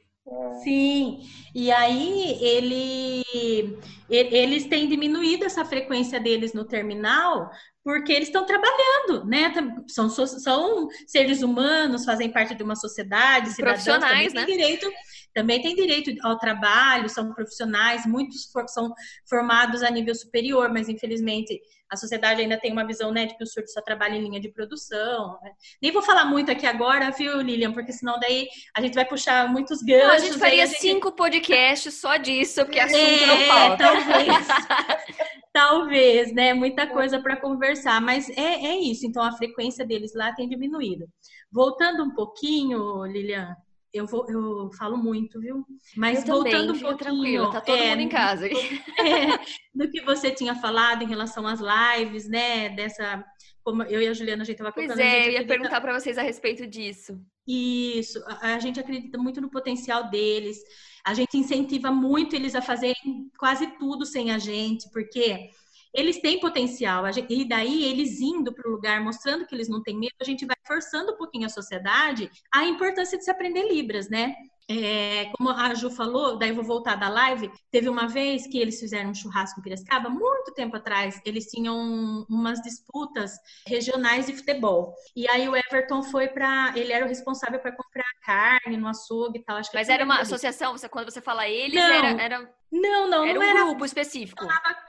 Sim, 0.63 1.19
e 1.53 1.71
aí 1.71 2.37
ele, 2.41 3.77
eles 4.07 4.65
têm 4.65 4.87
diminuído 4.87 5.45
essa 5.45 5.65
frequência 5.65 6.19
deles 6.19 6.53
no 6.53 6.63
terminal 6.63 7.49
porque 7.83 8.11
eles 8.11 8.27
estão 8.27 8.45
trabalhando, 8.45 9.25
né? 9.25 9.51
São, 9.87 10.09
são 10.09 10.87
seres 11.07 11.41
humanos, 11.41 12.05
fazem 12.05 12.31
parte 12.31 12.53
de 12.53 12.63
uma 12.63 12.75
sociedade, 12.75 13.51
cidadãos, 13.51 13.83
profissionais, 13.83 14.33
também 14.33 14.33
né? 14.33 14.45
Têm 14.45 14.57
direito, 14.57 14.91
também 15.33 15.61
têm 15.61 15.75
direito 15.75 16.11
ao 16.23 16.37
trabalho, 16.37 17.09
são 17.09 17.33
profissionais, 17.33 18.05
muitos 18.05 18.45
for, 18.51 18.67
são 18.67 18.93
formados 19.27 19.81
a 19.81 19.89
nível 19.89 20.13
superior, 20.13 20.71
mas 20.71 20.89
infelizmente 20.89 21.59
a 21.89 21.97
sociedade 21.97 22.41
ainda 22.41 22.57
tem 22.57 22.71
uma 22.71 22.85
visão, 22.85 23.11
né, 23.11 23.25
de 23.25 23.35
que 23.35 23.43
o 23.43 23.47
surdo 23.47 23.69
só 23.69 23.81
trabalha 23.81 24.15
em 24.15 24.21
linha 24.21 24.39
de 24.39 24.49
produção. 24.49 25.37
Né? 25.41 25.51
Nem 25.81 25.91
vou 25.91 26.01
falar 26.01 26.23
muito 26.23 26.49
aqui 26.49 26.65
agora, 26.65 27.11
viu, 27.11 27.41
Lilian, 27.41 27.73
porque 27.73 27.91
senão 27.91 28.17
daí 28.17 28.47
a 28.73 28.81
gente 28.81 28.93
vai 28.93 29.03
puxar 29.03 29.51
muitos 29.51 29.81
ganchos. 29.81 30.07
Não, 30.07 30.15
a 30.15 30.19
gente 30.19 30.39
faria 30.39 30.65
gente... 30.65 30.79
cinco 30.79 31.11
podcasts 31.11 31.95
só 31.95 32.15
disso, 32.15 32.63
porque 32.63 32.79
assunto 32.79 32.97
é, 32.97 33.25
não 33.25 33.37
falta. 33.47 33.83
Talvez. 33.83 34.47
talvez, 35.53 36.33
né? 36.33 36.53
Muita 36.53 36.87
coisa 36.87 37.21
para 37.21 37.37
conversar, 37.37 38.01
mas 38.01 38.29
é, 38.29 38.65
é 38.65 38.77
isso. 38.77 39.05
Então 39.05 39.23
a 39.23 39.31
frequência 39.33 39.85
deles 39.85 40.13
lá 40.13 40.33
tem 40.33 40.47
diminuído. 40.47 41.05
Voltando 41.51 42.03
um 42.03 42.13
pouquinho, 42.13 43.05
Lilian, 43.05 43.55
eu, 43.93 44.05
vou, 44.05 44.25
eu 44.29 44.69
falo 44.77 44.97
muito, 44.97 45.39
viu? 45.39 45.65
Mas 45.97 46.27
eu 46.27 46.35
voltando 46.35 46.73
também, 46.73 46.85
um 46.85 46.97
pouquinho. 46.97 47.51
Tá 47.51 47.61
todo 47.61 47.77
é, 47.77 47.89
mundo 47.89 48.01
em 48.01 48.09
casa. 48.09 48.47
É, 49.01 49.39
do 49.73 49.89
que 49.89 50.01
você 50.01 50.31
tinha 50.31 50.53
falado 50.55 51.01
em 51.01 51.07
relação 51.07 51.45
às 51.47 51.59
lives, 51.59 52.27
né? 52.29 52.69
Dessa 52.69 53.23
como 53.63 53.83
eu 53.83 54.01
e 54.01 54.07
a 54.07 54.13
Juliana 54.13 54.43
a 54.43 54.45
gente 54.45 54.55
estava. 54.55 54.71
Pois 54.71 54.97
é, 54.97 55.27
eu 55.27 55.31
ia 55.33 55.45
perguntar 55.45 55.81
para 55.81 55.99
vocês 55.99 56.17
a 56.17 56.21
respeito 56.21 56.65
disso. 56.65 57.19
Isso, 57.47 58.23
a, 58.25 58.53
a 58.55 58.59
gente 58.59 58.79
acredita 58.79 59.17
muito 59.17 59.41
no 59.41 59.49
potencial 59.49 60.09
deles. 60.09 60.57
A 61.05 61.13
gente 61.13 61.37
incentiva 61.37 61.91
muito 61.91 62.35
eles 62.35 62.55
a 62.55 62.61
fazerem 62.61 63.31
quase 63.37 63.67
tudo 63.77 64.05
sem 64.05 64.31
a 64.31 64.37
gente, 64.37 64.89
porque 64.91 65.49
eles 65.93 66.21
têm 66.21 66.39
potencial. 66.39 67.03
E 67.29 67.45
daí, 67.45 67.83
eles 67.83 68.21
indo 68.21 68.53
para 68.53 68.69
o 68.69 68.71
lugar, 68.71 69.01
mostrando 69.01 69.45
que 69.45 69.53
eles 69.53 69.67
não 69.67 69.81
têm 69.81 69.97
medo, 69.97 70.15
a 70.21 70.25
gente 70.25 70.45
vai 70.45 70.55
forçando 70.65 71.13
um 71.13 71.17
pouquinho 71.17 71.45
a 71.45 71.49
sociedade 71.49 72.29
a 72.53 72.65
importância 72.65 73.17
de 73.17 73.23
se 73.23 73.31
aprender 73.31 73.67
Libras, 73.71 74.09
né? 74.09 74.35
É, 74.71 75.25
como 75.37 75.49
a 75.49 75.73
Ju 75.73 75.89
falou, 75.89 76.37
daí 76.37 76.49
eu 76.49 76.55
vou 76.55 76.63
voltar 76.63 76.95
da 76.95 77.09
live, 77.09 77.51
teve 77.69 77.89
uma 77.89 78.07
vez 78.07 78.47
que 78.47 78.57
eles 78.57 78.79
fizeram 78.79 79.09
um 79.09 79.13
churrasco 79.13 79.59
em 79.59 79.63
Piracicaba, 79.63 80.09
muito 80.09 80.53
tempo 80.53 80.77
atrás, 80.77 81.19
eles 81.25 81.45
tinham 81.45 82.25
umas 82.29 82.61
disputas 82.61 83.31
regionais 83.67 84.27
de 84.27 84.35
futebol. 84.35 84.93
E 85.15 85.27
aí 85.29 85.47
o 85.49 85.55
Everton 85.55 86.03
foi 86.03 86.29
para, 86.29 86.73
ele 86.75 86.93
era 86.93 87.05
o 87.05 87.09
responsável 87.09 87.59
para 87.59 87.75
comprar 87.75 88.05
carne 88.25 88.77
no 88.77 88.87
açougue 88.87 89.39
e 89.39 89.43
tal. 89.43 89.57
Acho 89.57 89.69
que 89.69 89.77
Mas 89.77 89.89
era 89.89 90.05
uma 90.05 90.21
associação, 90.21 90.77
você, 90.77 90.87
quando 90.87 91.11
você 91.11 91.21
fala 91.21 91.47
eles, 91.47 91.75
não, 91.75 91.93
era, 91.93 92.21
era... 92.21 92.60
Não, 92.71 93.09
não, 93.09 93.25
era 93.25 93.33
não 93.33 93.41
um 93.41 93.49
era 93.49 93.63
grupo 93.65 93.83
específico. 93.83 94.47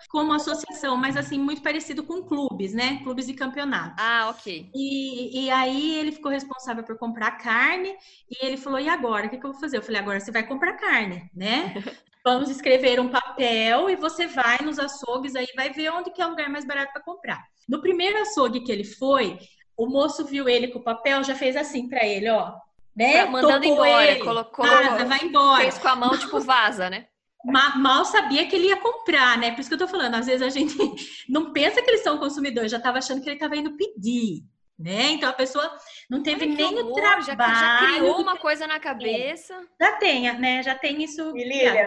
Como 0.09 0.33
associação, 0.33 0.97
mas 0.97 1.17
assim, 1.17 1.37
muito 1.37 1.63
parecido 1.63 2.05
com 2.05 2.23
clubes, 2.23 2.73
né? 2.73 3.01
Clubes 3.03 3.27
de 3.27 3.35
campeonato. 3.35 3.97
Ah, 3.99 4.29
ok. 4.31 4.71
E, 4.73 5.45
e 5.45 5.51
aí 5.51 5.99
ele 5.99 6.13
ficou 6.13 6.31
responsável 6.31 6.85
por 6.85 6.97
comprar 6.97 7.33
carne 7.33 7.93
e 8.31 8.47
ele 8.47 8.57
falou: 8.57 8.79
e 8.79 8.89
agora? 8.89 9.27
O 9.27 9.31
que, 9.31 9.37
que 9.37 9.45
eu 9.45 9.51
vou 9.51 9.61
fazer? 9.61 9.79
Eu 9.79 9.83
falei: 9.83 10.01
agora 10.01 10.21
você 10.21 10.31
vai 10.31 10.47
comprar 10.47 10.75
carne, 10.75 11.29
né? 11.35 11.75
Vamos 12.25 12.51
escrever 12.51 13.01
um 13.01 13.09
papel 13.09 13.91
e 13.91 13.97
você 13.97 14.29
vai 14.29 14.59
nos 14.63 14.79
açougues 14.79 15.35
aí, 15.35 15.49
vai 15.57 15.71
ver 15.71 15.91
onde 15.91 16.13
que 16.13 16.23
é 16.23 16.27
o 16.27 16.31
lugar 16.31 16.49
mais 16.49 16.65
barato 16.65 16.93
para 16.93 17.03
comprar. 17.03 17.43
No 17.69 17.81
primeiro 17.81 18.17
açougue 18.21 18.61
que 18.61 18.71
ele 18.71 18.85
foi, 18.85 19.41
o 19.77 19.89
moço 19.89 20.25
viu 20.25 20.49
ele 20.49 20.69
com 20.69 20.79
o 20.79 20.85
papel, 20.85 21.25
já 21.25 21.35
fez 21.35 21.57
assim 21.57 21.89
para 21.89 22.07
ele, 22.07 22.31
ó. 22.31 22.53
Né? 22.95 23.25
Mandando 23.25 23.67
Tocou 23.67 23.85
embora, 23.85 24.11
ele, 24.11 24.21
colocou. 24.21 24.65
Vaza, 24.65 25.05
vai 25.05 25.25
embora. 25.25 25.63
Fez 25.63 25.79
com 25.79 25.89
a 25.89 25.97
mão, 25.97 26.17
tipo, 26.17 26.39
vaza, 26.39 26.89
né? 26.89 27.09
Mal 27.45 28.05
sabia 28.05 28.47
que 28.47 28.55
ele 28.55 28.69
ia 28.69 28.77
comprar, 28.77 29.39
né? 29.39 29.51
Por 29.51 29.61
isso 29.61 29.69
que 29.69 29.75
eu 29.75 29.79
tô 29.79 29.89
falando, 29.89 30.15
às 30.15 30.27
vezes 30.27 30.43
a 30.43 30.49
gente 30.49 30.77
não 31.29 31.53
pensa 31.53 31.83
que 31.83 31.91
eles 31.91 32.03
são 32.03 32.19
consumidores, 32.19 32.71
já 32.71 32.79
estava 32.79 32.99
achando 32.99 33.21
que 33.21 33.29
ele 33.29 33.37
estava 33.37 33.57
indo 33.57 33.77
pedir, 33.77 34.43
né? 34.79 35.11
Então 35.13 35.29
a 35.29 35.35
pessoa 35.35 35.77
não 36.09 36.23
teve 36.23 36.47
nem 36.47 36.79
o 36.79 36.93
trabalho. 36.93 37.23
Já, 37.23 37.35
já 37.35 37.97
criou 37.97 38.21
uma 38.21 38.37
coisa 38.37 38.67
na 38.67 38.79
cabeça. 38.79 39.55
Já 39.81 39.93
tem, 39.97 40.33
né? 40.39 40.63
Já 40.63 40.75
tem 40.75 41.03
isso. 41.03 41.37
E 41.37 41.45
Lilian, 41.45 41.87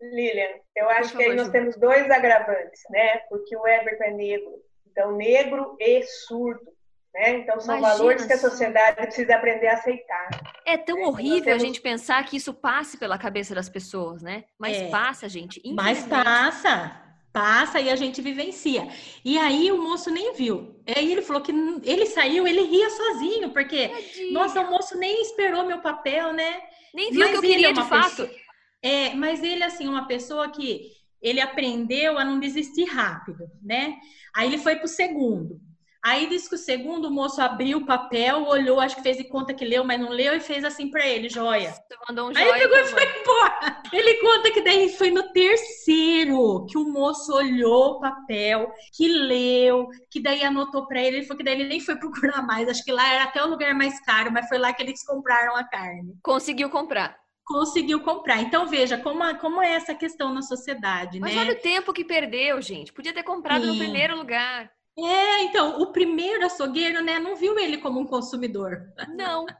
Lilian 0.00 0.60
eu 0.76 0.88
acho 0.88 1.16
que 1.16 1.22
aí 1.22 1.36
nós 1.36 1.50
temos 1.50 1.76
dois 1.76 2.10
agravantes, 2.10 2.82
né? 2.90 3.18
Porque 3.28 3.56
o 3.56 3.66
Everton 3.66 4.04
é 4.04 4.10
negro. 4.12 4.62
Então, 4.90 5.16
negro 5.16 5.76
e 5.78 6.02
surdo. 6.02 6.72
Né? 7.14 7.38
Então, 7.38 7.60
são 7.60 7.76
Imagina 7.76 7.98
valores 7.98 8.24
que 8.24 8.32
a 8.32 8.38
sociedade 8.38 8.96
precisa 8.96 9.34
aprender 9.34 9.66
a 9.66 9.74
aceitar. 9.74 10.28
É 10.64 10.76
tão 10.76 10.96
né? 10.96 11.06
horrível 11.06 11.44
temos... 11.44 11.62
a 11.62 11.66
gente 11.66 11.80
pensar 11.80 12.24
que 12.24 12.36
isso 12.36 12.54
passe 12.54 12.96
pela 12.98 13.18
cabeça 13.18 13.54
das 13.54 13.68
pessoas, 13.68 14.22
né? 14.22 14.44
Mas 14.58 14.76
é. 14.76 14.88
passa, 14.88 15.28
gente. 15.28 15.60
Mas 15.74 16.04
passa. 16.04 16.96
Passa 17.32 17.80
e 17.80 17.88
a 17.90 17.96
gente 17.96 18.20
vivencia. 18.20 18.88
E 19.24 19.38
aí 19.38 19.70
o 19.70 19.80
moço 19.80 20.10
nem 20.10 20.34
viu. 20.34 20.80
Aí 20.86 21.12
ele 21.12 21.22
falou 21.22 21.42
que 21.42 21.52
ele 21.84 22.06
saiu, 22.06 22.46
ele 22.46 22.62
ria 22.62 22.90
sozinho, 22.90 23.50
porque, 23.50 23.88
Tadinha. 23.88 24.32
nossa, 24.32 24.60
o 24.60 24.70
moço 24.70 24.98
nem 24.98 25.22
esperou 25.22 25.64
meu 25.64 25.80
papel, 25.80 26.32
né? 26.32 26.60
Nem 26.92 27.12
viu 27.12 27.26
o 27.26 27.30
que 27.30 27.36
eu 27.36 27.40
queria 27.40 27.70
é 27.70 27.72
de 27.72 27.84
fato. 27.84 28.26
Pessoa... 28.26 28.30
É, 28.82 29.14
mas 29.14 29.42
ele, 29.42 29.62
assim, 29.62 29.86
uma 29.86 30.08
pessoa 30.08 30.50
que 30.50 30.90
ele 31.22 31.40
aprendeu 31.40 32.18
a 32.18 32.24
não 32.24 32.40
desistir 32.40 32.84
rápido, 32.84 33.48
né? 33.62 33.96
Aí 34.34 34.48
ele 34.48 34.58
foi 34.58 34.76
pro 34.76 34.88
segundo. 34.88 35.60
Aí 36.02 36.26
disse 36.28 36.48
que 36.48 36.54
o 36.54 36.58
segundo 36.58 37.10
moço 37.10 37.42
abriu 37.42 37.78
o 37.78 37.86
papel, 37.86 38.46
olhou, 38.46 38.80
acho 38.80 38.96
que 38.96 39.02
fez 39.02 39.18
de 39.18 39.24
conta 39.24 39.52
que 39.52 39.66
leu, 39.66 39.84
mas 39.84 40.00
não 40.00 40.08
leu 40.08 40.34
e 40.34 40.40
fez 40.40 40.64
assim 40.64 40.90
para 40.90 41.06
ele, 41.06 41.28
joia. 41.28 41.74
Mandou 42.08 42.30
um 42.30 42.34
joia. 42.34 42.54
Aí 42.54 42.60
pegou 42.60 42.78
e 42.78 42.84
foi 42.86 43.20
embora. 43.20 43.82
Ele 43.92 44.14
conta 44.14 44.50
que 44.50 44.62
daí 44.62 44.88
foi 44.96 45.10
no 45.10 45.30
terceiro 45.32 46.64
que 46.66 46.78
o 46.78 46.90
moço 46.90 47.34
olhou 47.34 47.92
o 47.92 48.00
papel, 48.00 48.72
que 48.94 49.08
leu, 49.08 49.88
que 50.10 50.22
daí 50.22 50.42
anotou 50.42 50.86
para 50.86 51.02
ele. 51.02 51.18
Ele 51.18 51.26
falou 51.26 51.38
que 51.38 51.44
daí 51.44 51.54
ele 51.54 51.68
nem 51.68 51.80
foi 51.80 51.96
procurar 52.00 52.42
mais. 52.42 52.68
Acho 52.68 52.84
que 52.84 52.92
lá 52.92 53.06
era 53.12 53.24
até 53.24 53.44
o 53.44 53.48
lugar 53.48 53.74
mais 53.74 54.00
caro, 54.00 54.32
mas 54.32 54.48
foi 54.48 54.56
lá 54.56 54.72
que 54.72 54.82
eles 54.82 55.04
compraram 55.04 55.54
a 55.54 55.64
carne. 55.64 56.14
Conseguiu 56.22 56.70
comprar 56.70 57.18
conseguiu 57.50 58.00
comprar. 58.00 58.40
Então, 58.42 58.68
veja 58.68 58.96
como, 58.96 59.36
como 59.38 59.60
é 59.60 59.72
essa 59.72 59.92
questão 59.92 60.32
na 60.32 60.40
sociedade, 60.40 61.18
Mas 61.18 61.34
né? 61.34 61.40
olha 61.40 61.54
o 61.54 61.60
tempo 61.60 61.92
que 61.92 62.04
perdeu, 62.04 62.62
gente. 62.62 62.92
Podia 62.92 63.12
ter 63.12 63.24
comprado 63.24 63.64
Sim. 63.64 63.72
no 63.72 63.76
primeiro 63.76 64.16
lugar. 64.16 64.70
É, 64.98 65.42
então, 65.44 65.80
o 65.80 65.92
primeiro 65.92 66.44
açougueiro, 66.44 67.02
né, 67.02 67.18
não 67.18 67.36
viu 67.36 67.58
ele 67.58 67.78
como 67.78 68.00
um 68.00 68.06
consumidor. 68.06 68.92
Não. 69.16 69.46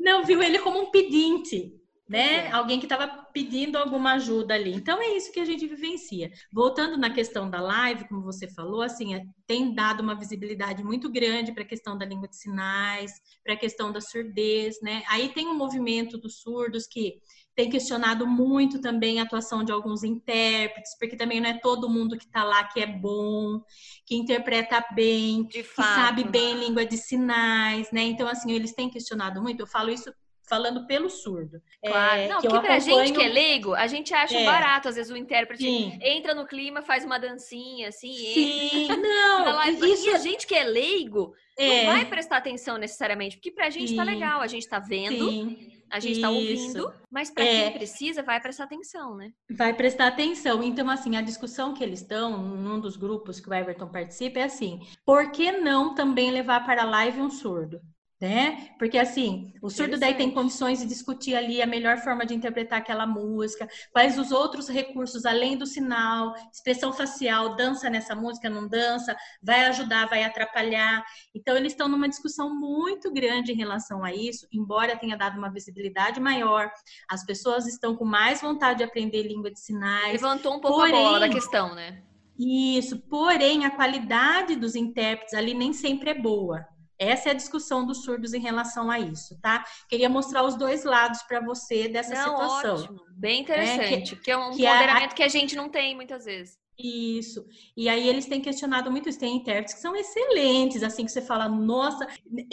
Não 0.00 0.24
viu 0.24 0.42
ele 0.42 0.58
como 0.58 0.80
um 0.80 0.90
pedinte, 0.90 1.72
né? 2.08 2.46
É. 2.46 2.50
Alguém 2.50 2.80
que 2.80 2.86
estava 2.86 3.06
pedindo 3.32 3.78
alguma 3.78 4.14
ajuda 4.14 4.52
ali. 4.54 4.72
Então 4.72 5.00
é 5.00 5.16
isso 5.16 5.30
que 5.32 5.38
a 5.38 5.44
gente 5.44 5.64
vivencia. 5.66 6.30
Voltando 6.52 6.96
na 6.96 7.08
questão 7.08 7.48
da 7.48 7.60
live, 7.60 8.08
como 8.08 8.22
você 8.22 8.48
falou, 8.52 8.82
assim, 8.82 9.14
é, 9.14 9.22
tem 9.46 9.72
dado 9.72 10.00
uma 10.00 10.18
visibilidade 10.18 10.82
muito 10.82 11.08
grande 11.08 11.52
para 11.52 11.62
a 11.62 11.66
questão 11.66 11.96
da 11.96 12.04
língua 12.04 12.26
de 12.26 12.36
sinais, 12.36 13.12
para 13.44 13.54
a 13.54 13.56
questão 13.56 13.92
da 13.92 14.00
surdez, 14.00 14.80
né? 14.82 15.04
Aí 15.08 15.28
tem 15.28 15.46
um 15.46 15.56
movimento 15.56 16.18
dos 16.18 16.40
surdos 16.40 16.86
que 16.86 17.20
tem 17.54 17.68
questionado 17.68 18.26
muito 18.26 18.80
também 18.80 19.20
a 19.20 19.24
atuação 19.24 19.62
de 19.62 19.70
alguns 19.70 20.02
intérpretes, 20.02 20.96
porque 20.98 21.16
também 21.16 21.40
não 21.40 21.50
é 21.50 21.58
todo 21.58 21.88
mundo 21.88 22.16
que 22.16 22.24
está 22.24 22.44
lá 22.44 22.64
que 22.64 22.80
é 22.80 22.86
bom, 22.86 23.60
que 24.06 24.14
interpreta 24.14 24.84
bem, 24.94 25.44
que 25.44 25.62
sabe 25.62 26.24
bem 26.24 26.54
língua 26.54 26.86
de 26.86 26.96
sinais, 26.96 27.90
né? 27.92 28.02
Então, 28.02 28.26
assim, 28.26 28.52
eles 28.52 28.72
têm 28.72 28.88
questionado 28.88 29.42
muito. 29.42 29.60
Eu 29.60 29.66
falo 29.66 29.90
isso 29.90 30.12
falando 30.48 30.86
pelo 30.86 31.08
surdo. 31.08 31.62
Claro. 31.84 32.20
É, 32.20 32.28
não, 32.28 32.40
que 32.40 32.48
porque 32.48 32.66
pra 32.66 32.76
acompanho... 32.76 33.06
gente 33.06 33.18
que 33.18 33.24
é 33.24 33.28
leigo, 33.28 33.74
a 33.74 33.86
gente 33.86 34.12
acha 34.12 34.38
é. 34.38 34.44
barato, 34.44 34.88
às 34.88 34.96
vezes 34.96 35.10
o 35.10 35.16
intérprete 35.16 35.62
Sim. 35.62 35.98
entra 36.02 36.34
no 36.34 36.46
clima, 36.46 36.82
faz 36.82 37.04
uma 37.04 37.18
dancinha, 37.18 37.88
assim. 37.88 38.12
Sim, 38.12 38.84
entra, 38.84 38.96
não. 38.96 39.44
Lá, 39.44 39.70
isso... 39.70 40.06
E 40.06 40.10
a 40.10 40.18
gente 40.18 40.46
que 40.46 40.54
é 40.54 40.64
leigo 40.64 41.34
é. 41.56 41.84
não 41.84 41.92
vai 41.92 42.04
prestar 42.04 42.38
atenção 42.38 42.76
necessariamente, 42.76 43.36
porque 43.36 43.50
pra 43.50 43.70
gente 43.70 43.94
tá 43.96 44.04
Sim. 44.04 44.10
tá 44.10 44.14
legal, 44.14 44.40
a 44.40 44.46
gente 44.46 44.68
tá 44.68 44.78
vendo. 44.78 45.30
Sim. 45.30 45.71
A 45.92 46.00
gente 46.00 46.14
está 46.14 46.30
ouvindo, 46.30 46.90
mas 47.10 47.30
para 47.30 47.44
é. 47.44 47.64
quem 47.64 47.72
precisa, 47.72 48.22
vai 48.22 48.40
prestar 48.40 48.64
atenção, 48.64 49.14
né? 49.14 49.30
Vai 49.50 49.74
prestar 49.74 50.06
atenção. 50.06 50.62
Então, 50.62 50.88
assim, 50.88 51.16
a 51.16 51.20
discussão 51.20 51.74
que 51.74 51.84
eles 51.84 52.00
estão, 52.00 52.38
num 52.38 52.80
dos 52.80 52.96
grupos 52.96 53.38
que 53.38 53.50
o 53.50 53.52
Everton 53.52 53.88
participa, 53.88 54.38
é 54.38 54.44
assim: 54.44 54.80
por 55.04 55.30
que 55.30 55.52
não 55.52 55.94
também 55.94 56.30
levar 56.30 56.64
para 56.64 56.82
a 56.82 56.86
live 56.86 57.20
um 57.20 57.28
surdo? 57.28 57.78
Né? 58.22 58.68
Porque 58.78 58.96
assim, 58.96 59.52
o 59.60 59.68
surdo 59.68 59.98
daí 59.98 60.14
tem 60.14 60.30
condições 60.30 60.78
de 60.78 60.86
discutir 60.86 61.34
ali 61.34 61.60
a 61.60 61.66
melhor 61.66 61.98
forma 61.98 62.24
de 62.24 62.32
interpretar 62.32 62.78
aquela 62.78 63.04
música, 63.04 63.68
quais 63.90 64.16
os 64.16 64.30
outros 64.30 64.68
recursos 64.68 65.26
além 65.26 65.58
do 65.58 65.66
sinal, 65.66 66.32
expressão 66.52 66.92
facial, 66.92 67.56
dança 67.56 67.90
nessa 67.90 68.14
música, 68.14 68.48
não 68.48 68.68
dança, 68.68 69.16
vai 69.42 69.64
ajudar, 69.64 70.08
vai 70.08 70.22
atrapalhar. 70.22 71.04
Então 71.34 71.56
eles 71.56 71.72
estão 71.72 71.88
numa 71.88 72.08
discussão 72.08 72.54
muito 72.54 73.12
grande 73.12 73.50
em 73.50 73.56
relação 73.56 74.04
a 74.04 74.14
isso, 74.14 74.46
embora 74.52 74.96
tenha 74.96 75.16
dado 75.16 75.36
uma 75.36 75.50
visibilidade 75.50 76.20
maior, 76.20 76.70
as 77.10 77.26
pessoas 77.26 77.66
estão 77.66 77.96
com 77.96 78.04
mais 78.04 78.40
vontade 78.40 78.78
de 78.78 78.84
aprender 78.84 79.24
língua 79.24 79.50
de 79.50 79.58
sinais. 79.58 80.12
Levantou 80.12 80.54
um 80.54 80.60
pouco 80.60 80.78
porém, 80.78 80.94
a 80.94 81.08
bola 81.08 81.18
da 81.18 81.28
questão, 81.28 81.74
né? 81.74 82.00
Isso, 82.38 83.00
porém 83.08 83.66
a 83.66 83.70
qualidade 83.70 84.54
dos 84.54 84.76
intérpretes 84.76 85.34
ali 85.34 85.54
nem 85.54 85.72
sempre 85.72 86.10
é 86.10 86.14
boa. 86.14 86.64
Essa 87.02 87.30
é 87.30 87.32
a 87.32 87.34
discussão 87.34 87.86
dos 87.86 88.04
surdos 88.04 88.32
em 88.32 88.40
relação 88.40 88.90
a 88.90 88.98
isso, 88.98 89.38
tá? 89.40 89.64
Queria 89.88 90.08
mostrar 90.08 90.44
os 90.44 90.56
dois 90.56 90.84
lados 90.84 91.22
para 91.22 91.40
você 91.40 91.88
dessa 91.88 92.14
não, 92.14 92.24
situação. 92.24 92.74
Ótimo. 92.74 93.00
Bem 93.10 93.40
interessante, 93.40 93.94
é, 93.94 94.00
que, 94.00 94.16
porque 94.16 94.30
é 94.30 94.36
um 94.36 94.50
que 94.50 94.62
empoderamento 94.64 95.12
a... 95.12 95.14
que 95.14 95.22
a 95.22 95.28
gente 95.28 95.56
não 95.56 95.68
tem 95.68 95.94
muitas 95.94 96.24
vezes. 96.24 96.62
Isso. 96.78 97.44
E 97.76 97.88
aí 97.88 98.08
eles 98.08 98.26
têm 98.26 98.40
questionado 98.40 98.90
muito 98.90 99.08
isso. 99.08 99.18
Tem 99.18 99.36
intérpretes 99.36 99.74
que 99.74 99.80
são 99.80 99.94
excelentes, 99.94 100.82
assim, 100.82 101.04
que 101.04 101.12
você 101.12 101.22
fala, 101.22 101.48
nossa, 101.48 102.06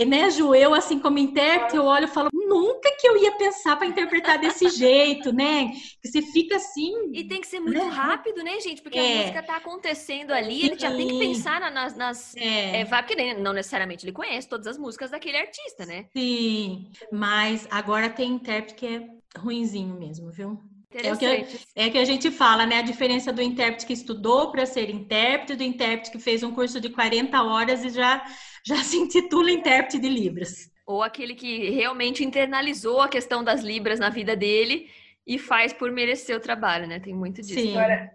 né, 0.05 0.29
Ju, 0.29 0.53
eu, 0.53 0.73
assim, 0.73 0.99
como 0.99 1.17
intérprete, 1.17 1.75
eu 1.75 1.85
olho 1.85 2.05
e 2.05 2.07
falo, 2.07 2.28
nunca 2.49 2.91
que 2.99 3.07
eu 3.07 3.15
ia 3.15 3.31
pensar 3.33 3.75
para 3.75 3.87
interpretar 3.87 4.39
desse 4.39 4.67
jeito, 4.75 5.31
né? 5.31 5.69
Que 6.01 6.09
você 6.09 6.21
fica 6.21 6.55
assim. 6.55 7.11
E 7.13 7.23
tem 7.23 7.39
que 7.39 7.47
ser 7.47 7.59
muito 7.59 7.77
né? 7.77 7.87
rápido, 7.87 8.43
né, 8.43 8.59
gente? 8.59 8.81
Porque 8.81 8.97
é. 8.97 9.13
a 9.13 9.21
música 9.21 9.43
tá 9.43 9.55
acontecendo 9.57 10.31
ali, 10.31 10.65
ele 10.65 10.79
já 10.79 10.93
tem 10.95 11.07
que 11.07 11.19
pensar 11.19 11.61
nas. 11.71 11.95
nas 11.95 12.35
é. 12.35 12.81
É, 12.81 12.85
porque 12.85 13.33
não 13.35 13.53
necessariamente 13.53 14.05
ele 14.05 14.11
conhece 14.11 14.49
todas 14.49 14.67
as 14.67 14.77
músicas 14.77 15.11
daquele 15.11 15.37
artista, 15.37 15.85
né? 15.85 16.07
Sim, 16.15 16.91
mas 17.11 17.67
agora 17.69 18.09
tem 18.09 18.31
intérprete 18.31 18.73
que 18.75 18.87
é 18.87 19.39
ruinzinho 19.39 19.97
mesmo, 19.97 20.31
viu? 20.31 20.59
É 20.91 21.13
o, 21.13 21.17
que, 21.17 21.45
é 21.75 21.89
que 21.91 21.97
a 21.99 22.05
gente 22.05 22.31
fala, 22.31 22.65
né? 22.65 22.79
A 22.79 22.81
diferença 22.81 23.31
do 23.31 23.43
intérprete 23.43 23.85
que 23.85 23.93
estudou 23.93 24.51
para 24.51 24.65
ser 24.65 24.89
intérprete, 24.89 25.55
do 25.55 25.63
intérprete 25.63 26.09
que 26.09 26.17
fez 26.17 26.41
um 26.41 26.51
curso 26.51 26.81
de 26.81 26.89
40 26.89 27.43
horas 27.43 27.85
e 27.85 27.91
já, 27.91 28.25
já 28.65 28.77
se 28.83 28.97
intitula 28.97 29.51
intérprete 29.51 29.99
de 29.99 30.09
Libras. 30.09 30.71
Ou 30.89 31.03
aquele 31.03 31.35
que 31.35 31.69
realmente 31.69 32.25
internalizou 32.25 32.99
a 32.99 33.07
questão 33.07 33.43
das 33.43 33.61
Libras 33.61 33.99
na 33.99 34.09
vida 34.09 34.35
dele 34.35 34.89
e 35.25 35.37
faz 35.37 35.71
por 35.71 35.91
merecer 35.91 36.35
o 36.35 36.39
trabalho, 36.39 36.87
né? 36.87 36.99
Tem 36.99 37.13
muito 37.13 37.43
disso. 37.43 37.59
Sim. 37.59 37.77
Agora, 37.77 38.11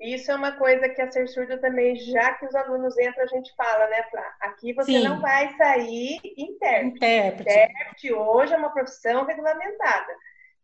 Isso 0.00 0.30
é 0.30 0.34
uma 0.34 0.52
coisa 0.52 0.88
que 0.88 1.02
a 1.02 1.10
Ser 1.10 1.28
Surdo 1.28 1.60
também, 1.60 1.94
já 1.96 2.32
que 2.34 2.46
os 2.46 2.54
alunos 2.54 2.98
entram, 2.98 3.24
a 3.24 3.26
gente 3.26 3.54
fala, 3.54 3.86
né, 3.88 4.02
Flá? 4.10 4.24
Aqui 4.40 4.72
você 4.72 4.92
Sim. 4.92 5.04
não 5.04 5.20
vai 5.20 5.54
sair 5.56 6.18
intérprete. 6.36 6.96
Intérprete. 6.96 7.50
Intérprete 7.50 8.12
hoje 8.14 8.54
é 8.54 8.56
uma 8.56 8.72
profissão 8.72 9.26
regulamentada. 9.26 10.12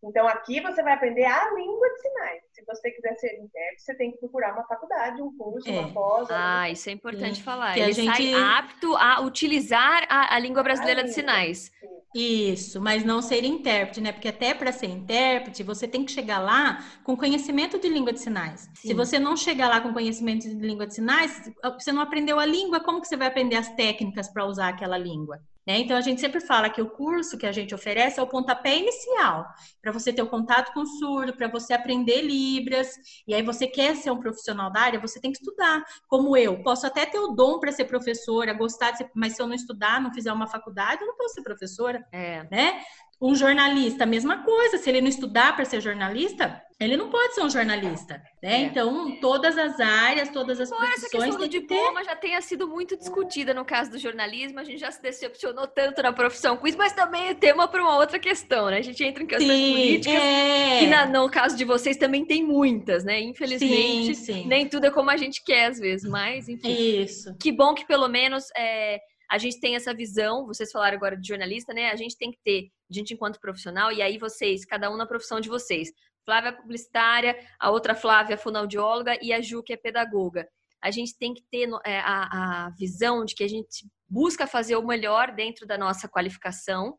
Então, 0.03 0.27
aqui 0.27 0.61
você 0.61 0.83
vai 0.83 0.95
aprender 0.95 1.25
a 1.25 1.53
língua 1.55 1.89
de 1.91 2.01
sinais. 2.01 2.43
Se 2.53 2.65
você 2.65 2.91
quiser 2.91 3.15
ser 3.17 3.35
intérprete, 3.35 3.83
você 3.83 3.95
tem 3.95 4.13
que 4.13 4.19
procurar 4.19 4.55
uma 4.55 4.65
faculdade, 4.65 5.21
um 5.21 5.37
curso, 5.37 5.69
é. 5.69 5.79
uma 5.79 5.93
pós. 5.93 6.29
Ah, 6.31 6.71
isso 6.71 6.89
é 6.89 6.93
importante 6.93 7.43
falar. 7.43 7.75
Que 7.75 7.81
Ele 7.81 7.91
a 7.91 7.95
gente... 7.95 8.33
sai 8.33 8.35
apto 8.35 8.97
a 8.97 9.21
utilizar 9.21 10.07
a, 10.09 10.35
a 10.35 10.39
língua 10.39 10.63
brasileira 10.63 11.01
a 11.01 11.05
língua. 11.05 11.15
de 11.15 11.15
sinais. 11.15 11.71
Isso, 12.15 12.81
mas 12.81 13.05
não 13.05 13.23
ser 13.23 13.45
intérprete, 13.45 14.01
né? 14.01 14.11
Porque 14.11 14.29
até 14.29 14.53
para 14.53 14.73
ser 14.73 14.87
intérprete, 14.87 15.63
você 15.63 15.87
tem 15.87 16.05
que 16.05 16.11
chegar 16.11 16.41
lá 16.41 16.83
com 17.05 17.17
conhecimento 17.17 17.79
de 17.79 17.89
língua 17.89 18.13
de 18.13 18.21
sinais. 18.21 18.69
Sim. 18.75 18.89
Se 18.89 18.95
você 18.95 19.19
não 19.19 19.37
chegar 19.37 19.69
lá 19.69 19.81
com 19.81 19.93
conhecimento 19.93 20.43
de 20.43 20.55
língua 20.55 20.87
de 20.87 20.95
sinais, 20.95 21.53
você 21.75 21.93
não 21.93 22.03
aprendeu 22.03 22.41
a 22.41 22.47
língua, 22.47 22.81
como 22.81 23.01
que 23.01 23.07
você 23.07 23.17
vai 23.17 23.29
aprender 23.29 23.57
as 23.57 23.69
técnicas 23.75 24.29
para 24.29 24.45
usar 24.45 24.69
aquela 24.71 24.99
língua? 24.99 25.39
Né? 25.71 25.79
Então, 25.79 25.97
a 25.97 26.01
gente 26.01 26.21
sempre 26.21 26.41
fala 26.41 26.69
que 26.69 26.83
o 26.83 26.91
curso 26.91 27.39
que 27.39 27.47
a 27.47 27.53
gente 27.53 27.73
oferece 27.73 28.19
é 28.19 28.23
o 28.23 28.27
pontapé 28.27 28.77
inicial, 28.77 29.47
para 29.81 29.93
você 29.93 30.13
ter 30.13 30.21
o 30.21 30.27
contato 30.27 30.73
com 30.73 30.81
o 30.81 30.87
surdo, 30.87 31.33
para 31.33 31.47
você 31.47 31.73
aprender 31.73 32.23
Libras, 32.23 32.89
e 33.25 33.33
aí 33.33 33.41
você 33.41 33.69
quer 33.69 33.95
ser 33.95 34.11
um 34.11 34.19
profissional 34.19 34.73
da 34.73 34.81
área, 34.81 34.99
você 34.99 35.21
tem 35.21 35.31
que 35.31 35.39
estudar. 35.39 35.85
Como 36.09 36.37
eu, 36.37 36.61
posso 36.65 36.89
até 36.89 37.07
ter 37.07 37.21
o 37.21 37.29
dom 37.29 37.61
para 37.61 37.71
ser 37.71 37.85
professora, 37.85 38.53
gostar 38.53 38.91
de 38.91 38.99
ser, 38.99 39.11
mas 39.15 39.37
se 39.37 39.43
eu 39.43 39.47
não 39.47 39.55
estudar, 39.55 40.01
não 40.01 40.13
fizer 40.13 40.33
uma 40.33 40.49
faculdade, 40.49 41.03
eu 41.03 41.07
não 41.07 41.17
posso 41.17 41.35
ser 41.35 41.43
professora. 41.43 42.05
É. 42.11 42.43
Né? 42.51 42.83
Um 43.21 43.35
jornalista, 43.35 44.05
a 44.05 44.07
mesma 44.07 44.43
coisa. 44.43 44.79
Se 44.79 44.89
ele 44.89 45.01
não 45.01 45.09
estudar 45.09 45.55
para 45.55 45.65
ser 45.65 45.81
jornalista, 45.81 46.63
ele 46.81 46.97
não 46.97 47.11
pode 47.11 47.35
ser 47.35 47.43
um 47.43 47.51
jornalista, 47.51 48.15
né? 48.43 48.55
É. 48.55 48.61
Então, 48.63 49.21
todas 49.21 49.59
as 49.59 49.79
áreas, 49.79 50.31
todas 50.31 50.59
as 50.59 50.69
Embora 50.69 50.87
profissões... 50.87 51.13
essa 51.13 51.27
questão 51.27 51.39
do 51.39 51.49
diploma 51.49 52.01
ter... 52.01 52.07
já 52.07 52.17
tenha 52.17 52.41
sido 52.41 52.67
muito 52.67 52.97
discutida 52.97 53.53
no 53.53 53.63
caso 53.63 53.91
do 53.91 53.99
jornalismo, 53.99 54.59
a 54.59 54.65
gente 54.65 54.79
já 54.79 54.91
se 54.91 55.03
decepcionou 55.03 55.67
tanto 55.67 56.03
na 56.03 56.15
profissão 56.15 56.57
com 56.57 56.67
isso, 56.67 56.79
mas 56.79 56.95
também 56.95 57.29
é 57.29 57.35
tema 57.35 57.69
para 57.69 57.83
uma 57.83 57.99
outra 57.99 58.19
questão, 58.19 58.71
né? 58.71 58.79
A 58.79 58.83
gente 58.83 59.05
entra 59.05 59.23
em 59.23 59.27
questões 59.27 59.53
sim, 59.53 59.73
políticas, 59.73 60.15
é. 60.15 60.79
que 60.79 60.87
na, 60.87 61.05
no 61.05 61.31
caso 61.31 61.55
de 61.55 61.65
vocês 61.67 61.99
também 61.99 62.25
tem 62.25 62.43
muitas, 62.43 63.05
né? 63.05 63.21
Infelizmente, 63.21 64.15
sim, 64.15 64.33
sim. 64.33 64.47
nem 64.47 64.67
tudo 64.67 64.87
é 64.87 64.91
como 64.91 65.11
a 65.11 65.19
gente 65.19 65.45
quer 65.45 65.67
às 65.67 65.79
vezes, 65.79 66.09
mas 66.09 66.49
enfim. 66.49 67.03
Isso. 67.03 67.37
Que 67.39 67.53
bom 67.53 67.75
que 67.75 67.87
pelo 67.87 68.09
menos... 68.09 68.47
É, 68.57 68.99
a 69.31 69.39
gente 69.39 69.61
tem 69.61 69.77
essa 69.77 69.95
visão, 69.95 70.45
vocês 70.45 70.73
falaram 70.73 70.97
agora 70.97 71.17
de 71.17 71.29
jornalista, 71.29 71.73
né? 71.73 71.93
A 71.93 71.95
gente 71.95 72.17
tem 72.19 72.33
que 72.33 72.39
ter, 72.45 72.69
a 72.91 72.95
gente 72.95 73.15
enquanto 73.15 73.41
profissional, 73.41 73.93
e 73.93 74.03
aí 74.03 74.19
vocês, 74.19 74.65
cada 74.65 74.91
um 74.91 74.97
na 74.97 75.07
profissão 75.07 75.41
de 75.41 75.49
vocês. 75.49 75.93
Flávia 76.25 76.51
é 76.51 76.53
publicitária, 76.53 77.39
a 77.59 77.71
outra 77.71 77.95
Flávia 77.95 78.35
é 78.35 78.37
fonoaudióloga 78.37 79.19
e 79.23 79.33
a 79.33 79.41
Ju 79.41 79.63
que 79.63 79.73
é 79.73 79.77
pedagoga. 79.77 80.49
A 80.83 80.91
gente 80.91 81.17
tem 81.17 81.35
que 81.35 81.43
ter 81.51 81.69
é, 81.85 82.01
a, 82.01 82.67
a 82.67 82.71
visão 82.71 83.25
de 83.25 83.35
que 83.35 83.45
a 83.45 83.49
gente 83.49 83.87
busca 84.09 84.47
fazer 84.47 84.77
o 84.77 84.87
melhor 84.87 85.33
dentro 85.33 85.67
da 85.67 85.79
nossa 85.79 86.09
qualificação 86.09 86.99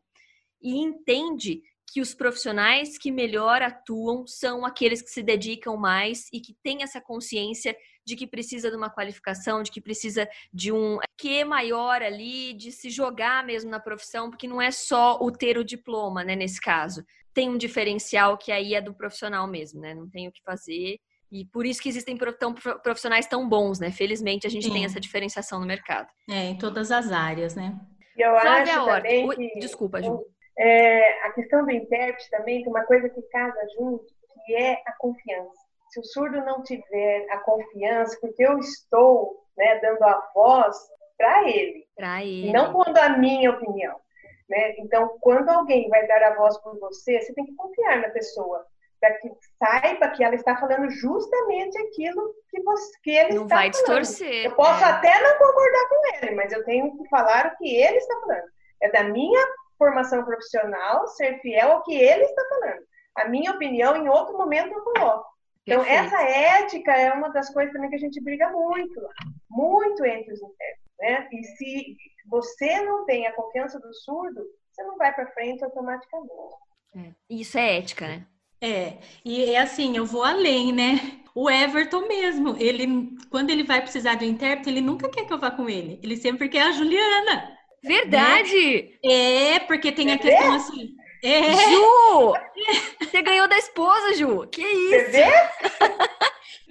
e 0.62 0.78
entende 0.78 1.60
que 1.92 2.00
os 2.00 2.14
profissionais 2.14 2.96
que 2.96 3.10
melhor 3.10 3.60
atuam 3.60 4.26
são 4.26 4.64
aqueles 4.64 5.02
que 5.02 5.10
se 5.10 5.22
dedicam 5.22 5.76
mais 5.76 6.26
e 6.32 6.40
que 6.40 6.56
têm 6.62 6.82
essa 6.82 7.02
consciência 7.02 7.76
de 8.04 8.16
que 8.16 8.26
precisa 8.26 8.70
de 8.70 8.76
uma 8.76 8.88
qualificação, 8.88 9.62
de 9.62 9.70
que 9.70 9.80
precisa 9.80 10.26
de 10.50 10.72
um 10.72 10.98
que 11.18 11.44
maior 11.44 12.00
ali, 12.00 12.54
de 12.54 12.72
se 12.72 12.88
jogar 12.88 13.44
mesmo 13.44 13.70
na 13.70 13.78
profissão, 13.78 14.30
porque 14.30 14.48
não 14.48 14.60
é 14.60 14.70
só 14.70 15.18
o 15.20 15.30
ter 15.30 15.58
o 15.58 15.64
diploma, 15.64 16.24
né, 16.24 16.34
nesse 16.34 16.60
caso. 16.60 17.04
Tem 17.34 17.50
um 17.50 17.58
diferencial 17.58 18.38
que 18.38 18.50
aí 18.50 18.74
é 18.74 18.80
do 18.80 18.94
profissional 18.94 19.46
mesmo, 19.46 19.80
né? 19.80 19.94
Não 19.94 20.08
tem 20.08 20.28
o 20.28 20.32
que 20.32 20.42
fazer. 20.42 20.98
E 21.30 21.44
por 21.44 21.66
isso 21.66 21.80
que 21.80 21.88
existem 21.88 22.16
profissionais 22.82 23.26
tão 23.26 23.46
bons, 23.46 23.78
né? 23.78 23.90
Felizmente 23.90 24.46
a 24.46 24.50
gente 24.50 24.66
Sim. 24.66 24.72
tem 24.72 24.84
essa 24.84 25.00
diferenciação 25.00 25.60
no 25.60 25.66
mercado. 25.66 26.08
É, 26.28 26.48
em 26.48 26.58
todas 26.58 26.90
as 26.90 27.12
áreas, 27.12 27.54
né? 27.54 27.78
Eu 28.16 28.38
Flávia 28.38 28.76
acho 28.76 28.86
também 28.86 29.28
que... 29.30 29.58
Desculpa, 29.58 30.02
Ju. 30.02 30.26
É, 30.58 31.26
a 31.26 31.32
questão 31.32 31.64
do 31.64 31.70
intérprete 31.70 32.30
também 32.30 32.62
tem 32.62 32.68
uma 32.68 32.84
coisa 32.84 33.08
que 33.08 33.22
casa 33.22 33.58
junto, 33.76 34.06
que 34.44 34.54
é 34.54 34.82
a 34.86 34.92
confiança 34.98 35.62
se 35.92 36.00
o 36.00 36.04
surdo 36.04 36.40
não 36.40 36.62
tiver 36.62 37.26
a 37.30 37.38
confiança, 37.38 38.16
porque 38.20 38.42
eu 38.42 38.58
estou 38.58 39.44
né, 39.56 39.78
dando 39.80 40.02
a 40.04 40.30
voz 40.34 40.74
para 41.18 41.48
ele, 41.48 41.86
ele, 42.22 42.52
não 42.52 42.72
quando 42.72 42.96
a 42.96 43.10
minha 43.10 43.50
opinião. 43.50 44.00
Né? 44.48 44.74
Então, 44.78 45.18
quando 45.20 45.50
alguém 45.50 45.88
vai 45.90 46.06
dar 46.06 46.22
a 46.22 46.34
voz 46.34 46.56
por 46.62 46.78
você, 46.80 47.20
você 47.20 47.34
tem 47.34 47.44
que 47.44 47.54
confiar 47.54 48.00
na 48.00 48.08
pessoa, 48.08 48.64
para 48.98 49.12
que 49.18 49.30
saiba 49.58 50.08
que 50.08 50.24
ela 50.24 50.34
está 50.34 50.56
falando 50.56 50.88
justamente 50.90 51.76
aquilo 51.78 52.34
que, 52.48 52.62
você, 52.62 52.98
que 53.02 53.10
ele 53.10 53.34
não 53.34 53.42
está 53.42 53.56
vai 53.56 53.70
falando. 53.70 54.00
distorcer. 54.00 54.46
Eu 54.46 54.54
posso 54.54 54.82
é. 54.82 54.88
até 54.88 55.20
não 55.20 55.38
concordar 55.38 55.88
com 55.88 56.26
ele, 56.26 56.34
mas 56.36 56.52
eu 56.52 56.64
tenho 56.64 56.96
que 56.96 57.08
falar 57.08 57.48
o 57.48 57.56
que 57.58 57.76
ele 57.76 57.98
está 57.98 58.18
falando. 58.20 58.50
É 58.80 58.90
da 58.90 59.04
minha 59.04 59.46
formação 59.82 60.24
profissional 60.24 61.08
ser 61.08 61.40
fiel 61.40 61.72
ao 61.72 61.82
que 61.82 61.92
ele 61.92 62.22
está 62.22 62.44
falando. 62.48 62.82
A 63.16 63.28
minha 63.28 63.50
opinião, 63.50 63.96
em 63.96 64.08
outro 64.08 64.38
momento, 64.38 64.72
eu 64.72 64.80
coloco. 64.80 65.26
Então, 65.66 65.84
Perfeito. 65.84 66.14
essa 66.14 66.22
ética 66.22 66.92
é 66.92 67.12
uma 67.12 67.30
das 67.30 67.52
coisas 67.52 67.72
também 67.72 67.90
que 67.90 67.96
a 67.96 67.98
gente 67.98 68.22
briga 68.22 68.48
muito, 68.50 69.00
muito 69.50 70.04
entre 70.04 70.32
os 70.32 70.40
intérpretes, 70.40 70.92
né? 71.00 71.28
E 71.32 71.44
se 71.44 71.96
você 72.28 72.80
não 72.82 73.04
tem 73.04 73.26
a 73.26 73.32
confiança 73.32 73.80
do 73.80 73.92
surdo, 73.92 74.40
você 74.70 74.84
não 74.84 74.96
vai 74.96 75.12
para 75.12 75.30
frente 75.32 75.64
automaticamente. 75.64 76.32
É. 76.96 77.12
Isso 77.28 77.58
é 77.58 77.78
ética, 77.78 78.06
né? 78.06 78.26
É, 78.60 78.98
e 79.24 79.52
é 79.52 79.58
assim, 79.58 79.96
eu 79.96 80.06
vou 80.06 80.22
além, 80.22 80.72
né? 80.72 81.20
O 81.34 81.50
Everton 81.50 82.06
mesmo, 82.06 82.56
ele, 82.56 83.16
quando 83.30 83.50
ele 83.50 83.64
vai 83.64 83.80
precisar 83.80 84.14
de 84.14 84.24
um 84.24 84.28
intérprete, 84.28 84.70
ele 84.70 84.80
nunca 84.80 85.08
quer 85.08 85.24
que 85.26 85.32
eu 85.32 85.38
vá 85.38 85.50
com 85.50 85.68
ele. 85.68 85.98
Ele 86.02 86.16
sempre 86.16 86.48
quer 86.48 86.62
a 86.62 86.72
Juliana. 86.72 87.58
Verdade! 87.82 88.98
Né? 89.04 89.54
É, 89.54 89.58
porque 89.60 89.92
tem 89.92 90.12
a 90.12 90.18
questão 90.18 90.54
assim, 90.54 90.94
é. 91.22 91.52
Ju! 91.70 92.34
Você 93.00 93.22
ganhou 93.22 93.48
da 93.48 93.56
esposa, 93.58 94.14
Ju. 94.14 94.46
Que 94.48 94.62
isso? 94.62 95.16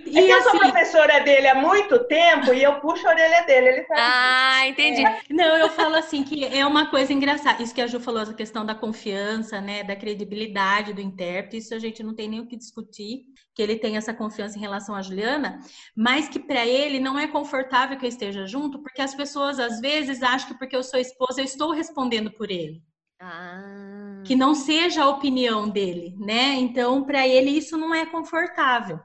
E 0.05 0.17
é 0.17 0.25
que 0.25 0.31
eu 0.31 0.41
sou 0.41 0.51
assim, 0.51 0.59
professora 0.59 1.19
dele 1.19 1.47
há 1.47 1.55
muito 1.55 1.99
tempo 2.05 2.53
e 2.53 2.63
eu 2.63 2.79
puxo 2.79 3.07
a 3.07 3.11
orelha 3.11 3.45
dele, 3.45 3.67
ele 3.69 3.83
sabe. 3.85 3.99
Ah, 4.01 4.67
entendi. 4.67 5.05
É. 5.05 5.21
Não, 5.29 5.57
eu 5.57 5.69
falo 5.69 5.95
assim 5.95 6.23
que 6.23 6.45
é 6.45 6.65
uma 6.65 6.89
coisa 6.89 7.13
engraçada. 7.13 7.61
Isso 7.61 7.73
que 7.73 7.81
a 7.81 7.87
Ju 7.87 7.99
falou, 7.99 8.21
essa 8.21 8.33
questão 8.33 8.65
da 8.65 8.75
confiança, 8.75 9.61
né, 9.61 9.83
da 9.83 9.95
credibilidade 9.95 10.93
do 10.93 11.01
intérprete, 11.01 11.57
isso 11.57 11.73
a 11.73 11.79
gente 11.79 12.03
não 12.03 12.15
tem 12.15 12.27
nem 12.27 12.39
o 12.39 12.47
que 12.47 12.57
discutir, 12.57 13.25
que 13.53 13.61
ele 13.61 13.77
tem 13.77 13.97
essa 13.97 14.13
confiança 14.13 14.57
em 14.57 14.61
relação 14.61 14.95
à 14.95 15.01
Juliana, 15.01 15.59
mas 15.95 16.27
que 16.27 16.39
para 16.39 16.65
ele 16.65 16.99
não 16.99 17.17
é 17.19 17.27
confortável 17.27 17.97
que 17.97 18.05
eu 18.05 18.09
esteja 18.09 18.45
junto, 18.45 18.79
porque 18.79 19.01
as 19.01 19.13
pessoas 19.13 19.59
às 19.59 19.79
vezes 19.79 20.23
acham 20.23 20.49
que 20.49 20.57
porque 20.57 20.75
eu 20.75 20.83
sou 20.83 20.99
esposa 20.99 21.41
eu 21.41 21.45
estou 21.45 21.71
respondendo 21.71 22.31
por 22.31 22.49
ele. 22.49 22.81
Ah. 23.19 24.23
Que 24.25 24.35
não 24.35 24.55
seja 24.55 25.03
a 25.03 25.09
opinião 25.09 25.69
dele, 25.69 26.15
né? 26.19 26.55
Então, 26.55 27.03
para 27.03 27.27
ele 27.27 27.51
isso 27.51 27.77
não 27.77 27.93
é 27.93 28.03
confortável, 28.05 28.99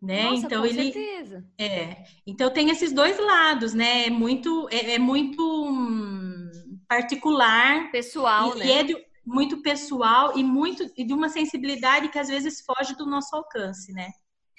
né? 0.00 0.24
Nossa, 0.24 0.46
então 0.46 0.60
com 0.60 0.66
ele 0.66 0.92
certeza. 0.92 1.44
é. 1.58 2.04
Então 2.26 2.50
tem 2.50 2.70
esses 2.70 2.92
dois 2.92 3.18
lados, 3.18 3.74
né? 3.74 4.06
É 4.06 4.10
muito 4.10 4.68
é, 4.70 4.94
é 4.94 4.98
muito 4.98 5.42
hum, 5.66 6.50
particular, 6.88 7.90
pessoal, 7.90 8.56
e, 8.56 8.58
né? 8.58 8.66
E 8.66 8.72
é 8.72 8.82
de, 8.84 8.96
muito 9.24 9.62
pessoal 9.62 10.36
e 10.38 10.44
muito 10.44 10.90
e 10.96 11.04
de 11.04 11.12
uma 11.12 11.28
sensibilidade 11.28 12.08
que 12.08 12.18
às 12.18 12.28
vezes 12.28 12.60
foge 12.60 12.96
do 12.96 13.06
nosso 13.06 13.34
alcance, 13.34 13.92
né? 13.92 14.10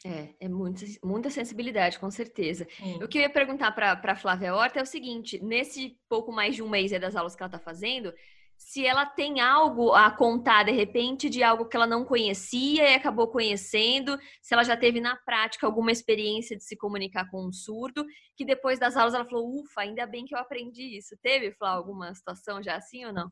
É, 0.05 0.35
é 0.41 0.47
muito, 0.47 0.85
muita 1.03 1.29
sensibilidade, 1.29 1.97
com 1.97 2.11
certeza. 2.11 2.67
O 3.01 3.07
que 3.07 3.17
eu 3.17 3.23
ia 3.23 3.29
perguntar 3.29 3.71
para 3.71 3.99
a 4.03 4.15
Flávia 4.15 4.53
Horta 4.53 4.79
é 4.79 4.83
o 4.83 4.85
seguinte: 4.85 5.43
nesse 5.43 5.97
pouco 6.07 6.31
mais 6.31 6.55
de 6.55 6.61
um 6.61 6.69
mês 6.69 6.91
das 6.91 7.15
aulas 7.15 7.35
que 7.35 7.41
ela 7.41 7.47
está 7.47 7.59
fazendo, 7.59 8.13
se 8.57 8.85
ela 8.85 9.05
tem 9.05 9.39
algo 9.39 9.93
a 9.93 10.09
contar 10.09 10.63
de 10.63 10.71
repente 10.71 11.29
de 11.29 11.43
algo 11.43 11.65
que 11.65 11.77
ela 11.77 11.87
não 11.87 12.03
conhecia 12.03 12.89
e 12.89 12.95
acabou 12.95 13.27
conhecendo, 13.27 14.17
se 14.41 14.53
ela 14.53 14.63
já 14.63 14.75
teve 14.75 14.99
na 14.99 15.15
prática 15.15 15.65
alguma 15.65 15.91
experiência 15.91 16.57
de 16.57 16.63
se 16.63 16.75
comunicar 16.75 17.29
com 17.29 17.47
um 17.47 17.53
surdo, 17.53 18.03
que 18.35 18.43
depois 18.43 18.79
das 18.79 18.97
aulas 18.97 19.13
ela 19.13 19.25
falou, 19.25 19.61
ufa, 19.61 19.81
ainda 19.81 20.05
bem 20.05 20.25
que 20.25 20.35
eu 20.35 20.39
aprendi 20.39 20.97
isso. 20.97 21.15
Teve, 21.21 21.51
Flá, 21.51 21.69
alguma 21.69 22.13
situação 22.13 22.61
já 22.61 22.75
assim 22.75 23.05
ou 23.05 23.13
não? 23.13 23.31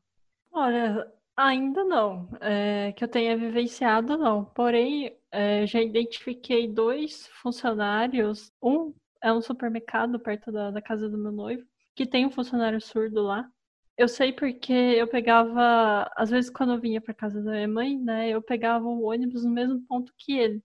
Olha, 0.51 1.11
ainda 1.35 1.83
não. 1.83 2.29
É, 2.39 2.93
que 2.93 3.03
eu 3.03 3.07
tenha 3.07 3.35
vivenciado, 3.35 4.17
não. 4.17 4.45
Porém, 4.45 5.17
é, 5.31 5.65
já 5.65 5.81
identifiquei 5.81 6.67
dois 6.67 7.27
funcionários. 7.41 8.53
Um 8.61 8.93
é 9.21 9.33
um 9.33 9.41
supermercado 9.41 10.19
perto 10.19 10.51
da, 10.51 10.69
da 10.69 10.81
casa 10.81 11.09
do 11.09 11.17
meu 11.17 11.31
noivo, 11.31 11.65
que 11.95 12.05
tem 12.05 12.25
um 12.25 12.31
funcionário 12.31 12.79
surdo 12.79 13.23
lá. 13.23 13.49
Eu 13.97 14.07
sei 14.07 14.33
porque 14.33 14.73
eu 14.73 15.07
pegava, 15.07 16.09
às 16.15 16.29
vezes 16.29 16.49
quando 16.49 16.73
eu 16.73 16.79
vinha 16.79 16.99
para 16.99 17.13
casa 17.13 17.41
da 17.41 17.51
minha 17.51 17.67
mãe, 17.67 17.97
né, 17.97 18.29
eu 18.29 18.41
pegava 18.41 18.85
o 18.85 19.03
ônibus 19.09 19.45
no 19.45 19.51
mesmo 19.51 19.81
ponto 19.87 20.13
que 20.17 20.37
ele. 20.37 20.61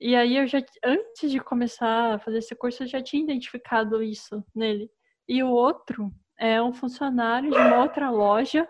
E 0.00 0.16
aí 0.16 0.36
eu 0.38 0.46
já, 0.46 0.62
antes 0.82 1.30
de 1.30 1.38
começar 1.40 2.14
a 2.14 2.18
fazer 2.18 2.38
esse 2.38 2.54
curso, 2.54 2.82
eu 2.82 2.86
já 2.86 3.02
tinha 3.02 3.22
identificado 3.22 4.02
isso 4.02 4.42
nele. 4.54 4.90
E 5.28 5.42
o 5.42 5.50
outro 5.50 6.10
é 6.38 6.60
um 6.62 6.72
funcionário 6.72 7.50
de 7.50 7.56
uma 7.56 7.82
outra 7.82 8.10
loja 8.10 8.66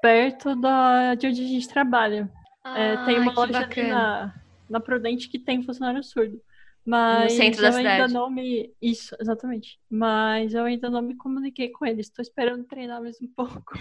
perto 0.00 0.54
da, 0.54 1.16
de 1.16 1.26
onde 1.26 1.42
a 1.42 1.48
gente 1.48 1.68
trabalha. 1.68 2.32
Ah, 2.62 2.78
é, 2.78 3.04
tem 3.04 3.18
uma 3.18 3.32
loja 3.32 3.66
na, 3.66 4.34
na 4.68 4.80
Prudente 4.80 5.28
que 5.28 5.40
tem 5.40 5.62
funcionário 5.62 6.02
surdo. 6.04 6.40
Mas 6.84 7.24
no 7.32 7.36
centro 7.38 7.60
da 7.62 7.68
eu 7.68 7.76
ainda 7.76 7.90
cidade. 7.92 8.12
não 8.14 8.30
me. 8.30 8.74
Isso, 8.80 9.14
exatamente. 9.20 9.78
Mas 9.88 10.54
eu 10.54 10.64
ainda 10.64 10.88
não 10.88 11.02
me 11.02 11.14
comuniquei 11.16 11.68
com 11.68 11.84
eles. 11.86 12.06
Estou 12.06 12.22
esperando 12.22 12.64
treinar 12.64 13.00
mais 13.02 13.20
um 13.20 13.28
pouco. 13.36 13.74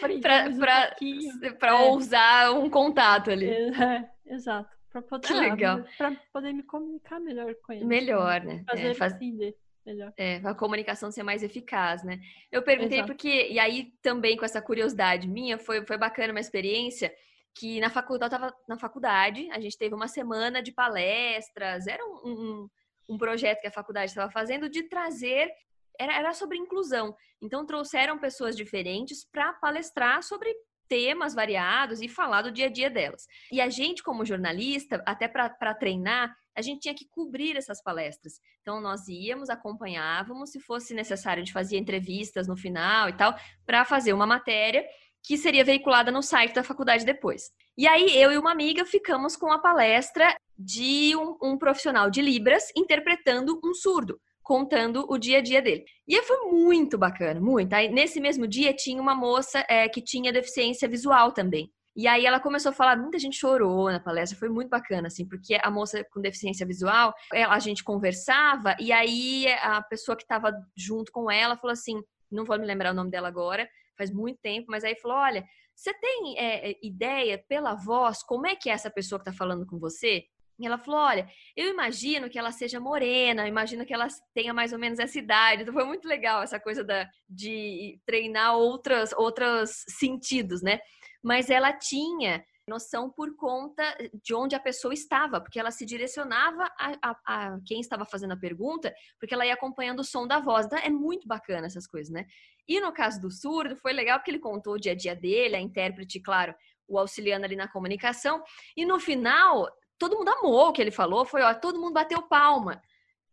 Mais 0.00 0.56
um 0.56 0.60
pra, 0.60 1.68
É. 1.68 1.72
ousar 1.88 2.52
um 2.52 2.68
contato 2.70 3.30
ali. 3.30 3.48
É, 3.50 4.08
exato. 4.26 4.68
Pra 4.90 5.02
poder, 5.02 5.34
legal. 5.34 5.84
Para 5.98 6.12
poder 6.32 6.52
me 6.52 6.62
comunicar 6.62 7.20
melhor 7.20 7.54
com 7.62 7.72
eles. 7.72 7.86
Melhor, 7.86 8.40
né? 8.42 8.64
Fazer 8.68 8.86
É, 8.88 8.94
faz- 8.94 9.12
entender 9.14 9.54
melhor. 9.84 10.12
É, 10.16 10.36
a 10.44 10.54
comunicação 10.54 11.10
ser 11.10 11.22
mais 11.22 11.42
eficaz, 11.42 12.02
né? 12.02 12.18
Eu 12.50 12.62
perguntei 12.62 12.98
Exato. 12.98 13.12
porque, 13.12 13.48
e 13.50 13.58
aí 13.58 13.92
também 14.02 14.36
com 14.36 14.44
essa 14.46 14.62
curiosidade 14.62 15.28
minha, 15.28 15.58
foi, 15.58 15.84
foi 15.86 15.98
bacana 15.98 16.32
uma 16.32 16.40
experiência 16.40 17.12
que 17.58 17.80
na 17.80 17.90
faculdade, 17.90 18.30
tava 18.30 18.54
na 18.68 18.78
faculdade, 18.78 19.50
a 19.50 19.58
gente 19.58 19.76
teve 19.76 19.94
uma 19.94 20.06
semana 20.06 20.62
de 20.62 20.70
palestras, 20.70 21.88
era 21.88 22.04
um, 22.04 22.20
um, 22.24 22.68
um 23.08 23.18
projeto 23.18 23.60
que 23.60 23.66
a 23.66 23.72
faculdade 23.72 24.12
estava 24.12 24.30
fazendo 24.30 24.68
de 24.68 24.84
trazer, 24.84 25.50
era, 25.98 26.16
era 26.16 26.32
sobre 26.32 26.56
inclusão. 26.56 27.16
Então 27.42 27.66
trouxeram 27.66 28.16
pessoas 28.18 28.56
diferentes 28.56 29.24
para 29.24 29.52
palestrar 29.54 30.22
sobre 30.22 30.54
temas 30.88 31.34
variados 31.34 32.00
e 32.00 32.08
falar 32.08 32.42
do 32.42 32.52
dia 32.52 32.66
a 32.66 32.70
dia 32.70 32.88
delas. 32.88 33.26
E 33.52 33.60
a 33.60 33.68
gente, 33.68 34.02
como 34.02 34.24
jornalista, 34.24 35.02
até 35.04 35.28
para 35.28 35.74
treinar, 35.74 36.34
a 36.56 36.62
gente 36.62 36.80
tinha 36.80 36.94
que 36.94 37.06
cobrir 37.08 37.56
essas 37.56 37.82
palestras. 37.82 38.40
Então, 38.62 38.80
nós 38.80 39.06
íamos, 39.06 39.50
acompanhávamos, 39.50 40.50
se 40.50 40.58
fosse 40.60 40.94
necessário, 40.94 41.42
a 41.42 41.44
gente 41.44 41.52
fazia 41.52 41.78
entrevistas 41.78 42.48
no 42.48 42.56
final 42.56 43.08
e 43.08 43.12
tal, 43.12 43.34
para 43.66 43.84
fazer 43.84 44.12
uma 44.12 44.26
matéria 44.26 44.84
que 45.28 45.36
seria 45.36 45.62
veiculada 45.62 46.10
no 46.10 46.22
site 46.22 46.54
da 46.54 46.64
faculdade 46.64 47.04
depois. 47.04 47.50
E 47.76 47.86
aí, 47.86 48.16
eu 48.16 48.32
e 48.32 48.38
uma 48.38 48.50
amiga 48.50 48.86
ficamos 48.86 49.36
com 49.36 49.52
a 49.52 49.58
palestra 49.58 50.34
de 50.58 51.14
um, 51.14 51.36
um 51.42 51.58
profissional 51.58 52.08
de 52.08 52.22
Libras 52.22 52.72
interpretando 52.74 53.60
um 53.62 53.74
surdo, 53.74 54.18
contando 54.42 55.04
o 55.06 55.18
dia 55.18 55.36
a 55.36 55.42
dia 55.42 55.60
dele. 55.60 55.84
E 56.06 56.22
foi 56.22 56.50
muito 56.50 56.96
bacana, 56.96 57.38
muito. 57.38 57.74
Aí, 57.74 57.90
nesse 57.90 58.22
mesmo 58.22 58.46
dia, 58.48 58.72
tinha 58.72 59.02
uma 59.02 59.14
moça 59.14 59.62
é, 59.68 59.86
que 59.86 60.00
tinha 60.00 60.32
deficiência 60.32 60.88
visual 60.88 61.30
também. 61.30 61.70
E 61.94 62.06
aí 62.06 62.24
ela 62.24 62.40
começou 62.40 62.70
a 62.70 62.74
falar, 62.74 62.96
muita 62.96 63.18
gente 63.18 63.36
chorou 63.36 63.90
na 63.92 64.00
palestra, 64.00 64.38
foi 64.38 64.48
muito 64.48 64.70
bacana, 64.70 65.08
assim, 65.08 65.28
porque 65.28 65.58
a 65.62 65.70
moça 65.70 66.02
com 66.10 66.22
deficiência 66.22 66.64
visual, 66.66 67.12
ela- 67.34 67.54
a 67.54 67.58
gente 67.58 67.84
conversava, 67.84 68.74
e 68.80 68.92
aí 68.92 69.46
a 69.60 69.82
pessoa 69.82 70.16
que 70.16 70.22
estava 70.22 70.52
junto 70.74 71.12
com 71.12 71.30
ela 71.30 71.54
falou 71.56 71.72
assim, 71.72 72.00
não 72.30 72.46
vou 72.46 72.58
me 72.58 72.64
lembrar 72.64 72.92
o 72.92 72.94
nome 72.94 73.10
dela 73.10 73.28
agora, 73.28 73.68
faz 73.98 74.10
muito 74.10 74.38
tempo, 74.40 74.68
mas 74.70 74.84
aí 74.84 74.96
falou, 74.96 75.18
olha, 75.18 75.44
você 75.74 75.92
tem 75.92 76.38
é, 76.38 76.74
ideia 76.82 77.44
pela 77.48 77.74
voz, 77.74 78.22
como 78.22 78.46
é 78.46 78.56
que 78.56 78.70
é 78.70 78.72
essa 78.72 78.90
pessoa 78.90 79.18
que 79.18 79.28
está 79.28 79.36
falando 79.36 79.66
com 79.66 79.78
você? 79.78 80.24
E 80.58 80.66
ela 80.66 80.76
falou, 80.76 81.00
olha, 81.00 81.28
eu 81.56 81.68
imagino 81.68 82.28
que 82.28 82.38
ela 82.38 82.50
seja 82.50 82.80
morena, 82.80 83.46
imagino 83.46 83.86
que 83.86 83.94
ela 83.94 84.08
tenha 84.34 84.52
mais 84.52 84.72
ou 84.72 84.78
menos 84.78 84.98
essa 84.98 85.16
idade. 85.18 85.62
Então 85.62 85.72
foi 85.72 85.84
muito 85.84 86.08
legal 86.08 86.42
essa 86.42 86.58
coisa 86.58 86.82
da, 86.82 87.08
de 87.28 88.00
treinar 88.04 88.56
outras, 88.56 89.12
outros 89.12 89.84
sentidos, 89.88 90.60
né? 90.60 90.80
Mas 91.22 91.48
ela 91.48 91.72
tinha 91.72 92.44
noção 92.68 93.10
por 93.10 93.34
conta 93.36 93.82
de 94.22 94.34
onde 94.34 94.54
a 94.54 94.60
pessoa 94.60 94.92
estava, 94.94 95.40
porque 95.40 95.58
ela 95.58 95.70
se 95.70 95.84
direcionava 95.86 96.64
a, 96.78 96.92
a- 97.02 97.16
a 97.24 97.58
quem 97.66 97.80
estava 97.80 98.04
fazendo 98.04 98.32
a 98.32 98.36
pergunta, 98.36 98.94
porque 99.18 99.34
ela 99.34 99.46
ia 99.46 99.54
acompanhando 99.54 100.00
o 100.00 100.04
som 100.04 100.26
da 100.26 100.38
voz. 100.38 100.66
Então 100.66 100.78
é 100.78 100.90
muito 100.90 101.26
bacana 101.26 101.66
essas 101.66 101.86
coisas, 101.86 102.12
né? 102.12 102.26
E 102.68 102.80
no 102.80 102.92
caso 102.92 103.20
do 103.20 103.30
surdo, 103.30 103.74
foi 103.76 103.92
legal 103.92 104.18
porque 104.18 104.30
ele 104.30 104.38
contou 104.38 104.74
o 104.74 104.78
dia 104.78 104.92
a 104.92 104.94
dia 104.94 105.16
dele, 105.16 105.56
a 105.56 105.60
intérprete, 105.60 106.20
claro, 106.20 106.54
o 106.86 106.98
auxiliando 106.98 107.44
ali 107.46 107.56
na 107.56 107.66
comunicação. 107.66 108.42
E 108.76 108.84
no 108.84 109.00
final, 109.00 109.68
todo 109.98 110.16
mundo 110.16 110.28
amou 110.28 110.68
o 110.68 110.72
que 110.72 110.82
ele 110.82 110.90
falou, 110.90 111.24
foi, 111.24 111.42
ó, 111.42 111.54
todo 111.54 111.80
mundo 111.80 111.94
bateu 111.94 112.20
palma. 112.22 112.80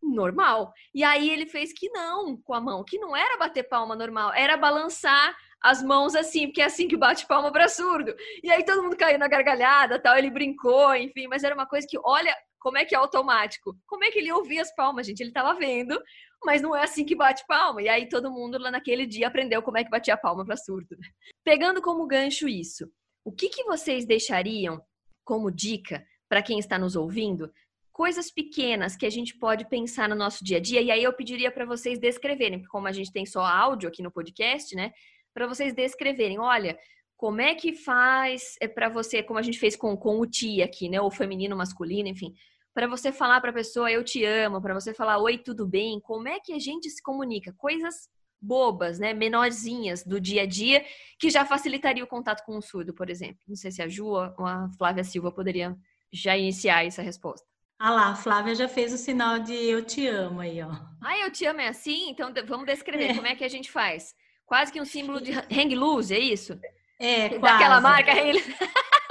Normal. 0.01 0.71
E 0.93 1.03
aí 1.03 1.29
ele 1.29 1.47
fez 1.47 1.73
que 1.73 1.89
não 1.89 2.37
com 2.37 2.53
a 2.53 2.61
mão, 2.61 2.83
que 2.83 2.99
não 2.99 3.15
era 3.15 3.37
bater 3.37 3.63
palma 3.63 3.95
normal, 3.95 4.31
era 4.33 4.55
balançar 4.55 5.35
as 5.65 5.81
mãos 5.81 6.13
assim, 6.13 6.45
porque 6.45 6.61
é 6.61 6.65
assim 6.65 6.87
que 6.87 6.95
bate 6.95 7.25
palma 7.25 7.51
para 7.51 7.67
surdo. 7.67 8.15
E 8.43 8.51
aí 8.51 8.63
todo 8.63 8.83
mundo 8.83 8.95
caiu 8.95 9.17
na 9.17 9.27
gargalhada, 9.27 9.99
tal, 9.99 10.15
ele 10.15 10.29
brincou, 10.29 10.95
enfim, 10.95 11.27
mas 11.27 11.43
era 11.43 11.55
uma 11.55 11.65
coisa 11.65 11.87
que, 11.89 11.97
olha, 12.03 12.35
como 12.59 12.77
é 12.77 12.85
que 12.85 12.93
é 12.93 12.97
automático? 12.99 13.75
Como 13.87 14.03
é 14.03 14.11
que 14.11 14.19
ele 14.19 14.31
ouvia 14.31 14.61
as 14.61 14.73
palmas, 14.75 15.07
gente? 15.07 15.21
Ele 15.21 15.31
tava 15.31 15.57
vendo, 15.57 15.99
mas 16.43 16.61
não 16.61 16.75
é 16.75 16.83
assim 16.83 17.03
que 17.03 17.15
bate 17.15 17.43
palma. 17.47 17.81
E 17.81 17.89
aí 17.89 18.07
todo 18.07 18.31
mundo 18.31 18.59
lá 18.59 18.69
naquele 18.69 19.07
dia 19.07 19.27
aprendeu 19.27 19.63
como 19.63 19.79
é 19.79 19.83
que 19.83 19.89
batia 19.89 20.15
palma 20.15 20.45
para 20.45 20.55
surdo. 20.55 20.95
Pegando 21.43 21.81
como 21.81 22.05
gancho 22.05 22.47
isso, 22.47 22.87
o 23.23 23.31
que, 23.31 23.49
que 23.49 23.63
vocês 23.63 24.05
deixariam 24.05 24.79
como 25.23 25.49
dica 25.49 26.05
para 26.29 26.43
quem 26.43 26.59
está 26.59 26.77
nos 26.77 26.95
ouvindo? 26.95 27.51
Coisas 27.91 28.29
pequenas 28.29 28.95
que 28.95 29.05
a 29.07 29.09
gente 29.09 29.35
pode 29.35 29.67
pensar 29.67 30.07
no 30.07 30.15
nosso 30.15 30.43
dia 30.43 30.57
a 30.57 30.59
dia, 30.59 30.81
e 30.81 30.91
aí 30.91 31.01
eu 31.01 31.13
pediria 31.13 31.49
para 31.49 31.65
vocês 31.65 31.97
descreverem, 31.97 32.59
porque 32.59 32.71
como 32.71 32.87
a 32.87 32.91
gente 32.91 33.11
tem 33.11 33.25
só 33.25 33.43
áudio 33.43 33.89
aqui 33.89 34.03
no 34.03 34.11
podcast, 34.11 34.75
né? 34.75 34.91
Para 35.35 35.47
vocês 35.47 35.73
descreverem, 35.73 36.39
olha, 36.39 36.79
como 37.17 37.41
é 37.41 37.53
que 37.53 37.73
faz 37.73 38.55
é 38.61 38.69
para 38.69 38.87
você, 38.87 39.21
como 39.21 39.37
a 39.37 39.41
gente 39.41 39.59
fez 39.59 39.75
com, 39.75 39.95
com 39.97 40.17
o 40.17 40.25
tia 40.25 40.63
aqui, 40.63 40.87
né? 40.87 41.01
O 41.01 41.11
feminino, 41.11 41.57
masculino, 41.57 42.07
enfim. 42.07 42.33
Para 42.73 42.87
você 42.87 43.11
falar 43.11 43.41
para 43.41 43.49
a 43.49 43.53
pessoa, 43.53 43.91
eu 43.91 44.01
te 44.01 44.23
amo, 44.23 44.61
para 44.61 44.73
você 44.73 44.93
falar, 44.93 45.17
oi, 45.17 45.37
tudo 45.37 45.67
bem? 45.67 45.99
Como 45.99 46.29
é 46.29 46.39
que 46.39 46.53
a 46.53 46.59
gente 46.59 46.89
se 46.89 47.03
comunica? 47.03 47.53
Coisas 47.57 48.07
bobas, 48.41 48.97
né? 48.97 49.13
Menorzinhas 49.13 50.05
do 50.05 50.21
dia 50.21 50.43
a 50.43 50.45
dia, 50.45 50.85
que 51.19 51.29
já 51.29 51.43
facilitaria 51.45 52.03
o 52.03 52.07
contato 52.07 52.45
com 52.45 52.57
o 52.57 52.61
surdo, 52.61 52.93
por 52.93 53.09
exemplo. 53.09 53.41
Não 53.45 53.57
sei 53.57 53.71
se 53.71 53.81
a 53.81 53.89
Ju 53.89 54.05
ou 54.07 54.45
a 54.45 54.69
Flávia 54.77 55.03
Silva 55.03 55.33
poderiam 55.33 55.77
já 56.13 56.37
iniciar 56.37 56.85
essa 56.85 57.01
resposta. 57.01 57.45
Ah 57.77 57.91
lá, 57.91 58.09
a 58.11 58.15
Flávia 58.15 58.55
já 58.55 58.69
fez 58.69 58.93
o 58.93 58.97
sinal 58.97 59.39
de 59.39 59.53
eu 59.53 59.83
te 59.83 60.07
amo 60.07 60.39
aí, 60.39 60.61
ó. 60.61 60.71
Ah, 61.03 61.17
eu 61.19 61.29
te 61.29 61.45
amo 61.45 61.59
é 61.59 61.67
assim? 61.67 62.09
Então 62.09 62.33
vamos 62.47 62.65
descrever 62.65 63.15
como 63.15 63.27
é 63.27 63.35
que 63.35 63.43
a 63.43 63.49
gente 63.49 63.69
faz. 63.69 64.15
Quase 64.45 64.71
que 64.71 64.79
um 64.81 64.85
símbolo 64.85 65.19
de 65.21 65.31
hang 65.31 65.75
loose, 65.75 66.13
é 66.13 66.19
isso? 66.19 66.59
É, 66.99 67.29
quase. 67.29 67.39
Daquela 67.41 67.81
marca 67.81 68.11
hang 68.13 68.37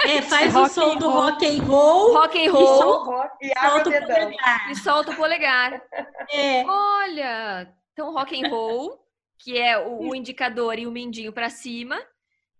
É, 0.06 0.22
faz 0.22 0.54
o 0.54 0.66
som 0.68 0.92
and 0.92 0.96
do 0.98 1.08
roll. 1.10 1.22
rock 1.30 1.46
and 1.46 1.62
roll 1.62 2.12
rock 2.14 2.38
and 2.38 2.42
e 2.44 2.48
roll 2.48 2.66
sol- 3.04 3.30
E 3.42 3.52
abre 3.56 3.80
o 3.80 3.84
solta 3.84 3.90
o 3.90 4.06
polegar. 4.16 4.70
e 4.70 4.76
solta 4.76 5.10
o 5.10 5.16
polegar. 5.16 5.82
É, 6.30 6.64
Olha, 6.66 7.68
então 7.92 8.12
rock 8.12 8.42
and 8.44 8.48
roll, 8.48 8.98
que 9.38 9.58
é 9.58 9.78
o, 9.78 10.08
o 10.10 10.14
indicador 10.14 10.78
e 10.78 10.86
o 10.86 10.90
mindinho 10.92 11.32
para 11.32 11.50
cima, 11.50 11.96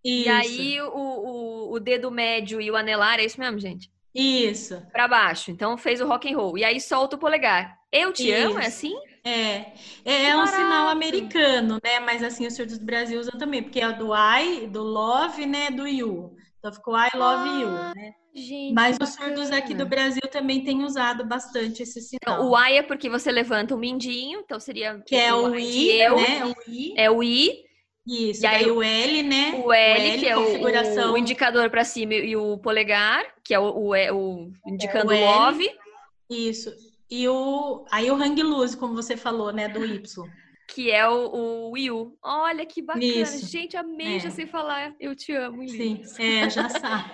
isso. 0.04 0.26
e 0.26 0.28
aí 0.28 0.80
o, 0.82 0.88
o, 0.94 1.72
o 1.72 1.80
dedo 1.80 2.10
médio 2.10 2.60
e 2.60 2.70
o 2.70 2.76
anelar, 2.76 3.18
é 3.20 3.24
isso 3.24 3.38
mesmo, 3.40 3.58
gente? 3.58 3.90
Isso. 4.14 4.80
Para 4.92 5.08
baixo. 5.08 5.50
Então 5.50 5.76
fez 5.76 6.00
o 6.00 6.06
rock 6.06 6.32
and 6.32 6.36
roll 6.36 6.56
e 6.58 6.64
aí 6.64 6.80
solta 6.80 7.16
o 7.16 7.18
polegar. 7.18 7.76
Eu 7.90 8.12
te 8.12 8.30
amo, 8.32 8.58
é 8.58 8.62
Isso. 8.62 8.68
assim? 8.68 8.94
É, 9.26 9.72
é 10.04 10.36
um 10.36 10.46
sinal 10.46 10.88
americano, 10.88 11.78
né? 11.82 11.98
Mas 12.00 12.22
assim, 12.22 12.46
os 12.46 12.54
surdos 12.54 12.78
do 12.78 12.84
Brasil 12.84 13.18
usam 13.18 13.38
também, 13.38 13.62
porque 13.62 13.80
é 13.80 13.92
do 13.92 14.10
I, 14.14 14.66
do 14.66 14.82
love, 14.82 15.46
né? 15.46 15.70
Do 15.70 15.86
you. 15.88 16.36
Então 16.58 16.72
ficou 16.72 16.94
I 16.96 17.08
love 17.14 17.60
you, 17.60 17.68
Ah, 17.68 17.92
né? 17.94 18.12
Gente, 18.34 18.74
Mas 18.74 18.96
os 19.00 19.10
surdos 19.10 19.50
aqui 19.52 19.74
do. 19.74 19.86
Brasil 19.86 20.22
também 20.30 20.64
têm 20.64 20.82
usado 20.82 21.24
bastante 21.24 21.82
esse 21.84 22.00
sinal. 22.00 22.18
Então, 22.22 22.50
o 22.50 22.58
I 22.58 22.76
é 22.78 22.82
porque 22.82 23.08
você 23.08 23.30
levanta 23.30 23.74
o 23.74 23.78
mindinho, 23.78 24.40
então 24.40 24.58
seria 24.58 25.00
Que 25.06 25.14
é 25.16 25.32
o 25.32 25.54
I, 25.54 25.90
eu, 26.00 26.16
né? 26.16 26.44
O 26.44 26.70
I. 26.70 26.94
é 26.96 27.10
o 27.10 27.22
I, 27.22 27.64
Isso. 28.06 28.42
E 28.42 28.46
aí 28.46 28.70
o 28.70 28.82
L, 28.82 29.22
né? 29.22 29.52
o 29.64 29.72
L, 29.72 30.18
que 30.18 30.26
é 30.26 30.36
o, 30.36 30.44
configuração. 30.44 31.12
o 31.14 31.16
indicador 31.16 31.70
para 31.70 31.84
cima 31.84 32.14
e 32.14 32.36
o 32.36 32.58
polegar, 32.58 33.24
que 33.42 33.54
é 33.54 33.58
o, 33.58 33.72
o, 33.74 33.94
E- 33.96 34.10
o 34.10 34.52
indicando 34.66 35.06
o 35.06 35.08
o 35.10 35.12
L. 35.12 35.24
love, 35.24 35.70
Isso. 36.28 36.70
E 37.10 37.28
o 37.28 37.84
aí 37.90 38.10
o 38.10 38.14
hang 38.16 38.42
loose, 38.42 38.76
como 38.76 38.94
você 38.94 39.16
falou, 39.16 39.52
né? 39.52 39.68
Do 39.68 39.84
Y. 39.84 40.02
que 40.68 40.90
é 40.90 41.06
o, 41.08 41.26
o 41.28 41.70
Will. 41.72 42.16
Olha 42.22 42.64
que 42.66 42.80
bacana. 42.82 43.04
Isso. 43.04 43.46
Gente, 43.46 43.76
amei 43.76 44.16
É. 44.16 44.20
já 44.20 44.30
sei 44.30 44.46
falar. 44.46 44.94
Eu 44.98 45.14
te 45.14 45.32
amo, 45.32 45.62
em 45.62 45.68
Sim, 45.68 46.02
é, 46.18 46.48
já 46.48 46.68
sabe. 46.68 47.10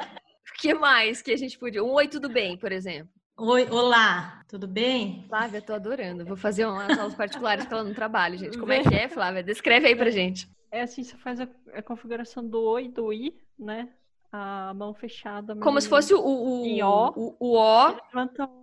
O 0.48 0.52
que 0.60 0.72
mais 0.74 1.20
que 1.20 1.32
a 1.32 1.36
gente 1.36 1.58
podia? 1.58 1.82
Um 1.82 1.90
oi, 1.92 2.06
tudo 2.08 2.28
bem, 2.28 2.56
por 2.56 2.70
exemplo. 2.72 3.10
Oi, 3.36 3.66
olá, 3.70 4.44
tudo 4.48 4.68
bem? 4.68 5.24
Flávia, 5.26 5.62
tô 5.62 5.72
adorando. 5.72 6.26
Vou 6.26 6.36
fazer 6.36 6.66
umas 6.66 6.98
aulas 6.98 7.14
particulares 7.14 7.64
pra 7.64 7.78
ela 7.78 7.88
no 7.88 7.94
trabalho, 7.94 8.36
gente. 8.38 8.58
Como 8.58 8.70
é 8.72 8.82
que 8.82 8.94
é, 8.94 9.08
Flávia? 9.08 9.42
Descreve 9.42 9.86
aí 9.88 9.96
pra 9.96 10.10
gente. 10.10 10.46
É 10.70 10.82
assim, 10.82 11.02
você 11.02 11.16
faz 11.16 11.40
a, 11.40 11.48
a 11.74 11.82
configuração 11.82 12.46
do 12.46 12.60
oi 12.60 12.84
e 12.84 12.88
do 12.88 13.12
i, 13.12 13.34
né? 13.58 13.88
A 14.30 14.72
mão 14.74 14.92
fechada. 14.94 15.56
Como 15.56 15.80
se 15.80 15.88
fosse 15.88 16.12
o, 16.14 16.20
o, 16.20 16.62
o, 16.62 17.36
o 17.40 17.56
O 17.56 17.88
Levanta 18.12 18.44
o... 18.44 18.59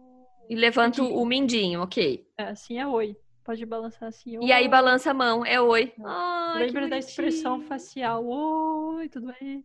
e 0.50 0.56
levanta 0.56 1.02
o 1.04 1.26
mindinho, 1.26 1.82
ok. 1.82 2.26
É, 2.38 2.43
assim 2.43 2.80
é 2.80 2.88
oi. 2.88 3.16
Pode 3.43 3.66
balançar 3.66 4.10
assim. 4.10 4.38
E 4.43 4.52
aí 4.52 4.66
oi. 4.66 4.70
balança 4.70 5.12
a 5.12 5.14
mão, 5.14 5.45
é 5.45 5.60
oi. 5.60 5.93
Ai, 6.04 6.60
que 6.60 6.66
Lembra 6.66 6.89
da 6.89 6.98
expressão 6.98 7.62
facial. 7.62 8.26
Oi, 8.26 9.08
tudo 9.10 9.34
bem? 9.39 9.64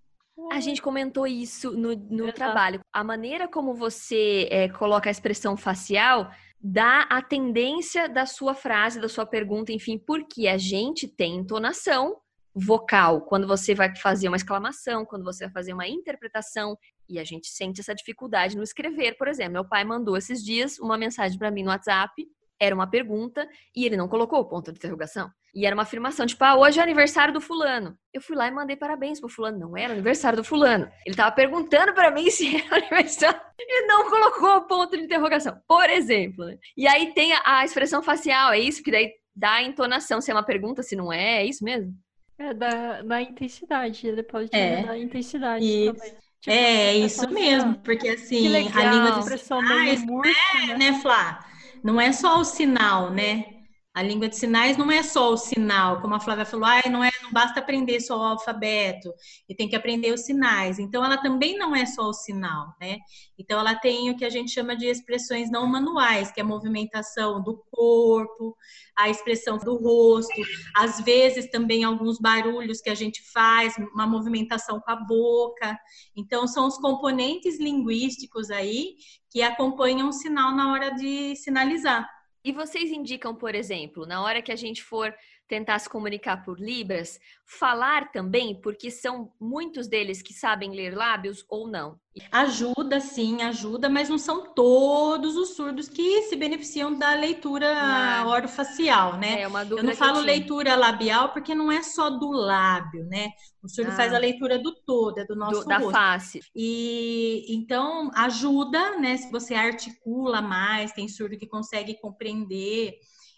A 0.51 0.61
gente 0.61 0.81
comentou 0.81 1.27
isso 1.27 1.73
no, 1.73 1.95
no 1.95 2.33
trabalho. 2.33 2.81
A 2.93 3.05
maneira 3.05 3.49
como 3.49 3.75
você 3.75 4.49
é, 4.51 4.69
coloca 4.69 5.09
a 5.09 5.11
expressão 5.11 5.57
facial 5.57 6.31
dá 6.63 7.03
a 7.11 7.21
tendência 7.21 8.09
da 8.09 8.25
sua 8.25 8.55
frase, 8.55 9.01
da 9.01 9.09
sua 9.09 9.27
pergunta, 9.27 9.73
enfim, 9.73 9.99
porque 9.99 10.47
a 10.47 10.57
gente 10.57 11.09
tem 11.09 11.37
entonação 11.37 12.17
vocal, 12.55 13.23
quando 13.23 13.47
você 13.47 13.75
vai 13.75 13.95
fazer 13.97 14.29
uma 14.29 14.37
exclamação, 14.37 15.05
quando 15.05 15.25
você 15.25 15.45
vai 15.45 15.53
fazer 15.53 15.73
uma 15.73 15.87
interpretação, 15.89 16.77
e 17.09 17.19
a 17.19 17.25
gente 17.25 17.49
sente 17.49 17.81
essa 17.81 17.95
dificuldade 17.95 18.57
no 18.57 18.63
escrever, 18.63 19.17
por 19.17 19.29
exemplo. 19.29 19.53
Meu 19.53 19.65
pai 19.65 19.85
mandou 19.85 20.17
esses 20.17 20.43
dias 20.43 20.79
uma 20.79 20.97
mensagem 20.97 21.39
para 21.39 21.51
mim 21.51 21.63
no 21.63 21.71
WhatsApp, 21.71 22.27
era 22.63 22.75
uma 22.75 22.89
pergunta 22.89 23.49
e 23.75 23.85
ele 23.85 23.97
não 23.97 24.07
colocou 24.07 24.39
o 24.39 24.45
ponto 24.45 24.71
de 24.71 24.79
interrogação. 24.79 25.29
E 25.55 25.67
era 25.67 25.75
uma 25.75 25.83
afirmação, 25.83 26.25
tipo, 26.25 26.43
ah, 26.45 26.57
hoje 26.57 26.79
é 26.79 26.83
aniversário 26.83 27.35
do 27.35 27.41
fulano. 27.41 27.99
Eu 28.13 28.23
fui 28.23 28.37
lá 28.37 28.47
e 28.47 28.53
mandei 28.53 28.77
parabéns 28.77 29.19
pro 29.19 29.29
fulano. 29.29 29.59
Não 29.59 29.77
era 29.77 29.93
aniversário 29.93 30.37
do 30.39 30.45
fulano. 30.45 30.89
Ele 31.05 31.17
tava 31.17 31.35
perguntando 31.35 31.93
para 31.93 32.11
mim 32.11 32.31
se 32.31 32.57
era 32.57 32.77
aniversário 32.77 33.41
e 33.59 33.87
não 33.87 34.09
colocou 34.09 34.57
o 34.57 34.67
ponto 34.67 34.97
de 34.97 35.03
interrogação, 35.03 35.61
por 35.67 35.91
exemplo. 35.91 36.45
Né? 36.47 36.57
E 36.77 36.87
aí 36.87 37.13
tem 37.13 37.33
a, 37.33 37.43
a 37.45 37.65
expressão 37.65 38.01
facial, 38.01 38.53
é 38.53 38.61
isso 38.61 38.83
que 38.83 38.93
daí 38.93 39.13
dá 39.35 39.55
a 39.55 39.63
entonação, 39.63 40.21
se 40.21 40.31
é 40.31 40.35
uma 40.35 40.45
pergunta, 40.45 40.83
se 40.83 40.95
não 40.95 41.13
é, 41.13 41.43
é 41.43 41.47
isso 41.47 41.65
mesmo? 41.65 41.93
É, 42.39 42.55
da, 42.55 43.03
da 43.03 43.23
intensidade, 43.23 44.07
ele 44.07 44.23
pode 44.23 44.49
é. 44.53 44.83
dar 44.83 44.99
intensidade 44.99 45.65
isso. 45.65 45.95
também. 45.95 46.11
Tipo, 46.41 46.57
é, 46.57 46.97
isso 46.97 47.31
mesmo, 47.31 47.79
porque 47.79 48.09
assim, 48.09 48.49
a 48.49 48.93
língua 48.93 49.21
de 49.23 49.39
sinais, 49.39 50.03
é, 50.03 50.77
né, 50.77 51.01
Flá? 51.01 51.47
Não 51.85 52.01
é 52.01 52.13
só 52.13 52.41
o 52.41 52.45
sinal, 52.45 53.11
né? 53.11 53.52
A 53.95 54.03
língua 54.03 54.27
de 54.27 54.37
sinais 54.37 54.79
não 54.79 54.91
é 54.91 55.03
só 55.03 55.31
o 55.31 55.37
sinal, 55.37 56.01
como 56.01 56.15
a 56.15 56.21
Flávia 56.21 56.47
falou, 56.47 56.65
ah, 56.65 56.81
não, 56.89 57.05
é, 57.05 57.11
não 57.23 57.31
basta 57.31 57.61
aprender 57.61 58.01
só 58.01 58.19
o 58.19 58.23
alfabeto, 58.23 59.13
e 59.47 59.55
tem 59.55 59.69
que 59.69 59.77
aprender 59.77 60.13
os 60.15 60.23
sinais. 60.23 60.79
Então, 60.79 61.05
ela 61.05 61.19
também 61.19 61.59
não 61.59 61.77
é 61.77 61.85
só 61.85 62.09
o 62.09 62.15
sinal, 62.15 62.75
né? 62.81 62.99
Então, 63.39 63.61
ela 63.61 63.75
tem 63.75 64.11
o 64.11 64.17
que 64.17 64.25
a 64.25 64.31
gente 64.31 64.51
chama 64.51 64.75
de 64.75 64.87
expressões 64.87 65.51
não 65.51 65.67
manuais, 65.67 66.33
que 66.33 66.41
é 66.41 66.43
a 66.43 66.47
movimentação 66.47 67.43
do 67.43 67.63
corpo, 67.71 68.57
a 68.97 69.11
expressão 69.11 69.59
do 69.59 69.77
rosto, 69.77 70.41
às 70.75 70.99
vezes 71.03 71.51
também 71.51 71.85
alguns 71.85 72.19
barulhos 72.19 72.81
que 72.81 72.89
a 72.89 72.95
gente 72.95 73.21
faz, 73.31 73.75
uma 73.93 74.07
movimentação 74.07 74.81
com 74.81 74.91
a 74.91 74.97
boca. 74.97 75.79
Então, 76.17 76.47
são 76.47 76.67
os 76.67 76.79
componentes 76.79 77.61
linguísticos 77.61 78.51
aí 78.51 78.95
que 79.31 79.43
acompanham 79.43 80.09
o 80.09 80.13
sinal 80.13 80.55
na 80.55 80.73
hora 80.73 80.91
de 80.95 81.37
sinalizar. 81.37 82.09
E 82.45 82.51
vocês 82.53 82.91
indicam, 82.91 83.35
por 83.35 83.55
exemplo, 83.55 84.05
na 84.05 84.23
hora 84.23 84.43
que 84.43 84.51
a 84.51 84.57
gente 84.57 84.83
for 84.83 85.15
tentar 85.53 85.79
se 85.79 85.87
comunicar 85.87 86.43
por 86.43 86.59
Libras, 86.59 87.21
falar 87.45 88.11
também, 88.11 88.59
porque 88.59 88.91
são 88.91 89.31
muitos 89.39 89.87
deles 89.87 90.23
que 90.23 90.33
sabem 90.33 90.71
ler 90.75 90.97
lábios 90.97 91.45
ou 91.47 91.69
não? 91.69 92.01
Ajuda, 92.31 93.01
sim, 93.01 93.43
ajuda, 93.43 93.87
mas 93.91 94.09
não 94.09 94.17
são 94.17 94.55
todos 94.55 95.37
os 95.37 95.51
surdos 95.51 95.91
que 95.91 96.23
se 96.23 96.37
beneficiam 96.37 96.99
da 96.99 97.13
leitura 97.13 97.71
ah, 97.71 98.25
orofacial, 98.27 99.19
né? 99.19 99.43
É 99.43 99.47
uma 99.47 99.63
dúvida 99.63 99.87
eu 99.87 99.91
não 99.91 99.95
falo 99.95 100.21
eu 100.21 100.25
leitura 100.25 100.75
labial 100.75 101.35
porque 101.35 101.55
não 101.55 101.71
é 101.71 101.83
só 101.83 102.09
do 102.09 102.31
lábio, 102.31 103.05
né? 103.05 103.29
O 103.63 103.69
surdo 103.69 103.91
ah, 103.91 103.97
faz 103.97 104.15
a 104.15 104.19
leitura 104.19 104.59
do 104.59 104.75
todo, 104.75 105.19
é 105.19 105.27
do 105.27 105.37
nosso 105.37 105.61
do, 105.61 105.69
da 105.69 105.77
rosto. 105.77 105.93
face. 105.93 106.41
E 106.57 107.45
então 107.51 108.11
ajuda, 108.15 108.99
né? 108.99 109.19
Se 109.19 109.31
você 109.31 109.55
articula 109.55 110.41
mais, 110.41 110.93
tem 110.93 111.09
surdo 111.09 111.37
que 111.37 111.47
consegue 111.47 112.01
compreender 112.01 112.95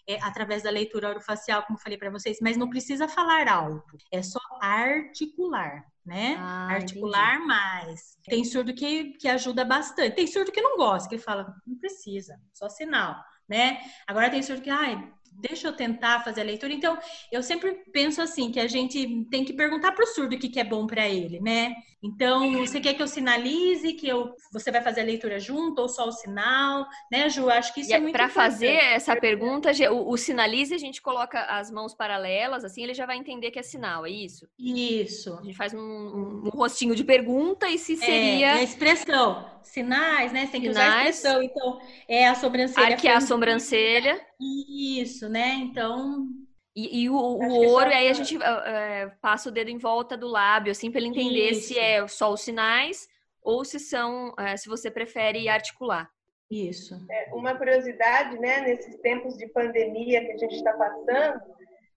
é, 0.07 0.21
através 0.21 0.63
da 0.63 0.69
leitura 0.69 1.09
orofacial, 1.09 1.63
como 1.63 1.79
falei 1.79 1.97
para 1.97 2.09
vocês, 2.09 2.37
mas 2.41 2.57
não 2.57 2.69
precisa 2.69 3.07
falar 3.07 3.47
alto, 3.47 3.97
é 4.11 4.21
só 4.21 4.39
articular, 4.61 5.85
né? 6.05 6.35
Ah, 6.39 6.67
articular 6.73 7.35
entendi. 7.35 7.47
mais. 7.47 8.17
Tem 8.25 8.43
surdo 8.43 8.73
que, 8.73 9.13
que 9.13 9.27
ajuda 9.27 9.65
bastante, 9.65 10.15
tem 10.15 10.27
surdo 10.27 10.51
que 10.51 10.61
não 10.61 10.77
gosta, 10.77 11.09
que 11.09 11.17
fala, 11.17 11.55
não 11.65 11.77
precisa, 11.77 12.39
só 12.53 12.69
sinal, 12.69 13.15
né? 13.47 13.79
Agora 14.07 14.29
tem 14.29 14.43
surdo 14.43 14.61
que, 14.61 14.69
ai, 14.69 15.11
deixa 15.37 15.67
eu 15.67 15.73
tentar 15.73 16.23
fazer 16.23 16.41
a 16.41 16.45
leitura. 16.45 16.73
Então, 16.73 16.97
eu 17.31 17.43
sempre 17.43 17.73
penso 17.91 18.21
assim, 18.21 18.51
que 18.51 18.59
a 18.59 18.67
gente 18.67 19.25
tem 19.29 19.43
que 19.43 19.53
perguntar 19.53 19.91
para 19.91 20.03
o 20.03 20.07
surdo 20.07 20.35
o 20.35 20.39
que, 20.39 20.49
que 20.49 20.59
é 20.59 20.63
bom 20.63 20.87
para 20.87 21.07
ele, 21.07 21.39
né? 21.39 21.73
Então, 22.05 22.59
você 22.59 22.79
quer 22.79 22.93
que 22.93 23.01
eu 23.01 23.07
sinalize 23.07 23.93
que 23.93 24.07
eu, 24.07 24.35
você 24.53 24.71
vai 24.71 24.81
fazer 24.81 25.01
a 25.01 25.03
leitura 25.03 25.39
junto 25.39 25.81
ou 25.81 25.89
só 25.89 26.07
o 26.07 26.11
sinal, 26.11 26.85
né, 27.11 27.27
Ju? 27.29 27.49
Acho 27.49 27.73
que 27.73 27.81
isso 27.81 27.89
e 27.89 27.93
é 27.93 27.99
muito 27.99 28.13
Para 28.13 28.29
fazer 28.29 28.75
essa 28.75 29.15
pergunta, 29.15 29.71
o, 29.91 30.11
o, 30.11 30.17
sinalize 30.17 30.73
a 30.73 30.77
gente 30.77 31.01
coloca 31.01 31.41
as 31.41 31.71
mãos 31.71 31.95
paralelas, 31.95 32.63
assim 32.63 32.83
ele 32.83 32.93
já 32.93 33.07
vai 33.07 33.17
entender 33.17 33.49
que 33.49 33.57
é 33.57 33.63
sinal, 33.63 34.05
é 34.05 34.11
isso? 34.11 34.47
Isso. 34.59 35.33
A 35.33 35.43
gente 35.43 35.57
faz 35.57 35.73
um, 35.73 35.79
um, 35.79 36.41
um 36.45 36.49
rostinho 36.49 36.95
de 36.95 37.03
pergunta 37.03 37.67
e 37.67 37.79
se 37.79 37.93
é, 37.93 37.97
seria... 37.97 38.47
É, 38.47 38.59
a 38.59 38.63
expressão, 38.63 39.49
sinais, 39.63 40.31
né? 40.31 40.45
Você 40.45 40.51
tem 40.51 40.61
que 40.61 40.67
sinais, 40.67 40.87
usar 40.87 40.97
a 40.97 41.09
expressão. 41.09 41.43
Então, 41.43 41.81
é 42.07 42.27
a 42.27 42.35
sobrancelha. 42.35 42.87
Arquear 42.87 43.17
a 43.17 43.21
sobrancelha. 43.21 44.21
Isso, 44.39 45.29
né? 45.29 45.53
Então, 45.55 46.27
e, 46.75 47.03
e 47.03 47.09
o, 47.09 47.15
o 47.15 47.67
ouro, 47.67 47.89
e 47.89 47.93
aí 47.93 48.09
a 48.09 48.13
gente 48.13 48.37
é, 48.41 49.09
passa 49.21 49.47
o 49.47 49.51
dedo 49.51 49.69
em 49.69 49.77
volta 49.77 50.17
do 50.17 50.27
lábio, 50.27 50.71
assim, 50.71 50.91
para 50.91 50.99
ele 50.99 51.09
entender 51.09 51.51
Isso. 51.51 51.69
se 51.69 51.79
é 51.79 52.05
só 52.07 52.33
os 52.33 52.41
sinais 52.41 53.07
ou 53.41 53.63
se 53.63 53.79
são, 53.79 54.33
é, 54.37 54.57
se 54.57 54.67
você 54.67 54.91
prefere 54.91 55.47
articular. 55.47 56.09
Isso. 56.51 56.95
É, 57.09 57.33
uma 57.33 57.55
curiosidade, 57.55 58.37
né, 58.39 58.61
nesses 58.61 58.97
tempos 58.97 59.37
de 59.37 59.47
pandemia 59.47 60.25
que 60.25 60.31
a 60.31 60.37
gente 60.37 60.55
está 60.55 60.73
passando, 60.73 61.41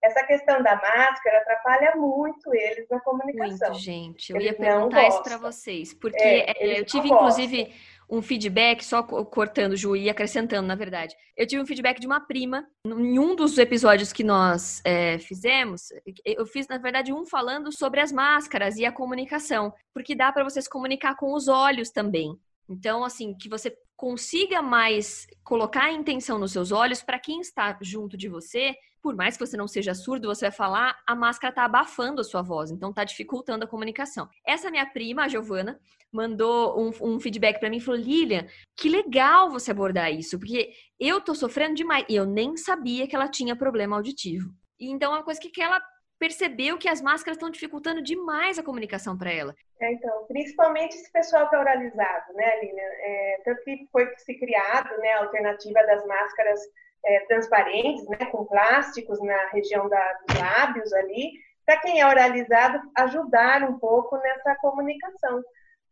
essa 0.03 0.25
questão 0.25 0.63
da 0.63 0.77
máscara 0.77 1.39
atrapalha 1.39 1.97
muito 1.97 2.55
eles 2.55 2.87
na 2.89 3.01
comunicação. 3.01 3.71
Muito, 3.71 3.83
gente. 3.83 4.31
Eu 4.31 4.37
eles 4.37 4.53
ia 4.53 4.57
perguntar 4.57 5.09
isso 5.09 5.23
para 5.23 5.39
vocês, 5.39 5.93
porque 5.93 6.23
é, 6.23 6.79
eu 6.79 6.85
tive, 6.85 7.09
inclusive, 7.09 7.75
um 8.11 8.23
feedback, 8.23 8.85
só 8.85 9.03
cortando, 9.03 9.77
Ju, 9.77 9.95
e 9.95 10.09
acrescentando, 10.09 10.67
na 10.67 10.75
verdade. 10.75 11.15
Eu 11.37 11.47
tive 11.47 11.63
um 11.63 11.67
feedback 11.67 12.01
de 12.01 12.07
uma 12.07 12.21
prima, 12.21 12.67
em 12.85 13.19
um 13.19 13.37
dos 13.37 13.59
episódios 13.59 14.13
que 14.13 14.25
nós 14.25 14.81
é, 14.85 15.19
fizemos, 15.19 15.89
eu 16.25 16.47
fiz, 16.47 16.67
na 16.69 16.79
verdade, 16.79 17.13
um 17.13 17.27
falando 17.27 17.71
sobre 17.71 18.01
as 18.01 18.11
máscaras 18.11 18.77
e 18.77 18.87
a 18.87 18.93
comunicação, 18.93 19.73
porque 19.93 20.15
dá 20.15 20.33
para 20.33 20.45
vocês 20.45 20.67
comunicar 20.67 21.17
com 21.17 21.35
os 21.35 21.49
olhos 21.49 21.91
também. 21.91 22.39
Então, 22.69 23.05
assim, 23.05 23.35
que 23.35 23.49
você 23.49 23.77
consiga 23.97 24.63
mais 24.63 25.27
colocar 25.43 25.85
a 25.85 25.93
intenção 25.93 26.39
nos 26.39 26.53
seus 26.53 26.71
olhos 26.71 27.03
para 27.03 27.19
quem 27.19 27.41
está 27.41 27.77
junto 27.83 28.17
de 28.17 28.29
você, 28.29 28.77
por 29.03 29.17
mais 29.17 29.37
que 29.37 29.47
você 29.47 29.57
não 29.57 29.67
seja 29.67 29.95
surdo, 29.95 30.29
você 30.29 30.47
vai 30.47 30.53
falar, 30.53 30.99
a 31.07 31.15
máscara 31.15 31.51
está 31.51 31.65
abafando 31.65 32.21
a 32.21 32.25
sua 32.25 32.43
voz, 32.43 32.71
então 32.71 32.91
está 32.91 33.05
dificultando 33.05 33.65
a 33.65 33.69
comunicação. 33.69 34.29
Essa 34.47 34.71
minha 34.71 34.87
prima, 34.87 35.25
a 35.25 35.29
Giovana, 35.29 35.81
mandou 36.13 36.79
um, 36.81 37.15
um 37.15 37.21
feedback 37.21 37.59
para 37.59 37.71
mim 37.71 37.79
e 37.79 37.81
falou: 37.81 38.01
Lilian, 38.01 38.47
que 38.77 38.89
legal 38.89 39.51
você 39.51 39.71
abordar 39.71 40.13
isso, 40.13 40.39
porque 40.39 40.73
eu 40.99 41.21
tô 41.21 41.35
sofrendo 41.35 41.75
demais. 41.75 42.05
E 42.09 42.17
eu 42.17 42.27
nem 42.27 42.57
sabia 42.57 43.07
que 43.07 43.15
ela 43.15 43.29
tinha 43.29 43.57
problema 43.57 43.97
auditivo. 43.97 44.53
E 44.79 44.91
então 44.91 45.13
é 45.13 45.17
uma 45.17 45.25
coisa 45.25 45.41
que, 45.41 45.51
que 45.51 45.63
ela 45.63 45.81
percebeu 46.19 46.77
que 46.77 46.89
as 46.89 47.01
máscaras 47.01 47.37
estão 47.37 47.51
dificultando 47.51 48.03
demais 48.03 48.59
a 48.59 48.63
comunicação 48.63 49.17
para 49.17 49.33
ela. 49.33 49.55
É, 49.81 49.93
então, 49.93 50.25
principalmente 50.27 50.97
esse 50.97 51.11
pessoal 51.13 51.49
que 51.49 51.55
é 51.55 51.59
oralizado, 51.59 52.33
né, 52.35 52.61
Lilian? 52.61 52.83
É, 52.83 53.41
tanto 53.45 53.63
que 53.63 53.89
foi 53.93 54.13
se 54.17 54.35
criado 54.39 54.97
né, 54.99 55.13
a 55.13 55.21
alternativa 55.21 55.83
das 55.87 56.05
máscaras 56.07 56.61
é, 57.05 57.21
transparentes, 57.27 58.07
né, 58.09 58.27
com 58.33 58.45
plásticos 58.45 59.21
na 59.23 59.49
região 59.49 59.89
da, 59.89 60.13
dos 60.27 60.39
lábios 60.39 60.93
ali, 60.93 61.33
para 61.65 61.81
quem 61.81 62.01
é 62.01 62.07
oralizado 62.07 62.81
ajudar 62.97 63.63
um 63.63 63.79
pouco 63.79 64.17
nessa 64.17 64.57
comunicação 64.57 65.43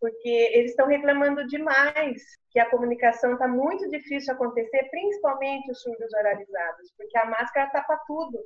porque 0.00 0.28
eles 0.52 0.70
estão 0.70 0.86
reclamando 0.86 1.46
demais 1.46 2.22
que 2.50 2.58
a 2.58 2.68
comunicação 2.68 3.32
está 3.32 3.48
muito 3.48 3.88
difícil 3.88 4.34
acontecer, 4.34 4.88
principalmente 4.90 5.70
os 5.70 5.80
surdos 5.80 6.12
oralizados, 6.14 6.92
porque 6.96 7.16
a 7.18 7.26
máscara 7.26 7.70
tapa 7.70 7.98
tudo, 8.06 8.38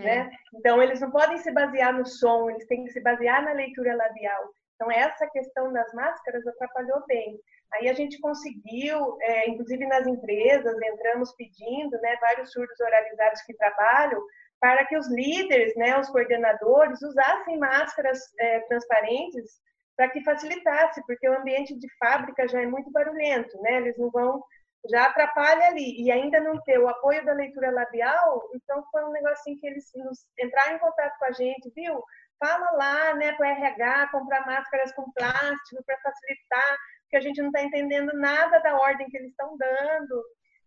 é. 0.00 0.04
né? 0.04 0.30
Então 0.54 0.82
eles 0.82 1.00
não 1.00 1.10
podem 1.10 1.38
se 1.38 1.50
basear 1.52 1.96
no 1.96 2.06
som, 2.06 2.50
eles 2.50 2.66
têm 2.66 2.84
que 2.84 2.92
se 2.92 3.00
basear 3.00 3.44
na 3.44 3.52
leitura 3.52 3.94
labial. 3.96 4.50
Então 4.74 4.90
essa 4.90 5.26
questão 5.30 5.72
das 5.72 5.92
máscaras 5.92 6.46
atrapalhou 6.46 7.04
bem. 7.06 7.38
Aí 7.74 7.88
a 7.88 7.92
gente 7.92 8.18
conseguiu, 8.20 9.16
é, 9.20 9.48
inclusive 9.48 9.86
nas 9.86 10.06
empresas, 10.06 10.74
entramos 10.80 11.34
pedindo, 11.34 12.00
né, 12.00 12.16
vários 12.20 12.50
surdos 12.52 12.80
oralizados 12.80 13.42
que 13.42 13.54
trabalham 13.54 14.22
para 14.60 14.84
que 14.86 14.96
os 14.96 15.08
líderes, 15.08 15.74
né, 15.76 15.98
os 15.98 16.08
coordenadores, 16.08 17.00
usassem 17.02 17.58
máscaras 17.58 18.18
é, 18.40 18.60
transparentes 18.60 19.60
para 19.96 20.08
que 20.08 20.22
facilitasse, 20.22 21.04
porque 21.06 21.28
o 21.28 21.36
ambiente 21.36 21.76
de 21.76 21.88
fábrica 21.98 22.46
já 22.48 22.62
é 22.62 22.66
muito 22.66 22.90
barulhento, 22.90 23.60
né? 23.62 23.78
Eles 23.78 23.98
não 23.98 24.10
vão, 24.10 24.40
já 24.88 25.06
atrapalha 25.06 25.66
ali. 25.66 26.02
E 26.02 26.10
ainda 26.10 26.40
não 26.40 26.60
ter 26.62 26.78
o 26.78 26.88
apoio 26.88 27.24
da 27.24 27.32
leitura 27.32 27.70
labial, 27.70 28.48
então 28.54 28.84
foi 28.90 29.04
um 29.04 29.12
negocinho 29.12 29.58
que 29.58 29.66
eles 29.66 29.92
entraram 30.38 30.76
em 30.76 30.78
contato 30.78 31.18
com 31.18 31.24
a 31.26 31.32
gente, 31.32 31.70
viu? 31.74 32.02
Fala 32.38 32.70
lá, 32.72 33.14
né, 33.14 33.32
para 33.32 33.48
o 33.48 33.50
RH, 33.50 34.08
comprar 34.12 34.46
máscaras 34.46 34.92
com 34.92 35.10
plástico 35.12 35.82
para 35.84 35.98
facilitar, 36.00 36.76
porque 37.02 37.16
a 37.16 37.20
gente 37.20 37.40
não 37.40 37.48
está 37.48 37.62
entendendo 37.62 38.12
nada 38.14 38.58
da 38.60 38.76
ordem 38.76 39.08
que 39.08 39.16
eles 39.16 39.30
estão 39.30 39.56
dando. 39.56 40.24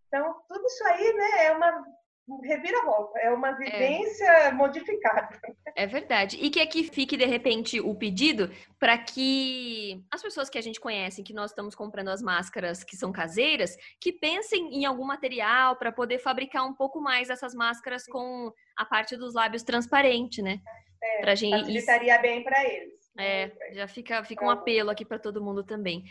Então, 0.08 0.36
tudo 0.50 0.66
isso 0.66 0.84
aí, 0.88 1.14
né, 1.14 1.46
é 1.46 1.52
uma 1.52 1.84
reviravolta, 2.40 3.20
é 3.20 3.32
uma 3.32 3.52
vivência 3.52 4.26
é. 4.26 4.52
modificada. 4.52 5.40
É 5.76 5.86
verdade. 5.86 6.38
E 6.42 6.50
que 6.50 6.60
aqui 6.60 6.84
fique, 6.84 7.18
de 7.18 7.26
repente, 7.26 7.80
o 7.80 7.94
pedido 7.96 8.52
para 8.80 8.98
que 8.98 10.04
as 10.12 10.22
pessoas 10.22 10.50
que 10.50 10.58
a 10.58 10.62
gente 10.62 10.80
conhece, 10.80 11.24
que 11.24 11.34
nós 11.34 11.52
estamos 11.52 11.76
comprando 11.76 12.10
as 12.10 12.22
máscaras 12.22 12.84
que 12.84 12.96
são 12.96 13.12
caseiras, 13.12 13.76
que 14.00 14.12
pensem 14.12 14.76
em 14.76 14.86
algum 14.86 15.06
material 15.06 15.76
para 15.76 15.92
poder 15.92 16.20
fabricar 16.20 16.66
um 16.66 16.74
pouco 16.74 17.02
mais 17.02 17.30
essas 17.30 17.54
máscaras 17.54 18.06
com 18.06 18.52
a 18.78 18.86
parte 18.86 19.16
dos 19.18 19.34
lábios 19.34 19.64
transparente, 19.64 20.42
né? 20.42 20.60
É, 21.04 21.22
pra 21.22 21.36
gente... 21.36 21.60
Facilitaria 21.60 22.18
bem 22.20 22.44
para 22.44 22.64
eles. 22.64 23.02
É, 23.18 23.52
já 23.72 23.88
fica, 23.88 24.24
fica 24.24 24.46
um 24.46 24.50
apelo 24.50 24.90
aqui 24.90 25.04
para 25.04 25.20
todo 25.20 25.44
mundo 25.44 25.64
também. 25.64 26.04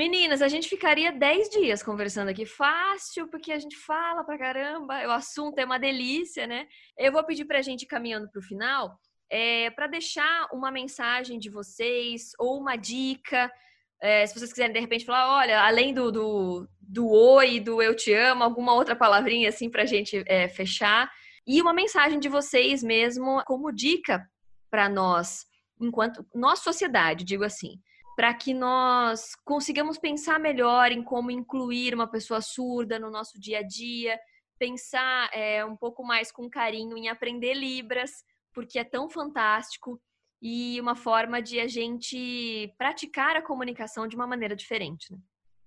Meninas, 0.00 0.40
a 0.40 0.48
gente 0.48 0.66
ficaria 0.66 1.12
10 1.12 1.50
dias 1.50 1.82
conversando 1.82 2.30
aqui, 2.30 2.46
fácil, 2.46 3.28
porque 3.28 3.52
a 3.52 3.58
gente 3.58 3.76
fala 3.76 4.24
pra 4.24 4.38
caramba, 4.38 4.94
o 5.06 5.10
assunto 5.10 5.58
é 5.58 5.64
uma 5.66 5.78
delícia, 5.78 6.46
né? 6.46 6.66
Eu 6.96 7.12
vou 7.12 7.22
pedir 7.22 7.44
pra 7.44 7.60
gente, 7.60 7.84
caminhando 7.84 8.26
pro 8.30 8.40
final, 8.40 8.98
é, 9.28 9.68
para 9.68 9.86
deixar 9.86 10.48
uma 10.54 10.70
mensagem 10.70 11.38
de 11.38 11.50
vocês 11.50 12.30
ou 12.38 12.58
uma 12.58 12.76
dica. 12.76 13.52
É, 14.00 14.26
se 14.26 14.32
vocês 14.32 14.50
quiserem, 14.50 14.72
de 14.72 14.80
repente, 14.80 15.04
falar, 15.04 15.36
olha, 15.36 15.60
além 15.60 15.92
do, 15.92 16.10
do, 16.10 16.68
do 16.80 17.06
oi, 17.10 17.60
do 17.60 17.82
eu 17.82 17.94
te 17.94 18.10
amo, 18.14 18.42
alguma 18.42 18.72
outra 18.72 18.96
palavrinha 18.96 19.50
assim 19.50 19.68
pra 19.68 19.84
gente 19.84 20.24
é, 20.26 20.48
fechar. 20.48 21.12
E 21.46 21.60
uma 21.60 21.74
mensagem 21.74 22.18
de 22.18 22.30
vocês 22.30 22.82
mesmo 22.82 23.44
como 23.44 23.70
dica 23.70 24.26
para 24.70 24.88
nós, 24.88 25.44
enquanto 25.78 26.26
nós 26.34 26.60
sociedade, 26.60 27.22
digo 27.22 27.44
assim 27.44 27.78
para 28.16 28.34
que 28.34 28.52
nós 28.52 29.34
consigamos 29.44 29.98
pensar 29.98 30.38
melhor 30.38 30.92
em 30.92 31.02
como 31.02 31.30
incluir 31.30 31.94
uma 31.94 32.10
pessoa 32.10 32.40
surda 32.40 32.98
no 32.98 33.10
nosso 33.10 33.40
dia 33.40 33.60
a 33.60 33.62
dia, 33.62 34.18
pensar 34.58 35.30
é, 35.32 35.64
um 35.64 35.76
pouco 35.76 36.04
mais 36.04 36.30
com 36.30 36.50
carinho 36.50 36.96
em 36.96 37.08
aprender 37.08 37.54
Libras, 37.54 38.10
porque 38.52 38.78
é 38.78 38.84
tão 38.84 39.08
fantástico 39.08 40.00
e 40.42 40.80
uma 40.80 40.94
forma 40.94 41.40
de 41.40 41.60
a 41.60 41.66
gente 41.66 42.72
praticar 42.78 43.36
a 43.36 43.42
comunicação 43.42 44.06
de 44.06 44.16
uma 44.16 44.26
maneira 44.26 44.56
diferente. 44.56 45.12
Né? 45.12 45.18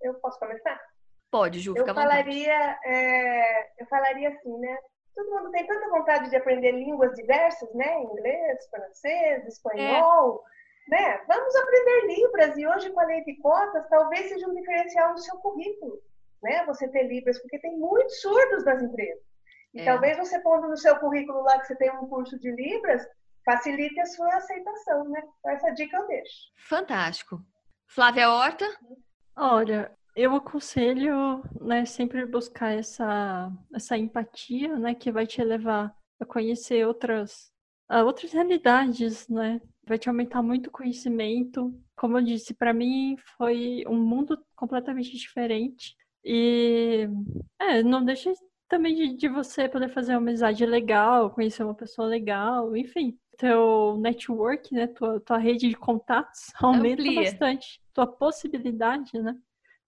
Eu 0.02 0.16
posso 0.16 0.38
começar? 0.40 0.80
Pode, 1.32 1.60
Ju, 1.60 1.74
fica 1.74 1.92
eu 1.92 1.96
falaria, 1.96 2.80
é, 2.86 3.82
eu 3.82 3.88
falaria 3.88 4.30
assim, 4.30 4.56
né? 4.60 4.78
Todo 5.16 5.32
mundo 5.32 5.52
tem 5.52 5.66
tanta 5.66 5.90
vontade 5.90 6.30
de 6.30 6.36
aprender 6.36 6.72
línguas 6.72 7.14
diversas, 7.14 7.74
né? 7.74 8.02
Inglês, 8.02 8.68
francês, 8.70 9.48
espanhol. 9.48 10.44
É 10.50 10.54
né? 10.88 11.18
Vamos 11.28 11.56
aprender 11.56 12.08
Libras 12.08 12.58
e 12.58 12.68
hoje 12.68 12.90
com 12.92 13.00
a 13.00 13.06
lei 13.06 13.24
de 13.24 13.36
cotas 13.38 13.88
talvez 13.90 14.30
seja 14.30 14.48
um 14.48 14.54
diferencial 14.54 15.12
no 15.12 15.18
seu 15.20 15.38
currículo, 15.38 16.02
né? 16.42 16.66
Você 16.66 16.88
ter 16.90 17.04
Libras, 17.04 17.40
porque 17.42 17.60
tem 17.60 17.78
muitos 17.78 18.22
surdos 18.22 18.66
nas 18.66 18.82
empresas. 18.82 19.24
E 19.74 19.82
é. 19.82 19.86
talvez 19.86 20.18
você 20.18 20.40
pondo 20.42 20.68
no 20.68 20.78
seu 20.78 20.96
currículo 21.00 21.42
lá 21.42 21.60
que 21.60 21.68
você 21.68 21.76
tem 21.76 21.90
um 21.92 22.08
curso 22.08 22.38
de 22.40 22.52
Libras, 22.52 23.08
facilite 23.44 24.00
a 24.00 24.06
sua 24.06 24.36
aceitação, 24.36 25.10
né? 25.10 25.22
Então, 25.40 25.52
essa 25.52 25.72
dica 25.72 25.98
eu 25.98 26.08
deixo. 26.08 26.36
Fantástico. 26.68 27.42
Flávia 27.88 28.30
Horta? 28.30 28.66
Olha, 29.36 29.92
eu 30.16 30.36
aconselho, 30.36 31.44
né, 31.60 31.86
sempre 31.86 32.26
buscar 32.26 32.72
essa, 32.72 33.52
essa 33.74 33.98
empatia, 33.98 34.78
né, 34.78 34.94
que 34.94 35.12
vai 35.12 35.26
te 35.26 35.44
levar 35.44 35.96
a 36.20 36.26
conhecer 36.26 36.86
outras, 36.88 37.52
outras 38.06 38.32
realidades, 38.32 39.28
né, 39.28 39.60
vai 39.86 39.98
te 39.98 40.10
aumentar 40.10 40.42
muito 40.42 40.68
o 40.68 40.72
conhecimento. 40.72 41.74
Como 41.96 42.18
eu 42.18 42.24
disse, 42.24 42.54
para 42.54 42.74
mim 42.74 43.16
foi 43.38 43.84
um 43.88 43.98
mundo 43.98 44.38
completamente 44.56 45.12
diferente. 45.12 45.96
E 46.24 47.08
é, 47.60 47.84
não 47.84 48.04
deixa 48.04 48.32
também 48.70 48.96
de, 48.96 49.16
de, 49.16 49.28
você 49.28 49.68
poder 49.68 49.90
fazer 49.90 50.14
uma 50.14 50.20
amizade 50.20 50.66
legal, 50.66 51.30
conhecer 51.30 51.64
uma 51.64 51.76
pessoa 51.76 52.08
legal, 52.08 52.76
enfim. 52.76 53.18
Teu 53.38 53.98
network, 54.00 54.74
né? 54.74 54.88
Tua, 54.88 55.20
tua 55.20 55.38
rede 55.38 55.70
de 55.70 55.76
contatos 55.76 56.52
aumenta 56.62 57.02
Amplia. 57.02 57.22
bastante. 57.22 57.82
Tua 57.94 58.08
possibilidade, 58.08 59.12
né? 59.20 59.38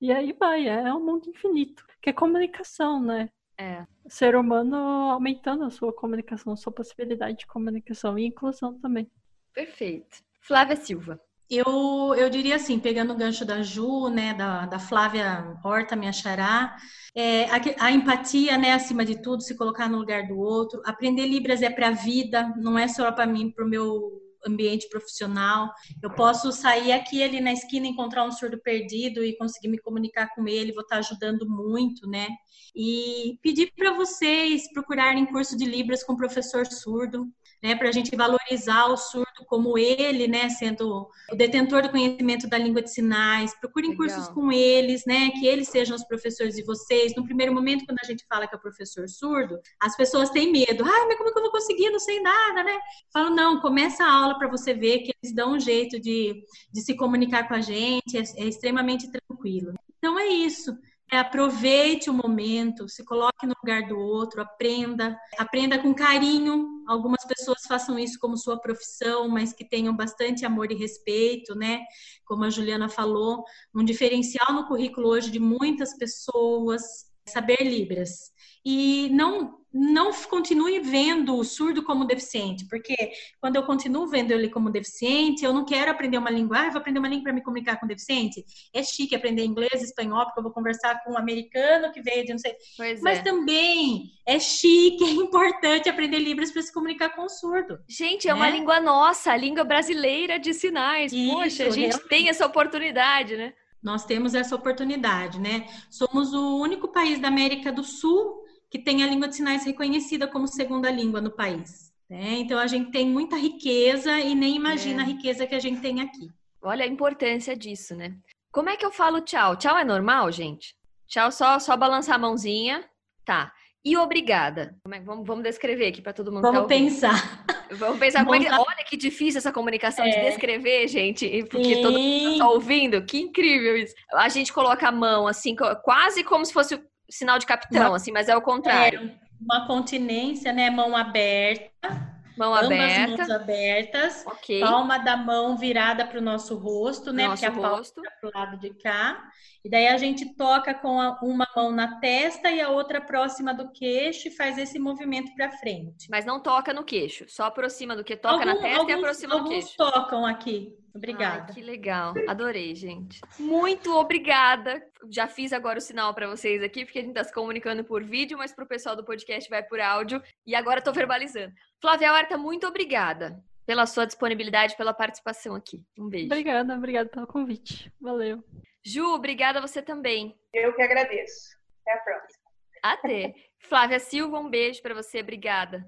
E 0.02 0.12
aí 0.12 0.34
vai, 0.34 0.68
é, 0.68 0.88
é 0.88 0.94
um 0.94 1.04
mundo 1.04 1.30
infinito. 1.30 1.86
Que 2.02 2.10
é 2.10 2.14
comunicação, 2.14 3.02
né? 3.02 3.30
É. 3.58 3.86
O 4.04 4.10
ser 4.10 4.36
humano 4.36 4.76
aumentando 4.76 5.64
a 5.64 5.70
sua 5.70 5.94
comunicação, 5.94 6.54
a 6.54 6.58
sua 6.58 6.74
possibilidade 6.74 7.40
de 7.40 7.48
comunicação 7.48 8.20
e 8.20 8.26
inclusão 8.26 8.78
também. 8.80 9.10
Perfeito. 9.56 10.18
Flávia 10.42 10.76
Silva. 10.76 11.20
Eu, 11.50 12.14
eu 12.16 12.30
diria 12.30 12.56
assim, 12.56 12.80
pegando 12.80 13.14
o 13.14 13.16
gancho 13.16 13.46
da 13.46 13.62
Ju, 13.62 14.10
né, 14.10 14.34
da, 14.34 14.66
da 14.66 14.80
Flávia 14.80 15.58
Horta, 15.64 15.96
minha 15.96 16.12
xará, 16.12 16.76
é, 17.16 17.46
a, 17.46 17.86
a, 17.86 17.92
empatia, 17.92 18.58
né, 18.58 18.74
acima 18.74 19.06
de 19.06 19.22
tudo, 19.22 19.44
se 19.44 19.56
colocar 19.56 19.88
no 19.88 20.00
lugar 20.00 20.28
do 20.28 20.38
outro. 20.38 20.82
Aprender 20.86 21.28
Libras 21.28 21.62
é 21.62 21.70
para 21.70 21.90
a 21.90 21.92
vida, 21.92 22.52
não 22.58 22.78
é 22.78 22.88
só 22.88 23.12
para 23.12 23.28
mim, 23.28 23.52
para 23.52 23.64
o 23.64 23.70
meu 23.70 24.22
ambiente 24.46 24.90
profissional. 24.90 25.72
Eu 26.02 26.12
posso 26.12 26.52
sair 26.52 26.92
aqui 26.92 27.24
ali 27.24 27.40
na 27.40 27.54
esquina, 27.54 27.88
encontrar 27.88 28.26
um 28.26 28.32
surdo 28.32 28.60
perdido 28.62 29.24
e 29.24 29.38
conseguir 29.38 29.68
me 29.68 29.80
comunicar 29.80 30.34
com 30.36 30.48
ele, 30.48 30.74
vou 30.74 30.84
estar 30.84 30.98
ajudando 30.98 31.48
muito, 31.48 32.08
né? 32.08 32.28
E 32.76 33.40
pedir 33.42 33.72
para 33.76 33.94
vocês 33.94 34.72
procurarem 34.74 35.26
curso 35.28 35.58
de 35.58 35.66
Libras 35.66 36.04
com 36.04 36.16
professor 36.16 36.66
surdo 36.66 37.28
né, 37.66 37.76
para 37.76 37.90
a 37.90 37.92
gente 37.92 38.16
valorizar 38.16 38.86
o 38.86 38.96
surdo 38.96 39.44
como 39.48 39.76
ele, 39.76 40.28
né, 40.28 40.50
sendo 40.50 41.10
o 41.32 41.36
detentor 41.36 41.82
do 41.82 41.90
conhecimento 41.90 42.48
da 42.48 42.60
língua 42.60 42.84
de 42.84 42.92
sinais. 42.92 43.60
Procurem 43.60 43.90
Legal. 43.90 44.06
cursos 44.06 44.28
com 44.28 44.52
eles, 44.52 45.04
né, 45.08 45.32
que 45.32 45.48
eles 45.48 45.70
sejam 45.70 45.96
os 45.96 46.04
professores 46.04 46.56
de 46.56 46.64
vocês. 46.64 47.16
No 47.16 47.26
primeiro 47.26 47.52
momento, 47.52 47.84
quando 47.86 47.98
a 48.04 48.06
gente 48.06 48.24
fala 48.30 48.48
que 48.48 48.56
é 48.56 48.60
professor 48.60 49.10
surdo, 49.10 49.60
as 49.82 49.98
pessoas 49.98 50.30
têm 50.30 50.52
medo. 50.52 50.84
Ai, 50.86 51.06
mas 51.08 51.18
como 51.18 51.34
que 51.34 51.40
eu 51.40 51.44
vou 51.44 51.52
conseguir? 51.52 51.90
Não 51.90 52.00
sei 52.00 52.22
nada, 52.22 52.64
né? 52.64 52.78
Falo, 53.12 53.32
não, 53.32 53.60
começa 53.60 54.04
a 54.04 54.14
aula 54.14 54.38
para 54.38 54.48
você 54.48 54.72
ver 54.72 55.00
que 55.00 55.12
eles 55.24 55.34
dão 55.36 55.54
um 55.54 55.60
jeito 55.60 56.00
de, 56.00 56.44
de 56.72 56.82
se 56.82 56.96
comunicar 56.96 57.48
com 57.48 57.56
a 57.56 57.62
gente, 57.62 58.16
é, 58.16 58.22
é 58.44 58.46
extremamente 58.46 59.10
tranquilo. 59.10 59.74
Então 59.98 60.20
é 60.20 60.28
isso. 60.28 60.78
É, 61.12 61.18
aproveite 61.18 62.10
o 62.10 62.14
momento, 62.14 62.90
se 62.90 63.06
coloque 63.06 63.46
no 63.46 63.54
lugar 63.62 63.88
do 63.88 63.98
outro, 63.98 64.42
aprenda, 64.42 65.16
aprenda 65.38 65.78
com 65.78 65.94
carinho. 65.94 66.84
Algumas 66.88 67.24
pessoas 67.26 67.62
façam 67.68 67.98
isso 67.98 68.18
como 68.20 68.38
sua 68.38 68.60
profissão, 68.60 69.28
mas 69.30 69.54
que 69.54 69.64
tenham 69.64 69.96
bastante 69.96 70.46
amor 70.46 70.72
e 70.72 70.76
respeito, 70.76 71.54
né? 71.56 71.82
Como 72.26 72.44
a 72.44 72.50
Juliana 72.50 72.90
falou, 72.90 73.44
um 73.74 73.84
diferencial 73.84 74.52
no 74.52 74.68
currículo 74.68 75.08
hoje 75.10 75.30
de 75.30 75.40
muitas 75.40 75.96
pessoas, 75.96 76.82
saber 77.28 77.64
Libras. 77.64 78.32
E 78.64 79.10
não 79.12 79.66
não 79.78 80.14
continue 80.30 80.80
vendo 80.80 81.36
o 81.36 81.44
surdo 81.44 81.84
como 81.84 82.06
deficiente, 82.06 82.66
porque 82.70 82.96
quando 83.42 83.58
eu 83.58 83.64
continuo 83.64 84.08
vendo 84.08 84.32
ele 84.32 84.48
como 84.48 84.70
deficiente, 84.70 85.44
eu 85.44 85.52
não 85.52 85.66
quero 85.66 85.92
aprender 85.92 86.18
uma 86.18 86.30
língua, 86.30 86.60
ah, 86.60 86.66
eu 86.68 86.72
vou 86.72 86.80
aprender 86.80 86.98
uma 86.98 87.10
língua 87.10 87.24
para 87.24 87.34
me 87.34 87.44
comunicar 87.44 87.78
com 87.78 87.86
deficiente. 87.86 88.46
É 88.74 88.82
chique 88.82 89.14
aprender 89.14 89.44
inglês, 89.44 89.84
espanhol, 89.84 90.24
porque 90.24 90.40
eu 90.40 90.44
vou 90.44 90.54
conversar 90.54 91.04
com 91.04 91.12
um 91.12 91.18
americano 91.18 91.92
que 91.92 92.02
veio 92.02 92.24
de 92.24 92.32
não 92.32 92.40
sei. 92.40 92.56
Pois 92.78 93.02
Mas 93.02 93.20
é. 93.20 93.24
também 93.24 94.12
é 94.26 94.40
chique, 94.40 95.04
é 95.04 95.12
importante 95.12 95.90
aprender 95.90 96.20
Libras 96.20 96.52
para 96.52 96.62
se 96.62 96.72
comunicar 96.72 97.10
com 97.10 97.24
o 97.24 97.30
surdo. 97.30 97.78
Gente, 97.86 98.30
é 98.30 98.34
né? 98.34 98.40
uma 98.40 98.50
língua 98.50 98.80
nossa, 98.80 99.34
a 99.34 99.38
língua 99.38 99.66
brasileira 99.66 100.40
de 100.40 100.54
sinais. 100.54 101.12
Isso, 101.12 101.34
Poxa, 101.34 101.64
a 101.64 101.70
gente 101.70 101.90
realmente. 101.90 102.08
tem 102.08 102.30
essa 102.30 102.46
oportunidade, 102.46 103.36
né? 103.36 103.54
Nós 103.86 104.04
temos 104.04 104.34
essa 104.34 104.56
oportunidade, 104.56 105.40
né? 105.40 105.68
Somos 105.92 106.34
o 106.34 106.58
único 106.58 106.88
país 106.88 107.20
da 107.20 107.28
América 107.28 107.72
do 107.72 107.84
Sul 107.84 108.44
que 108.68 108.80
tem 108.80 109.04
a 109.04 109.08
língua 109.08 109.28
de 109.28 109.36
sinais 109.36 109.64
reconhecida 109.64 110.28
como 110.28 110.48
segunda 110.48 110.90
língua 110.90 111.22
no 111.22 111.30
país. 111.30 111.94
Né? 112.10 112.40
Então 112.40 112.58
a 112.58 112.66
gente 112.66 112.90
tem 112.90 113.08
muita 113.08 113.38
riqueza 113.38 114.20
e 114.20 114.34
nem 114.34 114.56
imagina 114.56 115.02
é. 115.02 115.06
a 115.06 115.08
riqueza 115.08 115.46
que 115.46 115.54
a 115.54 115.60
gente 115.60 115.82
tem 115.82 116.02
aqui. 116.02 116.32
Olha 116.64 116.84
a 116.84 116.88
importância 116.88 117.56
disso, 117.56 117.96
né? 117.96 118.18
Como 118.52 118.70
é 118.70 118.76
que 118.76 118.84
eu 118.84 118.92
falo 118.92 119.22
tchau? 119.22 119.56
Tchau 119.56 119.78
é 119.78 119.86
normal, 119.86 120.32
gente? 120.32 120.76
Tchau 121.06 121.32
só 121.32 121.60
só 121.60 121.78
balançar 121.78 122.16
a 122.16 122.20
mãozinha, 122.20 122.84
tá? 123.24 123.54
E 123.86 123.96
obrigada. 123.96 124.76
É, 124.92 125.00
vamos, 125.00 125.28
vamos 125.28 125.44
descrever 125.44 125.88
aqui 125.88 126.02
para 126.02 126.12
todo 126.12 126.32
mundo. 126.32 126.42
Vamos 126.42 126.62
tá 126.62 126.68
pensar. 126.68 127.46
Vamos 127.72 127.98
pensar 127.98 128.24
como 128.24 128.36
é 128.36 128.40
que... 128.40 128.48
Olha 128.48 128.86
que 128.88 128.96
difícil 128.96 129.40
essa 129.40 129.52
comunicação 129.52 130.06
é. 130.06 130.10
de 130.10 130.22
descrever, 130.30 130.88
gente. 130.88 131.44
Porque 131.50 131.76
Sim. 131.76 131.82
todo 131.82 131.98
mundo 131.98 132.32
está 132.32 132.50
ouvindo. 132.50 133.04
Que 133.04 133.20
incrível 133.20 133.76
isso. 133.76 133.94
A 134.14 134.30
gente 134.30 134.54
coloca 134.54 134.88
a 134.88 134.92
mão 134.92 135.28
assim, 135.28 135.56
quase 135.84 136.24
como 136.24 136.46
se 136.46 136.54
fosse 136.54 136.80
sinal 137.10 137.40
de 137.40 137.46
capitão, 137.46 137.90
uma, 137.90 137.96
assim, 137.98 138.12
mas 138.12 138.30
é 138.30 138.38
o 138.38 138.42
contrário. 138.42 139.00
É, 139.00 139.26
uma 139.42 139.66
continência, 139.68 140.54
né? 140.54 140.70
Mão 140.70 140.96
aberta. 140.96 142.15
Mão 142.38 142.54
ambas 142.54 142.66
aberta. 142.66 143.18
mãos 143.18 143.30
abertas. 143.30 144.24
Ok. 144.26 144.60
Palma 144.60 144.98
da 144.98 145.16
mão 145.16 145.58
virada 145.58 146.06
para 146.06 146.20
o 146.20 146.22
nosso 146.22 146.58
rosto, 146.58 147.14
né? 147.14 147.28
Nosso 147.28 147.44
Porque 147.44 147.58
a 147.58 147.62
palma 147.62 147.82
está 147.82 148.02
para 148.02 148.30
o 148.30 148.32
lado 148.34 148.60
de 148.60 148.70
cá. 148.72 149.24
E 149.64 149.70
daí 149.70 149.88
a 149.88 149.98
gente 149.98 150.36
toca 150.36 150.74
com 150.74 151.02
a, 151.02 151.20
uma 151.24 151.48
mão 151.56 151.72
na 151.72 152.00
testa 152.00 152.52
e 152.52 152.62
a 152.62 152.70
outra 152.70 153.02
próxima 153.02 153.54
do 153.54 153.72
queixo 153.72 154.28
e 154.28 154.32
faz 154.32 154.58
esse 154.58 154.78
movimento 154.78 155.34
para 155.36 155.52
frente. 155.52 156.08
Mas 156.10 156.26
não 156.26 156.40
toca 156.40 156.74
no 156.74 156.84
queixo, 156.84 157.26
só 157.28 157.46
aproxima 157.46 157.96
do 157.96 158.04
que 158.04 158.16
toca 158.16 158.36
Algum, 158.36 158.46
na 158.46 158.56
testa 158.56 158.78
alguns, 158.78 158.90
e 158.90 158.94
aproxima 158.94 159.40
do 159.40 159.50
queixo. 159.50 159.76
Alguns 159.80 159.94
tocam 159.94 160.26
aqui. 160.26 160.85
Obrigada. 160.96 161.48
Ai, 161.50 161.54
que 161.54 161.62
legal. 161.62 162.14
Adorei, 162.28 162.74
gente. 162.74 163.20
Muito 163.38 163.94
obrigada. 163.94 164.82
Já 165.10 165.28
fiz 165.28 165.52
agora 165.52 165.78
o 165.78 165.82
sinal 165.82 166.14
para 166.14 166.28
vocês 166.28 166.64
aqui, 166.64 166.86
porque 166.86 167.00
a 167.00 167.02
gente 167.02 167.12
está 167.12 167.24
se 167.24 167.34
comunicando 167.34 167.84
por 167.84 168.02
vídeo, 168.02 168.38
mas 168.38 168.54
para 168.54 168.64
o 168.64 168.68
pessoal 168.68 168.96
do 168.96 169.04
podcast 169.04 169.50
vai 169.50 169.62
por 169.62 169.80
áudio. 169.80 170.24
E 170.48 170.56
agora 170.56 170.80
estou 170.80 170.94
verbalizando. 170.94 171.54
Flávia 171.82 172.14
Horta, 172.14 172.38
muito 172.38 172.66
obrigada 172.66 173.44
pela 173.66 173.86
sua 173.86 174.06
disponibilidade, 174.06 174.78
pela 174.78 174.94
participação 174.94 175.54
aqui. 175.54 175.84
Um 175.98 176.08
beijo. 176.08 176.28
Obrigada, 176.28 176.74
obrigada 176.74 177.10
pelo 177.10 177.28
convite. 177.28 177.92
Valeu. 178.00 178.42
Ju, 178.86 179.14
obrigada 179.14 179.60
você 179.60 179.82
também. 179.82 180.34
Eu 180.54 180.74
que 180.74 180.82
agradeço. 180.82 181.58
Até 181.82 181.94
a 181.94 182.04
próxima. 182.04 182.46
Até. 182.82 183.36
Flávia 183.60 184.00
Silva, 184.00 184.40
um 184.40 184.50
beijo 184.50 184.82
para 184.82 184.94
você. 184.94 185.20
Obrigada. 185.20 185.84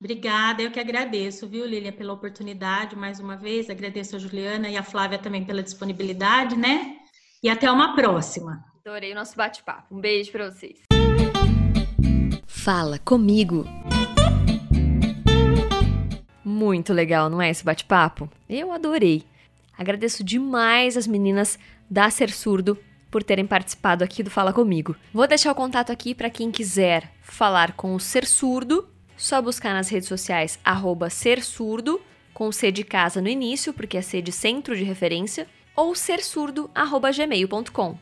Obrigada, 0.00 0.62
eu 0.62 0.70
que 0.70 0.78
agradeço, 0.78 1.48
viu, 1.48 1.66
Lília, 1.66 1.90
pela 1.90 2.12
oportunidade 2.12 2.94
mais 2.94 3.18
uma 3.18 3.36
vez. 3.36 3.68
Agradeço 3.68 4.14
a 4.14 4.18
Juliana 4.20 4.68
e 4.68 4.76
a 4.76 4.82
Flávia 4.84 5.18
também 5.18 5.44
pela 5.44 5.60
disponibilidade, 5.60 6.56
né? 6.56 6.98
E 7.42 7.48
até 7.48 7.68
uma 7.68 7.96
próxima. 7.96 8.64
Adorei 8.86 9.10
o 9.10 9.14
nosso 9.16 9.36
bate-papo. 9.36 9.96
Um 9.96 10.00
beijo 10.00 10.30
para 10.30 10.52
vocês. 10.52 10.78
Fala 12.46 13.00
comigo. 13.00 13.64
Muito 16.44 16.92
legal, 16.92 17.28
não 17.28 17.42
é 17.42 17.50
esse 17.50 17.64
bate-papo? 17.64 18.30
Eu 18.48 18.70
adorei. 18.70 19.24
Agradeço 19.76 20.22
demais 20.22 20.96
as 20.96 21.08
meninas 21.08 21.58
da 21.90 22.08
Ser 22.08 22.30
Surdo 22.30 22.78
por 23.10 23.24
terem 23.24 23.46
participado 23.48 24.04
aqui 24.04 24.22
do 24.22 24.30
Fala 24.30 24.52
Comigo. 24.52 24.94
Vou 25.12 25.26
deixar 25.26 25.50
o 25.50 25.56
contato 25.56 25.90
aqui 25.90 26.14
para 26.14 26.30
quem 26.30 26.52
quiser 26.52 27.12
falar 27.20 27.72
com 27.72 27.96
o 27.96 28.00
Ser 28.00 28.24
Surdo 28.24 28.88
só 29.18 29.42
buscar 29.42 29.74
nas 29.74 29.90
redes 29.90 30.08
sociais 30.08 30.58
arroba 30.64 31.10
ser 31.10 31.42
surdo, 31.42 32.00
com 32.32 32.52
C 32.52 32.70
de 32.70 32.84
casa 32.84 33.20
no 33.20 33.28
início, 33.28 33.74
porque 33.74 33.98
é 33.98 34.02
C 34.02 34.22
de 34.22 34.30
centro 34.30 34.76
de 34.76 34.84
referência, 34.84 35.46
ou 35.74 35.94
sersurdo.gmail.com. 35.94 37.98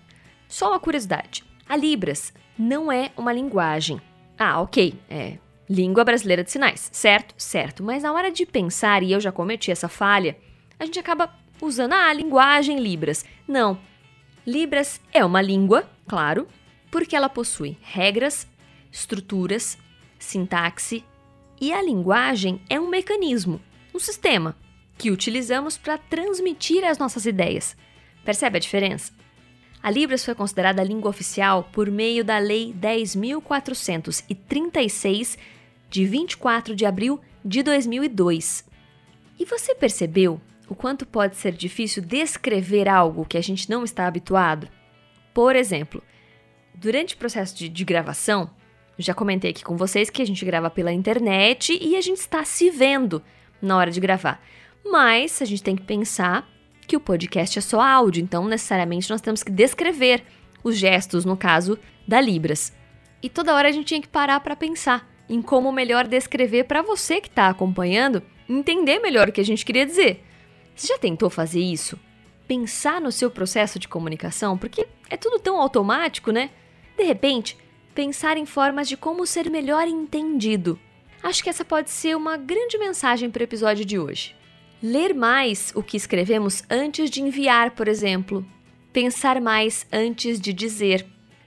Só 0.47 0.69
uma 0.69 0.79
curiosidade: 0.79 1.43
a 1.69 1.75
Libras 1.75 2.33
não 2.59 2.93
é 2.93 3.11
uma 3.17 3.33
linguagem. 3.33 4.01
Ah, 4.39 4.61
ok, 4.61 4.95
é 5.09 5.39
língua 5.69 6.05
brasileira 6.05 6.45
de 6.45 6.51
sinais, 6.51 6.89
certo? 6.93 7.35
Certo, 7.37 7.83
mas 7.83 8.03
na 8.03 8.13
hora 8.13 8.31
de 8.31 8.47
pensar, 8.47 9.03
e 9.03 9.13
eu 9.13 9.21
já 9.21 9.33
cometi 9.33 9.71
essa 9.71 9.89
falha, 9.89 10.37
a 10.79 10.85
gente 10.85 10.99
acaba 10.99 11.35
usando 11.61 11.95
ah, 11.95 12.09
a 12.09 12.13
linguagem 12.13 12.79
Libras. 12.79 13.25
Não. 13.49 13.79
Libras 14.47 15.01
é 15.13 15.25
uma 15.25 15.43
língua, 15.43 15.91
claro, 16.07 16.47
porque 16.91 17.17
ela 17.17 17.29
possui 17.29 17.77
regras, 17.83 18.47
estruturas, 18.93 19.77
sintaxe 20.27 21.03
e 21.61 21.73
a 21.73 21.83
linguagem 21.83 22.61
é 22.69 22.79
um 22.79 22.89
mecanismo, 22.89 23.61
um 23.95 23.99
sistema 23.99 24.55
que 24.99 25.11
utilizamos 25.11 25.79
para 25.79 25.99
transmitir 25.99 26.85
as 26.85 26.99
nossas 26.99 27.27
ideias. 27.27 27.77
Percebe 28.25 28.57
a 28.57 28.61
diferença? 28.61 29.13
A 29.83 29.91
Libras 29.91 30.25
foi 30.25 30.35
considerada 30.35 30.83
língua 30.83 31.11
oficial 31.11 31.69
por 31.73 31.91
meio 31.91 32.25
da 32.25 32.39
Lei 32.39 32.75
10.436, 32.75 35.37
de 35.89 36.05
24 36.05 36.75
de 36.75 36.85
abril 36.85 37.21
de 37.45 37.63
2002. 37.63 38.65
E 39.39 39.45
você 39.45 39.73
percebeu 39.75 40.41
o 40.69 40.75
quanto 40.75 41.07
pode 41.07 41.37
ser 41.37 41.53
difícil 41.53 42.03
descrever 42.03 42.89
algo 42.89 43.25
que 43.25 43.39
a 43.39 43.43
gente 43.43 43.71
não 43.71 43.85
está 43.85 44.05
habituado? 44.07 44.69
Por 45.33 45.55
exemplo, 45.55 46.03
durante 46.75 47.15
o 47.15 47.19
processo 47.19 47.57
de, 47.57 47.69
de 47.69 47.85
gravação, 47.85 48.51
já 49.03 49.15
comentei 49.15 49.51
aqui 49.51 49.63
com 49.63 49.77
vocês 49.77 50.11
que 50.11 50.23
a 50.23 50.27
gente 50.27 50.45
grava 50.45 50.71
pela 50.71 50.93
internet 50.93 51.79
e 51.81 51.97
a 51.97 52.01
gente 52.01 52.19
está 52.19 52.45
se 52.45 52.71
vendo 52.71 53.23
na 53.61 53.77
hora 53.77 53.91
de 53.91 54.01
gravar. 54.01 54.43
Mas 54.85 55.43
a 55.43 55.45
gente 55.45 55.63
tem 55.63 55.77
que 55.77 55.83
pensar 55.83 56.49
que 56.87 56.97
o 56.97 57.01
podcast 57.01 57.59
é 57.59 57.63
só 57.63 57.81
áudio, 57.81 58.23
então 58.23 58.47
necessariamente 58.47 59.11
nós 59.11 59.21
temos 59.21 59.43
que 59.43 59.51
descrever 59.51 60.23
os 60.63 60.77
gestos, 60.77 61.25
no 61.25 61.37
caso 61.37 61.79
da 62.07 62.21
Libras. 62.21 62.73
E 63.23 63.29
toda 63.29 63.55
hora 63.55 63.69
a 63.69 63.73
gente 63.73 63.87
tinha 63.87 64.01
que 64.01 64.09
parar 64.09 64.41
para 64.41 64.57
pensar 64.57 65.09
em 65.29 65.43
como 65.43 65.73
melhor 65.73 66.07
descrever 66.07 66.65
para 66.65 66.83
você 66.83 67.21
que 67.21 67.29
está 67.29 67.49
acompanhando 67.49 68.23
entender 68.49 69.01
melhor 69.01 69.29
o 69.29 69.33
que 69.33 69.41
a 69.41 69.45
gente 69.45 69.65
queria 69.65 69.85
dizer. 69.85 70.25
Você 70.75 70.89
já 70.89 70.99
tentou 70.99 71.29
fazer 71.29 71.61
isso? 71.61 71.99
Pensar 72.47 73.01
no 73.01 73.11
seu 73.11 73.31
processo 73.31 73.79
de 73.79 73.89
comunicação? 73.89 74.57
Porque 74.57 74.87
é 75.11 75.17
tudo 75.17 75.39
tão 75.39 75.61
automático, 75.61 76.31
né? 76.31 76.51
De 76.97 77.03
repente, 77.03 77.57
pensar 77.97 78.37
em 78.37 78.45
formas 78.45 78.87
de 78.87 78.95
como 78.95 79.27
ser 79.27 79.49
melhor 79.51 79.89
entendido. 79.89 80.79
Acho 81.23 81.43
que 81.43 81.49
essa 81.49 81.65
pode 81.65 81.89
ser 81.89 82.15
uma 82.15 82.37
grande 82.37 82.77
mensagem 82.77 83.31
para 83.31 83.41
o 83.41 83.45
episódio 83.45 83.87
de 83.87 83.99
hoje. 83.99 84.37
Ler 84.83 85.15
mais 85.15 85.73
o 85.75 85.83
que 85.83 85.97
escrevemos 85.97 86.63
antes 86.69 87.09
de 87.09 87.23
enviar, 87.23 87.71
por 87.71 87.89
exemplo. 87.89 88.45
Pensar 88.93 89.41
mais 89.41 89.87
antes 89.91 90.39
de 90.39 90.53
dizer. 90.53 91.07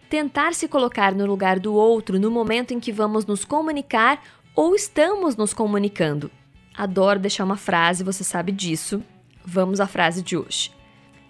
Tentar 0.10 0.56
se 0.56 0.68
colocar 0.68 1.14
no 1.14 1.28
lugar 1.28 1.60
do 1.60 1.76
outro 1.76 2.20
no 2.20 2.32
momento 2.32 2.74
em 2.74 2.80
que 2.80 2.91
vamos 2.91 3.28
nos 3.28 3.45
comunicar 3.45 4.20
ou 4.56 4.74
estamos 4.74 5.36
nos 5.36 5.54
comunicando. 5.54 6.32
Adoro 6.76 7.20
deixar 7.20 7.43
uma 7.43 7.58
frase, 7.58 8.04
você 8.04 8.24
sabe 8.24 8.52
disso. 8.52 9.04
Vamos 9.45 9.80
à 9.80 9.86
frase 9.86 10.24
de 10.24 10.36
hoje. 10.36 10.72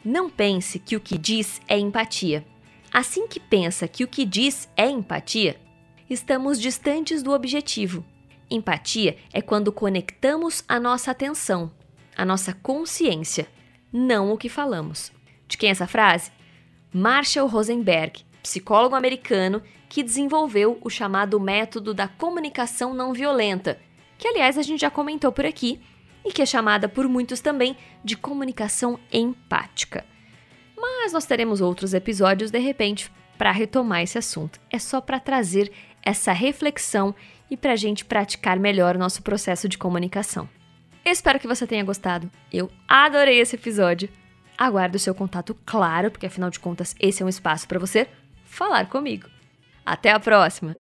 Não 0.04 0.30
pense 0.30 0.80
que 0.80 0.96
o 0.96 1.02
que 1.02 1.18
diz 1.18 1.60
é 1.68 1.78
empatia. 1.78 2.46
Assim 2.92 3.28
que 3.28 3.40
pensa 3.40 3.88
que 3.88 4.04
o 4.04 4.08
que 4.08 4.26
diz 4.26 4.68
é 4.76 4.90
empatia, 4.90 5.60
estamos 6.10 6.60
distantes 6.60 7.22
do 7.22 7.32
objetivo. 7.32 8.04
Empatia 8.50 9.18
é 9.32 9.42
quando 9.42 9.72
conectamos 9.72 10.64
a 10.68 10.80
nossa 10.80 11.12
atenção, 11.12 11.72
a 12.18 12.26
nossa 12.26 12.54
consciência, 12.54 13.48
não 13.94 14.32
o 14.32 14.38
que 14.38 14.50
falamos. 14.50 15.12
De 15.48 15.58
quem 15.58 15.70
é 15.70 15.72
essa 15.72 15.86
frase? 15.86 16.32
Marshall 16.92 17.48
Rosenberg, 17.48 18.24
psicólogo 18.42 18.96
americano 18.96 19.62
que 19.88 20.04
desenvolveu 20.04 20.80
o 20.82 20.90
chamado 20.90 21.40
método 21.40 21.94
da 21.94 22.08
comunicação 22.08 22.94
não 22.94 23.14
violenta, 23.14 23.80
que 24.18 24.28
aliás 24.28 24.58
a 24.58 24.64
gente 24.64 24.82
já 24.82 24.90
comentou 24.90 25.32
por 25.32 25.46
aqui 25.46 25.80
e 26.26 26.32
que 26.32 26.42
é 26.42 26.46
chamada 26.46 26.90
por 26.90 27.08
muitos 27.08 27.40
também 27.40 27.78
de 28.04 28.18
comunicação 28.18 29.00
empática. 29.12 30.06
Mas 30.80 31.14
nós 31.14 31.26
teremos 31.26 31.62
outros 31.62 31.94
episódios 31.94 32.52
de 32.52 32.60
repente 32.60 33.12
para 33.38 33.52
retomar 33.52 34.02
esse 34.02 34.18
assunto. 34.18 34.60
É 34.70 34.80
só 34.80 35.02
para 35.02 35.20
trazer 35.20 35.72
essa 36.04 36.32
reflexão 36.32 37.14
e 37.50 37.58
para 37.58 37.74
a 37.74 37.76
gente 37.76 38.06
praticar 38.06 38.60
melhor 38.60 38.96
o 38.96 39.00
nosso 39.00 39.22
processo 39.22 39.68
de 39.68 39.78
comunicação. 39.78 40.48
Espero 41.06 41.40
que 41.40 41.48
você 41.48 41.66
tenha 41.66 41.84
gostado. 41.84 42.30
Eu 42.52 42.70
adorei 42.88 43.40
esse 43.40 43.56
episódio. 43.56 44.10
Aguardo 44.58 44.98
o 44.98 45.00
seu 45.00 45.16
contato, 45.16 45.58
claro, 45.66 46.12
porque 46.12 46.26
afinal 46.26 46.50
de 46.50 46.60
contas 46.60 46.96
esse 47.00 47.24
é 47.24 47.26
um 47.26 47.30
espaço 47.30 47.68
para 47.68 47.80
você 47.80 48.08
falar 48.44 48.88
comigo. 48.88 49.28
Até 49.86 50.12
a 50.12 50.20
próxima! 50.20 50.89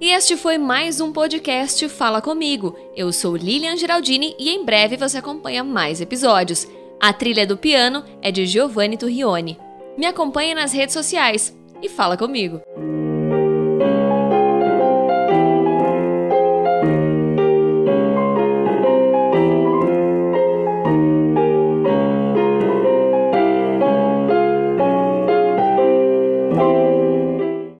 E 0.00 0.12
este 0.12 0.34
foi 0.34 0.56
mais 0.56 0.98
um 0.98 1.12
podcast 1.12 1.86
Fala 1.90 2.22
Comigo. 2.22 2.74
Eu 2.96 3.12
sou 3.12 3.36
Lilian 3.36 3.76
Geraldini 3.76 4.34
e 4.38 4.48
em 4.48 4.64
breve 4.64 4.96
você 4.96 5.18
acompanha 5.18 5.62
mais 5.62 6.00
episódios. 6.00 6.66
A 6.98 7.12
trilha 7.12 7.46
do 7.46 7.54
piano 7.54 8.02
é 8.22 8.32
de 8.32 8.46
Giovanni 8.46 8.96
Turrione. 8.96 9.58
Me 9.98 10.06
acompanhe 10.06 10.54
nas 10.54 10.72
redes 10.72 10.94
sociais 10.94 11.54
e 11.82 11.88
fala 11.90 12.16
comigo. 12.16 12.62